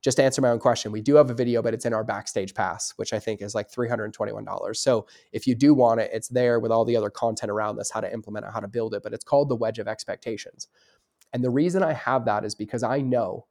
Just 0.01 0.19
answer 0.19 0.39
my 0.39 0.51
own 0.51 0.59
question. 0.59 0.91
We 0.91 1.01
do 1.01 1.15
have 1.15 1.31
a 1.31 1.33
video, 1.33 1.63
but 1.63 1.73
it's 1.73 1.87
in 1.87 1.95
our 1.95 2.03
backstage 2.03 2.53
pass, 2.53 2.93
which 2.97 3.11
I 3.11 3.17
think 3.17 3.41
is 3.41 3.55
like 3.55 3.71
$321. 3.71 4.75
So 4.75 5.07
if 5.31 5.47
you 5.47 5.55
do 5.55 5.73
want 5.73 5.99
it, 5.99 6.11
it's 6.13 6.27
there 6.27 6.59
with 6.59 6.71
all 6.71 6.85
the 6.85 6.95
other 6.95 7.09
content 7.09 7.49
around 7.49 7.77
this, 7.77 7.89
how 7.89 8.01
to 8.01 8.13
implement 8.13 8.45
it, 8.45 8.51
how 8.53 8.59
to 8.59 8.67
build 8.67 8.93
it. 8.93 9.01
But 9.01 9.13
it's 9.13 9.25
called 9.25 9.49
the 9.49 9.55
wedge 9.55 9.79
of 9.79 9.87
expectations. 9.87 10.67
And 11.33 11.43
the 11.43 11.49
reason 11.49 11.81
I 11.81 11.93
have 11.93 12.25
that 12.25 12.45
is 12.45 12.53
because 12.53 12.83
I 12.83 13.01
know 13.01 13.47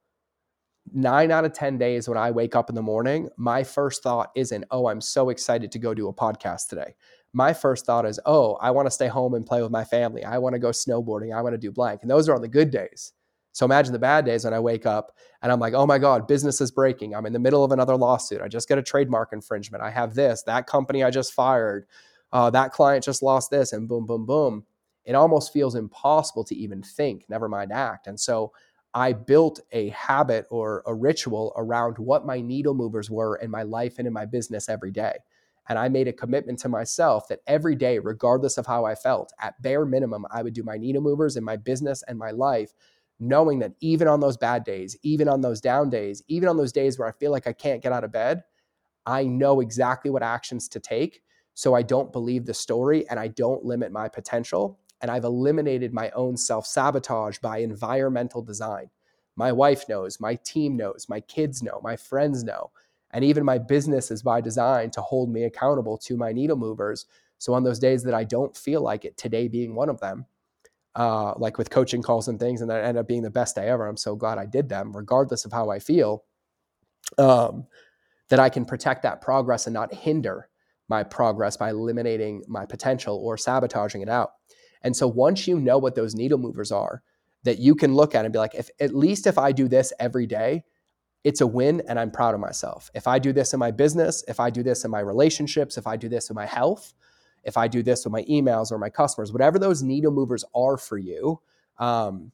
nine 0.93 1.31
out 1.31 1.45
of 1.45 1.53
10 1.53 1.79
days 1.79 2.09
when 2.09 2.19
I 2.19 2.31
wake 2.31 2.55
up 2.55 2.69
in 2.69 2.75
the 2.75 2.83
morning, 2.83 3.29
my 3.37 3.63
first 3.65 4.03
thought 4.03 4.31
isn't, 4.35 4.65
oh, 4.71 4.89
I'm 4.89 5.01
so 5.01 5.31
excited 5.31 5.73
to 5.73 5.79
go 5.79 5.95
do 5.95 6.09
a 6.09 6.15
podcast 6.15 6.69
today. 6.69 6.95
My 7.33 7.53
first 7.53 7.87
thought 7.87 8.07
is, 8.07 8.19
oh, 8.27 8.55
I 8.55 8.71
want 8.71 8.87
to 8.87 8.91
stay 8.91 9.09
home 9.09 9.35
and 9.35 9.47
play 9.47 9.63
with 9.63 9.71
my 9.71 9.85
family. 9.85 10.25
I 10.25 10.39
want 10.39 10.55
to 10.55 10.59
go 10.59 10.71
snowboarding. 10.71 11.37
I 11.37 11.43
want 11.43 11.55
to 11.55 11.59
do 11.59 11.71
blank. 11.71 12.03
And 12.03 12.11
those 12.11 12.29
are 12.29 12.35
on 12.35 12.41
the 12.41 12.49
good 12.49 12.71
days. 12.71 13.13
So 13.53 13.65
imagine 13.65 13.93
the 13.93 13.99
bad 13.99 14.25
days 14.25 14.45
when 14.45 14.55
I 14.55 14.61
wake 14.61 14.87
up 14.87 15.17
and 15.43 15.51
I'm 15.51 15.61
like, 15.61 15.75
oh 15.75 15.87
my 15.87 15.99
God, 15.99 16.29
business 16.29 16.61
is 16.61 16.71
breaking. 16.71 17.15
I'm 17.15 17.27
in 17.27 17.33
the 17.33 17.39
middle 17.39 17.65
of 17.65 17.73
another 17.73 17.97
lawsuit. 17.97 18.43
I 18.43 18.49
just 18.49 18.69
got 18.69 18.79
a 18.79 18.83
trademark 18.83 19.33
infringement. 19.33 19.83
I 19.83 19.91
have 19.91 20.15
this, 20.15 20.43
that 20.43 20.67
company 20.67 21.03
I 21.03 21.11
just 21.11 21.33
fired, 21.33 21.87
uh, 22.33 22.51
that 22.51 22.73
client 22.73 23.05
just 23.05 23.23
lost 23.23 23.51
this, 23.51 23.73
and 23.73 23.89
boom, 23.89 24.05
boom, 24.05 24.27
boom 24.27 24.67
it 25.07 25.15
almost 25.15 25.53
feels 25.53 25.77
impossible 25.77 26.45
to 26.45 26.57
even 26.57 26.83
think, 26.83 27.25
never 27.29 27.49
mind 27.49 27.73
act. 27.73 28.09
And 28.09 28.19
so 28.19 28.53
I 28.97 29.13
built 29.13 29.61
a 29.73 29.91
habit 29.91 30.47
or 30.49 30.83
a 30.87 30.95
ritual 30.95 31.53
around 31.55 31.99
what 31.99 32.25
my 32.25 32.41
needle 32.41 32.73
movers 32.73 33.11
were 33.11 33.37
in 33.37 33.51
my 33.51 33.63
life 33.63 33.97
and 33.99 34.07
in 34.07 34.15
my 34.15 34.25
business 34.25 34.71
every 34.71 34.91
day. 34.91 35.19
And 35.69 35.79
I 35.79 35.91
made 35.91 36.09
a 36.09 36.15
commitment 36.15 36.59
to 36.61 36.71
myself 36.71 37.29
that 37.29 37.41
every 37.47 37.77
day, 37.77 37.99
regardless 37.99 38.57
of 38.57 38.67
how 38.67 38.87
I 38.87 38.95
felt, 38.95 39.35
at 39.39 39.61
bare 39.61 39.85
minimum, 39.85 40.25
I 40.31 40.43
would 40.43 40.55
do 40.55 40.63
my 40.63 40.79
needle 40.79 41.03
movers 41.03 41.37
in 41.37 41.45
my 41.45 41.57
business 41.59 42.03
and 42.09 42.19
my 42.19 42.31
life, 42.31 42.73
knowing 43.21 43.59
that 43.59 43.75
even 43.83 44.09
on 44.09 44.21
those 44.21 44.39
bad 44.39 44.65
days, 44.65 44.97
even 45.03 45.29
on 45.29 45.43
those 45.43 45.61
down 45.61 45.91
days, 45.91 46.23
even 46.27 46.49
on 46.49 46.57
those 46.57 46.73
days 46.73 46.99
where 46.99 47.07
I 47.09 47.13
feel 47.13 47.33
like 47.33 47.47
I 47.47 47.53
can't 47.53 47.83
get 47.83 47.93
out 47.93 48.05
of 48.05 48.13
bed, 48.13 48.45
I 49.05 49.25
know 49.25 49.61
exactly 49.61 50.11
what 50.11 50.23
actions 50.23 50.69
to 50.71 50.81
take. 50.81 51.21
So 51.53 51.75
I 51.75 51.83
don't 51.83 52.13
believe 52.13 52.47
the 52.47 52.55
story 52.55 53.07
and 53.11 53.21
I 53.21 53.29
don't 53.29 53.63
limit 53.63 53.93
my 53.93 54.09
potential 54.09 54.81
and 55.01 55.11
I've 55.11 55.25
eliminated 55.25 55.93
my 55.93 56.11
own 56.11 56.37
self 56.37 56.67
sabotage 56.67 57.39
by 57.39 57.59
environmental 57.59 58.43
design. 58.43 58.91
My 59.37 59.53
wife 59.53 59.89
knows, 59.89 60.19
my 60.21 60.37
team 60.37 60.77
knows, 60.77 61.09
my 61.09 61.21
kids 61.21 61.63
know, 61.63 61.81
my 61.83 61.97
friends 61.97 62.43
know, 62.43 62.71
and 63.11 63.25
even 63.25 63.45
my 63.45 63.59
business 63.59 64.11
is 64.11 64.23
by 64.23 64.41
design 64.41 64.91
to 64.93 65.03
hold 65.03 65.31
me 65.31 65.45
accountable 65.45 65.99
to 65.99 66.17
my 66.17 66.33
needle 66.33 66.57
movers. 66.57 67.07
So 67.39 67.53
on 67.53 67.63
those 67.63 67.79
days 67.79 68.03
that 68.05 68.15
I 68.15 68.25
don't 68.25 68.57
feel 68.57 68.81
like 68.81 69.05
it, 69.05 69.19
today 69.19 69.49
being 69.49 69.75
one 69.75 69.91
of 69.91 70.01
them, 70.01 70.25
uh, 70.95 71.35
like 71.37 71.59
with 71.59 71.69
coaching 71.69 72.03
calls 72.03 72.29
and 72.29 72.41
things, 72.41 72.63
and 72.63 72.71
that 72.71 72.85
end 72.85 72.97
up 72.97 73.07
being 73.07 73.23
the 73.23 73.31
best 73.31 73.57
day 73.57 73.69
ever. 73.69 73.87
I'm 73.87 73.99
so 73.99 74.17
glad 74.17 74.39
I 74.39 74.47
did 74.47 74.71
them, 74.71 74.97
regardless 74.97 75.45
of 75.45 75.53
how 75.53 75.69
I 75.69 75.79
feel. 75.79 76.25
Um, 77.19 77.67
that 78.29 78.41
I 78.41 78.49
can 78.49 78.65
protect 78.65 79.03
that 79.03 79.21
progress 79.21 79.67
and 79.67 79.75
not 79.75 79.95
hinder 79.95 80.49
my 80.89 81.03
progress 81.03 81.57
by 81.57 81.71
eliminating 81.71 82.43
my 82.49 82.67
potential 82.67 83.17
or 83.17 83.37
sabotaging 83.37 84.03
it 84.03 84.09
out. 84.09 84.33
And 84.87 84.97
so 84.97 85.09
once 85.09 85.49
you 85.49 85.59
know 85.59 85.79
what 85.79 85.97
those 85.97 86.15
needle 86.15 86.39
movers 86.39 86.71
are, 86.71 87.03
that 87.43 87.59
you 87.59 87.75
can 87.75 87.97
look 87.97 88.15
at 88.15 88.25
and 88.25 88.33
be 88.33 88.39
like, 88.39 88.55
if 88.55 88.71
at 88.79 88.95
least 88.95 89.27
if 89.27 89.37
I 89.37 89.51
do 89.51 89.67
this 89.67 89.93
every 89.99 90.29
day, 90.29 90.63
it's 91.25 91.41
a 91.41 91.47
win 91.47 91.83
and 91.89 91.99
I'm 91.99 92.13
proud 92.13 92.35
of 92.35 92.41
myself. 92.41 92.89
If 92.95 93.09
I 93.09 93.19
do 93.19 93.33
this 93.33 93.53
in 93.53 93.59
my 93.59 93.73
business, 93.73 94.23
if 94.29 94.39
I 94.39 94.49
do 94.49 94.63
this 94.63 94.85
in 94.85 94.93
my 94.93 95.01
relationships, 95.01 95.77
if 95.77 95.89
I 95.89 95.97
do 95.97 96.09
this 96.09 96.31
in 96.31 96.37
my 96.37 96.47
health, 96.47 96.95
if 97.43 97.57
I 97.57 97.67
do 97.67 97.83
this 97.83 98.05
with 98.05 98.13
my 98.13 98.23
emails 98.31 98.71
or 98.71 98.79
my 98.79 98.89
customers, 98.89 99.33
whatever 99.33 99.59
those 99.59 99.83
needle 99.83 100.13
movers 100.13 100.45
are 100.55 100.77
for 100.77 100.99
you. 100.99 101.41
Um, 101.79 102.31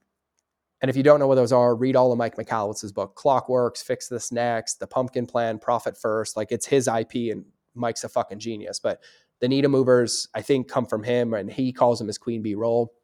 and 0.83 0.91
if 0.91 0.97
you 0.97 1.03
don't 1.03 1.21
know 1.21 1.29
what 1.29 1.37
those 1.37 1.53
are, 1.53 1.75
read 1.75 1.97
all 1.97 2.13
of 2.13 2.19
Mike 2.19 2.37
Michalowicz's 2.37 2.93
book, 2.93 3.17
Clockworks, 3.17 3.83
Fix 3.83 4.09
This 4.09 4.31
Next, 4.31 4.79
The 4.79 4.87
Pumpkin 4.87 5.25
Plan, 5.25 5.59
Profit 5.59 5.97
First. 5.97 6.37
Like 6.37 6.53
it's 6.53 6.67
his 6.67 6.87
IP 6.87 7.33
and 7.33 7.47
Mike's 7.75 8.05
a 8.05 8.11
fucking 8.11 8.41
genius. 8.41 8.79
But 8.79 9.01
the 9.43 9.49
needle 9.49 9.73
movers, 9.73 10.29
I 10.35 10.41
think, 10.41 10.69
come 10.69 10.87
from 10.87 11.03
him, 11.03 11.35
and 11.35 11.51
he 11.51 11.73
calls 11.73 11.99
them 11.99 12.07
his 12.07 12.17
queen 12.17 12.43
bee 12.43 12.55
role. 12.55 12.95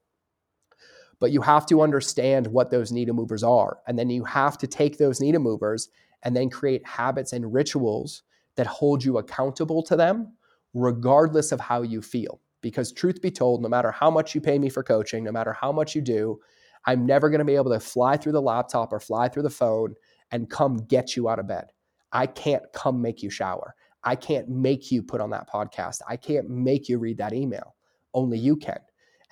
But 1.19 1.33
you 1.33 1.43
have 1.43 1.67
to 1.67 1.83
understand 1.83 2.47
what 2.47 2.71
those 2.71 2.93
needle 2.93 3.17
movers 3.17 3.43
are. 3.43 3.79
And 3.89 3.99
then 3.99 4.09
you 4.09 4.23
have 4.23 4.57
to 4.59 4.69
take 4.69 4.99
those 4.99 5.21
needle 5.21 5.43
movers 5.43 5.89
and 6.23 6.37
then 6.37 6.49
create 6.49 6.87
habits 6.87 7.33
and 7.33 7.53
rituals 7.53 8.23
that 8.55 8.69
hold 8.69 9.05
you 9.05 9.19
accountable 9.19 9.83
to 9.83 9.97
them, 9.97 10.33
regardless 10.75 11.51
of 11.51 11.59
how 11.59 11.83
you 11.83 12.01
feel. 12.01 12.41
Because, 12.61 12.93
truth 12.93 13.21
be 13.21 13.33
told, 13.33 13.61
no 13.61 13.69
matter 13.69 13.91
how 13.91 14.09
much 14.09 14.33
you 14.33 14.41
pay 14.41 14.61
me 14.61 14.69
for 14.69 14.85
coaching, 14.85 15.25
no 15.25 15.33
matter 15.33 15.53
how 15.53 15.73
much 15.73 15.97
you 15.97 16.01
do, 16.01 16.39
I'm 16.87 17.05
never 17.05 17.31
going 17.31 17.41
to 17.41 17.45
be 17.45 17.57
able 17.57 17.73
to 17.73 17.81
fly 17.81 18.17
through 18.17 18.33
the 18.33 18.43
laptop 18.43 18.93
or 18.93 19.01
fly 19.01 19.29
through 19.29 19.43
the 19.43 19.51
phone 19.51 19.97
and 20.31 20.49
come 20.49 20.77
get 20.77 21.17
you 21.17 21.29
out 21.29 21.41
of 21.41 21.49
bed. 21.49 21.73
I 22.13 22.27
can't 22.27 22.63
come 22.73 23.03
make 23.03 23.25
you 23.25 23.31
shower. 23.31 23.75
I 24.09 24.17
can't 24.17 24.49
make 24.49 24.91
you 24.91 25.03
put 25.03 25.21
on 25.21 25.29
that 25.31 25.51
podcast. 25.51 26.01
I 26.09 26.17
can't 26.17 26.49
make 26.49 26.89
you 26.89 26.97
read 26.97 27.19
that 27.19 27.35
email. 27.35 27.75
Only 28.15 28.39
you 28.39 28.57
can. 28.57 28.79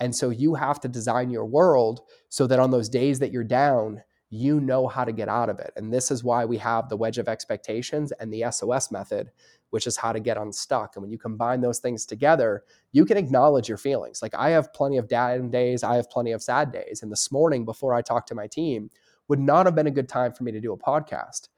And 0.00 0.14
so 0.14 0.28
you 0.28 0.54
have 0.54 0.80
to 0.80 0.88
design 0.88 1.30
your 1.30 1.46
world 1.46 2.02
so 2.28 2.46
that 2.46 2.58
on 2.58 2.70
those 2.70 2.90
days 2.90 3.18
that 3.20 3.32
you're 3.32 3.42
down, 3.42 4.02
you 4.28 4.60
know 4.60 4.86
how 4.86 5.02
to 5.02 5.12
get 5.12 5.30
out 5.30 5.48
of 5.48 5.60
it. 5.60 5.72
And 5.76 5.90
this 5.90 6.10
is 6.10 6.22
why 6.22 6.44
we 6.44 6.58
have 6.58 6.90
the 6.90 6.96
wedge 6.98 7.16
of 7.16 7.26
expectations 7.26 8.12
and 8.20 8.30
the 8.30 8.44
SOS 8.50 8.90
method, 8.90 9.30
which 9.70 9.86
is 9.86 9.96
how 9.96 10.12
to 10.12 10.20
get 10.20 10.36
unstuck. 10.36 10.94
And 10.94 11.02
when 11.02 11.10
you 11.10 11.16
combine 11.16 11.62
those 11.62 11.78
things 11.78 12.04
together, 12.04 12.62
you 12.92 13.06
can 13.06 13.16
acknowledge 13.16 13.70
your 13.70 13.78
feelings. 13.78 14.20
Like 14.20 14.34
I 14.34 14.50
have 14.50 14.74
plenty 14.74 14.98
of 14.98 15.08
down 15.08 15.48
days, 15.48 15.84
I 15.84 15.96
have 15.96 16.10
plenty 16.10 16.32
of 16.32 16.42
sad 16.42 16.70
days. 16.70 17.02
And 17.02 17.10
this 17.10 17.32
morning, 17.32 17.64
before 17.64 17.94
I 17.94 18.02
talked 18.02 18.28
to 18.28 18.34
my 18.34 18.46
team, 18.46 18.90
would 19.28 19.40
not 19.40 19.64
have 19.64 19.74
been 19.74 19.86
a 19.86 19.90
good 19.90 20.10
time 20.10 20.34
for 20.34 20.44
me 20.44 20.52
to 20.52 20.60
do 20.60 20.74
a 20.74 20.78
podcast. 20.78 21.48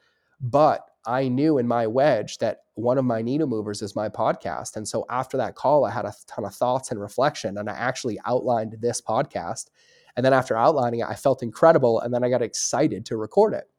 But 0.41 0.89
I 1.09 1.29
knew 1.29 1.57
in 1.57 1.67
my 1.67 1.87
wedge 1.87 2.37
that 2.39 2.65
one 2.75 2.99
of 2.99 3.05
my 3.05 3.23
needle 3.23 3.47
movers 3.47 3.81
is 3.81 3.97
my 3.97 4.11
podcast. 4.11 4.77
And 4.77 4.87
so 4.87 5.07
after 5.09 5.39
that 5.39 5.55
call, 5.55 5.87
I 5.87 5.91
had 5.91 6.05
a 6.05 6.13
ton 6.27 6.45
of 6.45 6.55
thoughts 6.55 6.91
and 6.91 7.01
reflection, 7.01 7.57
and 7.57 7.71
I 7.71 7.73
actually 7.73 8.21
outlined 8.27 8.77
this 8.81 9.01
podcast. 9.01 9.71
And 10.17 10.25
then 10.25 10.35
after 10.35 10.55
outlining 10.55 11.01
it, 11.01 11.07
I 11.09 11.15
felt 11.15 11.43
incredible. 11.43 12.01
And 12.01 12.13
then 12.13 12.23
I 12.23 12.29
got 12.29 12.43
excited 12.43 13.07
to 13.07 13.17
record 13.17 13.55
it. 13.55 13.71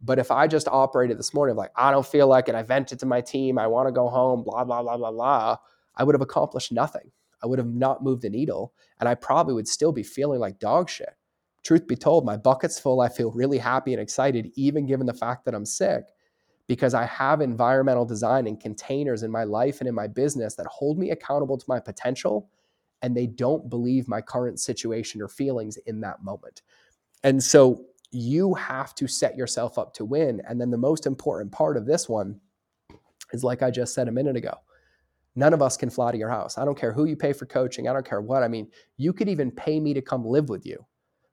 But 0.00 0.18
if 0.18 0.30
I 0.30 0.46
just 0.46 0.68
operated 0.68 1.18
this 1.18 1.34
morning, 1.34 1.56
like, 1.56 1.72
I 1.76 1.90
don't 1.90 2.06
feel 2.06 2.26
like 2.26 2.48
it, 2.48 2.54
I 2.54 2.62
vented 2.62 3.00
to 3.00 3.06
my 3.06 3.20
team, 3.20 3.58
I 3.58 3.66
want 3.66 3.88
to 3.88 3.92
go 3.92 4.08
home, 4.08 4.42
blah, 4.42 4.64
blah, 4.64 4.82
blah, 4.82 4.96
blah, 4.96 5.10
blah, 5.10 5.56
I 5.94 6.04
would 6.04 6.14
have 6.14 6.22
accomplished 6.22 6.72
nothing. 6.72 7.10
I 7.42 7.46
would 7.46 7.58
have 7.58 7.68
not 7.68 8.02
moved 8.02 8.22
the 8.22 8.30
needle. 8.30 8.72
And 8.98 9.08
I 9.08 9.14
probably 9.14 9.52
would 9.54 9.68
still 9.68 9.92
be 9.92 10.02
feeling 10.02 10.40
like 10.40 10.58
dog 10.58 10.88
shit 10.88 11.16
truth 11.66 11.86
be 11.88 11.96
told, 11.96 12.24
my 12.24 12.36
bucket's 12.36 12.78
full. 12.78 13.00
I 13.00 13.08
feel 13.08 13.32
really 13.32 13.58
happy 13.58 13.92
and 13.92 14.00
excited, 14.00 14.52
even 14.54 14.86
given 14.86 15.06
the 15.06 15.12
fact 15.12 15.44
that 15.44 15.54
I'm 15.54 15.66
sick, 15.66 16.04
because 16.66 16.94
I 16.94 17.04
have 17.04 17.40
environmental 17.40 18.04
design 18.04 18.46
and 18.46 18.60
containers 18.60 19.22
in 19.22 19.30
my 19.30 19.44
life 19.44 19.80
and 19.80 19.88
in 19.88 19.94
my 19.94 20.06
business 20.06 20.54
that 20.56 20.66
hold 20.66 20.98
me 20.98 21.10
accountable 21.10 21.56
to 21.56 21.64
my 21.68 21.78
potential 21.78 22.48
and 23.02 23.16
they 23.16 23.26
don't 23.26 23.68
believe 23.70 24.08
my 24.08 24.20
current 24.20 24.58
situation 24.58 25.22
or 25.22 25.28
feelings 25.28 25.76
in 25.86 26.00
that 26.00 26.24
moment. 26.24 26.62
And 27.22 27.42
so 27.42 27.84
you 28.10 28.54
have 28.54 28.94
to 28.96 29.06
set 29.06 29.36
yourself 29.36 29.78
up 29.78 29.92
to 29.94 30.04
win. 30.04 30.40
And 30.48 30.60
then 30.60 30.70
the 30.70 30.78
most 30.78 31.06
important 31.06 31.52
part 31.52 31.76
of 31.76 31.86
this 31.86 32.08
one 32.08 32.40
is 33.32 33.44
like 33.44 33.62
I 33.62 33.70
just 33.70 33.94
said 33.94 34.08
a 34.08 34.12
minute 34.12 34.36
ago. 34.36 34.54
None 35.34 35.52
of 35.52 35.60
us 35.60 35.76
can 35.76 35.90
fly 35.90 36.12
to 36.12 36.18
your 36.18 36.30
house. 36.30 36.56
I 36.56 36.64
don't 36.64 36.78
care 36.78 36.92
who 36.92 37.04
you 37.04 37.14
pay 37.14 37.32
for 37.32 37.44
coaching. 37.44 37.88
I 37.88 37.92
don't 37.92 38.08
care 38.08 38.22
what. 38.22 38.42
I 38.42 38.48
mean, 38.48 38.70
you 38.96 39.12
could 39.12 39.28
even 39.28 39.50
pay 39.50 39.78
me 39.78 39.92
to 39.92 40.00
come 40.00 40.24
live 40.24 40.48
with 40.48 40.64
you, 40.64 40.84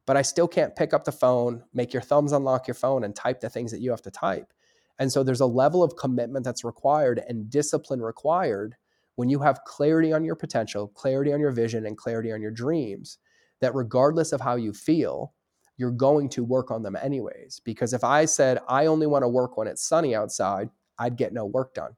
but 0.06 0.18
I 0.18 0.22
still 0.22 0.48
can't 0.48 0.76
pick 0.76 0.94
up 0.94 1.06
the 1.06 1.12
phone, 1.12 1.64
make 1.74 1.94
your 1.94 2.02
thumbs 2.02 2.34
unlock 2.34 2.68
your 2.68 2.76
phone, 2.76 3.06
and 3.06 3.16
type 3.16 3.40
the 3.40 3.50
things 3.50 3.72
that 3.72 3.80
you 3.80 3.92
have 3.92 4.02
to 4.02 4.12
type. 4.12 4.52
And 5.00 5.12
so 5.12 5.24
there's 5.24 5.42
a 5.42 5.46
level 5.46 5.84
of 5.84 5.96
commitment 5.96 6.46
that's 6.46 6.64
required 6.64 7.22
and 7.28 7.50
discipline 7.50 8.02
required 8.02 8.76
when 9.16 9.30
you 9.30 9.40
have 9.40 9.64
clarity 9.66 10.12
on 10.12 10.24
your 10.24 10.36
potential, 10.36 10.88
clarity 10.88 11.34
on 11.34 11.40
your 11.40 11.52
vision, 11.52 11.86
and 11.86 11.98
clarity 11.98 12.32
on 12.32 12.42
your 12.42 12.52
dreams, 12.52 13.20
that 13.62 13.76
regardless 13.76 14.32
of 14.32 14.42
how 14.42 14.56
you 14.56 14.74
feel, 14.74 15.34
you're 15.78 15.92
going 15.92 16.30
to 16.30 16.44
work 16.44 16.72
on 16.72 16.84
them 16.84 16.96
anyways. 16.96 17.62
Because 17.64 17.94
if 17.94 18.04
I 18.04 18.26
said, 18.26 18.60
I 18.68 18.86
only 18.86 19.08
want 19.08 19.24
to 19.24 19.28
work 19.28 19.58
when 19.58 19.68
it's 19.68 19.88
sunny 19.88 20.16
outside, 20.16 20.70
I'd 21.00 21.18
get 21.18 21.34
no 21.34 21.46
work 21.46 21.74
done. 21.74 21.96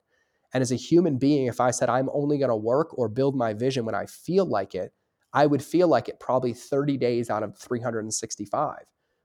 And 0.53 0.61
as 0.61 0.71
a 0.71 0.75
human 0.75 1.17
being, 1.17 1.47
if 1.47 1.59
I 1.59 1.71
said, 1.71 1.89
I'm 1.89 2.09
only 2.13 2.37
going 2.37 2.49
to 2.49 2.55
work 2.55 2.97
or 2.97 3.09
build 3.09 3.35
my 3.35 3.53
vision 3.53 3.85
when 3.85 3.95
I 3.95 4.05
feel 4.05 4.45
like 4.45 4.73
it, 4.73 4.93
I 5.33 5.45
would 5.45 5.61
feel 5.61 5.89
like 5.89 6.07
it 6.07 6.19
probably 6.19 6.53
30 6.53 6.95
days 6.95 7.29
out 7.29 7.43
of 7.43 7.57
365. 7.57 8.77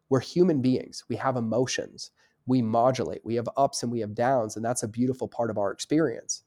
We're 0.08 0.20
human 0.20 0.60
beings, 0.60 1.04
we 1.08 1.14
have 1.16 1.36
emotions, 1.36 2.10
we 2.46 2.62
modulate, 2.62 3.20
we 3.24 3.36
have 3.36 3.48
ups 3.56 3.82
and 3.82 3.92
we 3.92 4.00
have 4.00 4.14
downs, 4.14 4.56
and 4.56 4.64
that's 4.64 4.82
a 4.82 4.88
beautiful 4.88 5.28
part 5.28 5.50
of 5.50 5.58
our 5.58 5.72
experience 5.72 6.42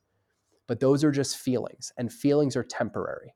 but 0.68 0.80
those 0.80 1.04
are 1.04 1.12
just 1.12 1.38
feelings, 1.38 1.92
and 1.98 2.12
feelings 2.12 2.56
are 2.56 2.64
temporary. 2.64 3.34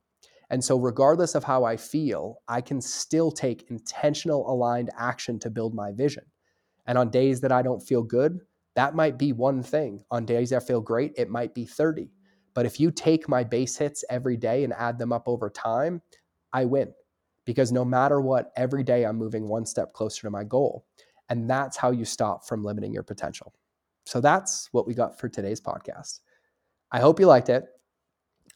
And 0.50 0.64
so, 0.64 0.78
regardless 0.78 1.36
of 1.36 1.44
how 1.44 1.66
I 1.66 1.76
feel, 1.76 2.42
I 2.48 2.62
can 2.62 2.80
still 2.80 3.32
take 3.32 3.70
intentional, 3.70 4.50
aligned 4.50 4.90
action 4.98 5.40
to 5.40 5.50
build 5.50 5.74
my 5.76 5.92
vision. 5.92 6.24
And 6.86 6.98
on 6.98 7.10
days 7.10 7.42
that 7.42 7.52
I 7.52 7.62
don't 7.62 7.82
feel 7.82 8.02
good, 8.02 8.40
that 8.76 8.96
might 8.96 9.18
be 9.18 9.34
one 9.34 9.62
thing. 9.62 10.04
On 10.10 10.26
days 10.26 10.54
I 10.54 10.60
feel 10.60 10.80
great, 10.80 11.14
it 11.18 11.30
might 11.30 11.54
be 11.54 11.66
30. 11.66 12.10
But 12.54 12.66
if 12.66 12.80
you 12.80 12.92
take 12.92 13.28
my 13.28 13.44
base 13.44 13.76
hits 13.76 14.06
every 14.10 14.38
day 14.38 14.64
and 14.64 14.74
add 14.74 14.98
them 14.98 15.12
up 15.12 15.28
over 15.28 15.50
time, 15.50 16.02
I 16.54 16.66
win. 16.66 16.94
Because 17.44 17.72
no 17.72 17.84
matter 17.84 18.22
what, 18.22 18.52
every 18.56 18.84
day 18.84 19.06
I'm 19.06 19.18
moving 19.18 19.48
one 19.48 19.66
step 19.66 19.94
closer 19.94 20.22
to 20.24 20.32
my 20.32 20.44
goal. 20.46 20.86
And 21.30 21.50
that's 21.50 21.78
how 21.78 21.92
you 21.92 22.06
stop 22.06 22.46
from 22.48 22.64
limiting 22.64 22.94
your 22.94 23.04
potential. 23.04 23.54
So 24.06 24.22
that's 24.22 24.70
what 24.72 24.88
we 24.88 24.94
got 24.94 25.20
for 25.20 25.28
today's 25.28 25.60
podcast. 25.60 26.20
I 26.92 27.00
hope 27.00 27.20
you 27.20 27.26
liked 27.26 27.50
it. 27.50 27.66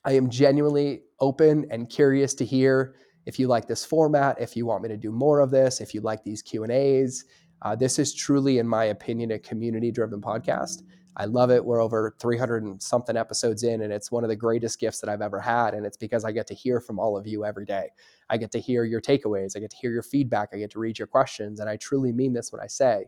I 0.06 0.14
am 0.14 0.30
genuinely 0.30 1.02
open 1.20 1.68
and 1.70 1.90
curious 1.90 2.34
to 2.36 2.46
hear 2.46 2.96
if 3.26 3.38
you 3.38 3.48
like 3.48 3.68
this 3.68 3.86
format, 3.86 4.40
if 4.40 4.56
you 4.56 4.66
want 4.66 4.82
me 4.82 4.90
to 4.90 4.98
do 4.98 5.12
more 5.12 5.42
of 5.42 5.52
this, 5.52 5.82
if 5.82 5.94
you 5.94 6.02
like 6.02 6.24
these 6.24 6.42
Q 6.42 6.64
and 6.64 6.72
A's. 6.72 7.26
Uh, 7.62 7.76
this 7.76 8.00
is 8.00 8.16
truly, 8.16 8.58
in 8.58 8.68
my 8.68 8.86
opinion, 8.86 9.32
a 9.32 9.40
community-driven 9.40 10.22
podcast. 10.22 10.82
I 11.18 11.26
love 11.26 11.52
it. 11.52 11.64
We're 11.64 11.82
over 11.82 12.16
300 12.20 12.64
and 12.64 12.82
something 12.82 13.18
episodes 13.18 13.64
in, 13.64 13.82
and 13.82 13.94
it's 13.94 14.12
one 14.12 14.24
of 14.24 14.30
the 14.30 14.36
greatest 14.36 14.80
gifts 14.80 15.00
that 15.02 15.10
I've 15.10 15.22
ever 15.22 15.40
had. 15.40 15.74
And 15.74 15.86
it's 15.86 15.98
because 15.98 16.26
I 16.26 16.32
get 16.32 16.48
to 16.48 16.54
hear 16.54 16.80
from 16.80 17.00
all 17.00 17.18
of 17.18 17.28
you 17.28 17.46
every 17.46 17.66
day. 17.66 17.90
I 18.30 18.38
get 18.38 18.52
to 18.54 18.60
hear 18.60 18.86
your 18.86 19.02
takeaways. 19.02 19.58
I 19.58 19.60
get 19.60 19.72
to 19.72 19.78
hear 19.78 19.92
your 19.92 20.04
feedback. 20.04 20.50
I 20.54 20.58
get 20.58 20.72
to 20.72 20.80
read 20.80 21.00
your 21.00 21.08
questions. 21.08 21.60
And 21.60 21.70
I 21.70 21.78
truly 21.78 22.14
mean 22.14 22.34
this 22.34 22.52
when 22.52 22.62
I 22.62 22.68
say 22.68 23.06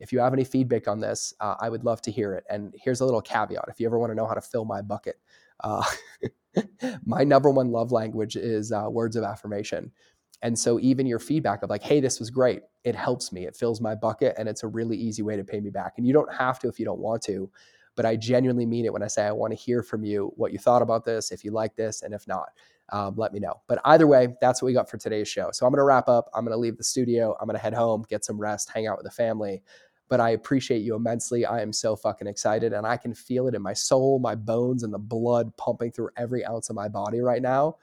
if 0.00 0.12
you 0.12 0.18
have 0.20 0.32
any 0.34 0.44
feedback 0.44 0.88
on 0.88 1.00
this, 1.00 1.32
uh, 1.40 1.54
I 1.60 1.68
would 1.68 1.84
love 1.84 2.02
to 2.02 2.10
hear 2.10 2.34
it. 2.34 2.44
And 2.50 2.74
here's 2.76 3.00
a 3.00 3.04
little 3.04 3.22
caveat 3.22 3.64
if 3.68 3.78
you 3.80 3.86
ever 3.86 3.98
want 3.98 4.10
to 4.10 4.16
know 4.16 4.26
how 4.26 4.34
to 4.34 4.40
fill 4.40 4.64
my 4.64 4.82
bucket, 4.82 5.16
uh, 5.62 5.84
my 7.06 7.24
number 7.24 7.50
one 7.50 7.70
love 7.70 7.92
language 7.92 8.36
is 8.36 8.72
uh, 8.72 8.86
words 8.90 9.16
of 9.16 9.24
affirmation. 9.24 9.92
And 10.42 10.58
so, 10.58 10.80
even 10.80 11.06
your 11.06 11.18
feedback 11.18 11.62
of 11.62 11.70
like, 11.70 11.82
hey, 11.82 12.00
this 12.00 12.18
was 12.18 12.30
great, 12.30 12.62
it 12.84 12.94
helps 12.94 13.32
me, 13.32 13.46
it 13.46 13.56
fills 13.56 13.80
my 13.80 13.94
bucket, 13.94 14.34
and 14.38 14.48
it's 14.48 14.62
a 14.62 14.68
really 14.68 14.96
easy 14.96 15.22
way 15.22 15.36
to 15.36 15.44
pay 15.44 15.60
me 15.60 15.70
back. 15.70 15.94
And 15.96 16.06
you 16.06 16.12
don't 16.12 16.32
have 16.32 16.58
to 16.60 16.68
if 16.68 16.78
you 16.78 16.84
don't 16.84 17.00
want 17.00 17.22
to, 17.22 17.50
but 17.94 18.04
I 18.04 18.16
genuinely 18.16 18.66
mean 18.66 18.84
it 18.84 18.92
when 18.92 19.02
I 19.02 19.06
say 19.06 19.24
I 19.24 19.32
want 19.32 19.52
to 19.52 19.56
hear 19.56 19.82
from 19.82 20.04
you 20.04 20.32
what 20.36 20.52
you 20.52 20.58
thought 20.58 20.82
about 20.82 21.04
this, 21.04 21.30
if 21.30 21.44
you 21.44 21.52
like 21.52 21.76
this, 21.76 22.02
and 22.02 22.12
if 22.12 22.26
not. 22.26 22.48
Um, 22.90 23.14
let 23.16 23.32
me 23.32 23.40
know. 23.40 23.54
But 23.68 23.80
either 23.86 24.06
way, 24.06 24.34
that's 24.42 24.60
what 24.60 24.66
we 24.66 24.74
got 24.74 24.90
for 24.90 24.98
today's 24.98 25.28
show. 25.28 25.48
So 25.52 25.64
I'm 25.64 25.72
going 25.72 25.78
to 25.78 25.84
wrap 25.84 26.08
up. 26.08 26.28
I'm 26.34 26.44
going 26.44 26.54
to 26.54 26.60
leave 26.60 26.76
the 26.76 26.84
studio. 26.84 27.34
I'm 27.40 27.46
going 27.46 27.56
to 27.56 27.62
head 27.62 27.72
home, 27.72 28.04
get 28.06 28.22
some 28.22 28.38
rest, 28.38 28.70
hang 28.74 28.86
out 28.86 28.98
with 28.98 29.04
the 29.04 29.10
family 29.10 29.62
but 30.12 30.20
I 30.20 30.30
appreciate 30.32 30.82
you 30.82 30.94
immensely. 30.94 31.46
I 31.46 31.62
am 31.62 31.72
so 31.72 31.96
fucking 31.96 32.26
excited 32.26 32.74
and 32.74 32.86
I 32.86 32.98
can 32.98 33.14
feel 33.14 33.48
it 33.48 33.54
in 33.54 33.62
my 33.62 33.72
soul, 33.72 34.18
my 34.18 34.34
bones, 34.34 34.82
and 34.82 34.92
the 34.92 34.98
blood 34.98 35.56
pumping 35.56 35.90
through 35.90 36.10
every 36.18 36.44
ounce 36.44 36.68
of 36.68 36.76
my 36.76 36.86
body 36.86 37.22
right 37.22 37.40
now 37.40 37.76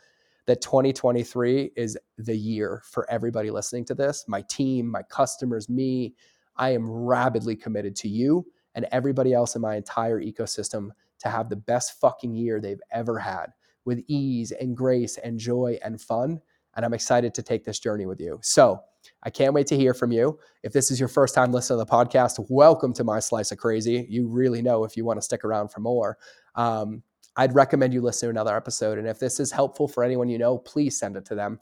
that 0.50 0.62
2023 0.62 1.74
is 1.76 1.96
the 2.18 2.36
year 2.36 2.82
for 2.84 3.08
everybody 3.08 3.52
listening 3.52 3.86
to 3.86 3.94
this 3.94 4.26
my 4.28 4.42
team, 4.50 4.88
my 4.88 5.04
customers, 5.04 5.70
me. 5.70 6.16
I 6.56 6.72
am 6.72 6.90
rabidly 6.90 7.56
committed 7.56 7.96
to 7.98 8.10
you 8.10 8.44
and 8.74 8.88
everybody 8.92 9.32
else 9.32 9.56
in 9.56 9.62
my 9.62 9.76
entire 9.76 10.20
ecosystem 10.20 10.90
to 11.20 11.30
have 11.30 11.50
the 11.50 11.56
best 11.56 12.02
fucking 12.02 12.34
year 12.34 12.60
they've 12.60 12.82
ever 12.92 13.20
had 13.20 13.54
with 13.86 14.04
ease 14.08 14.52
and 14.52 14.76
grace 14.76 15.20
and 15.20 15.38
joy 15.38 15.78
and 15.84 16.02
fun. 16.02 16.42
And 16.76 16.84
I'm 16.84 16.96
excited 16.96 17.36
to 17.36 17.44
take 17.44 17.64
this 17.64 17.80
journey 17.80 18.08
with 18.08 18.20
you. 18.20 18.40
So, 18.42 18.80
I 19.24 19.30
can't 19.30 19.54
wait 19.54 19.68
to 19.68 19.78
hear 19.78 19.94
from 19.94 20.12
you. 20.12 20.40
If 20.64 20.74
this 20.74 20.92
is 20.92 21.00
your 21.00 21.08
first 21.08 21.34
time 21.36 21.54
listening 21.54 21.80
to 21.80 21.86
the 21.86 21.92
podcast, 21.92 22.44
welcome 22.50 22.92
to 22.94 23.04
my 23.04 23.20
slice 23.20 23.52
of 23.52 23.60
crazy. 23.60 24.06
You 24.10 24.28
really 24.28 24.62
know 24.62 24.84
if 24.84 24.98
you 24.98 25.06
want 25.06 25.18
to 25.18 25.22
stick 25.22 25.46
around 25.46 25.70
for 25.70 25.80
more. 25.80 26.18
Um, 26.56 27.04
I'd 27.40 27.56
recommend 27.56 27.94
you 27.94 28.02
listen 28.02 28.28
to 28.28 28.32
another 28.32 28.54
episode. 28.54 28.98
And 28.98 29.08
if 29.08 29.18
this 29.18 29.40
is 29.40 29.50
helpful 29.50 29.88
for 29.88 30.04
anyone 30.04 30.28
you 30.28 30.38
know, 30.38 30.58
please 30.58 31.00
send 31.00 31.16
it 31.16 31.24
to 31.28 31.36
them. 31.36 31.58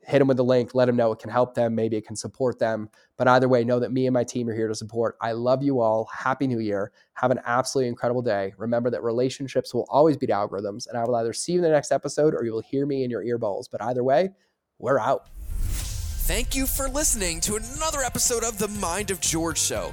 Hit 0.00 0.20
them 0.20 0.28
with 0.28 0.38
the 0.38 0.44
link, 0.44 0.74
let 0.74 0.86
them 0.86 0.96
know 0.96 1.12
it 1.12 1.18
can 1.18 1.28
help 1.28 1.52
them. 1.52 1.74
Maybe 1.74 1.98
it 1.98 2.06
can 2.06 2.16
support 2.16 2.58
them. 2.58 2.88
But 3.18 3.28
either 3.28 3.46
way, 3.46 3.62
know 3.62 3.78
that 3.78 3.92
me 3.92 4.06
and 4.06 4.14
my 4.14 4.24
team 4.24 4.48
are 4.48 4.54
here 4.54 4.68
to 4.68 4.74
support. 4.74 5.18
I 5.20 5.32
love 5.32 5.62
you 5.62 5.80
all. 5.80 6.08
Happy 6.16 6.46
New 6.46 6.60
Year. 6.60 6.92
Have 7.12 7.30
an 7.30 7.40
absolutely 7.44 7.90
incredible 7.90 8.22
day. 8.22 8.54
Remember 8.56 8.88
that 8.88 9.02
relationships 9.02 9.74
will 9.74 9.86
always 9.90 10.16
beat 10.16 10.30
algorithms. 10.30 10.88
And 10.88 10.96
I 10.96 11.04
will 11.04 11.16
either 11.16 11.34
see 11.34 11.52
you 11.52 11.58
in 11.58 11.62
the 11.62 11.68
next 11.68 11.92
episode 11.92 12.34
or 12.34 12.46
you 12.46 12.52
will 12.52 12.62
hear 12.62 12.86
me 12.86 13.04
in 13.04 13.10
your 13.10 13.22
earballs. 13.22 13.66
But 13.70 13.82
either 13.82 14.02
way, 14.02 14.30
we're 14.78 14.98
out. 14.98 15.28
Thank 15.58 16.56
you 16.56 16.66
for 16.66 16.88
listening 16.88 17.42
to 17.42 17.56
another 17.56 18.00
episode 18.00 18.44
of 18.44 18.56
The 18.56 18.68
Mind 18.68 19.10
of 19.10 19.20
George 19.20 19.60
Show. 19.60 19.92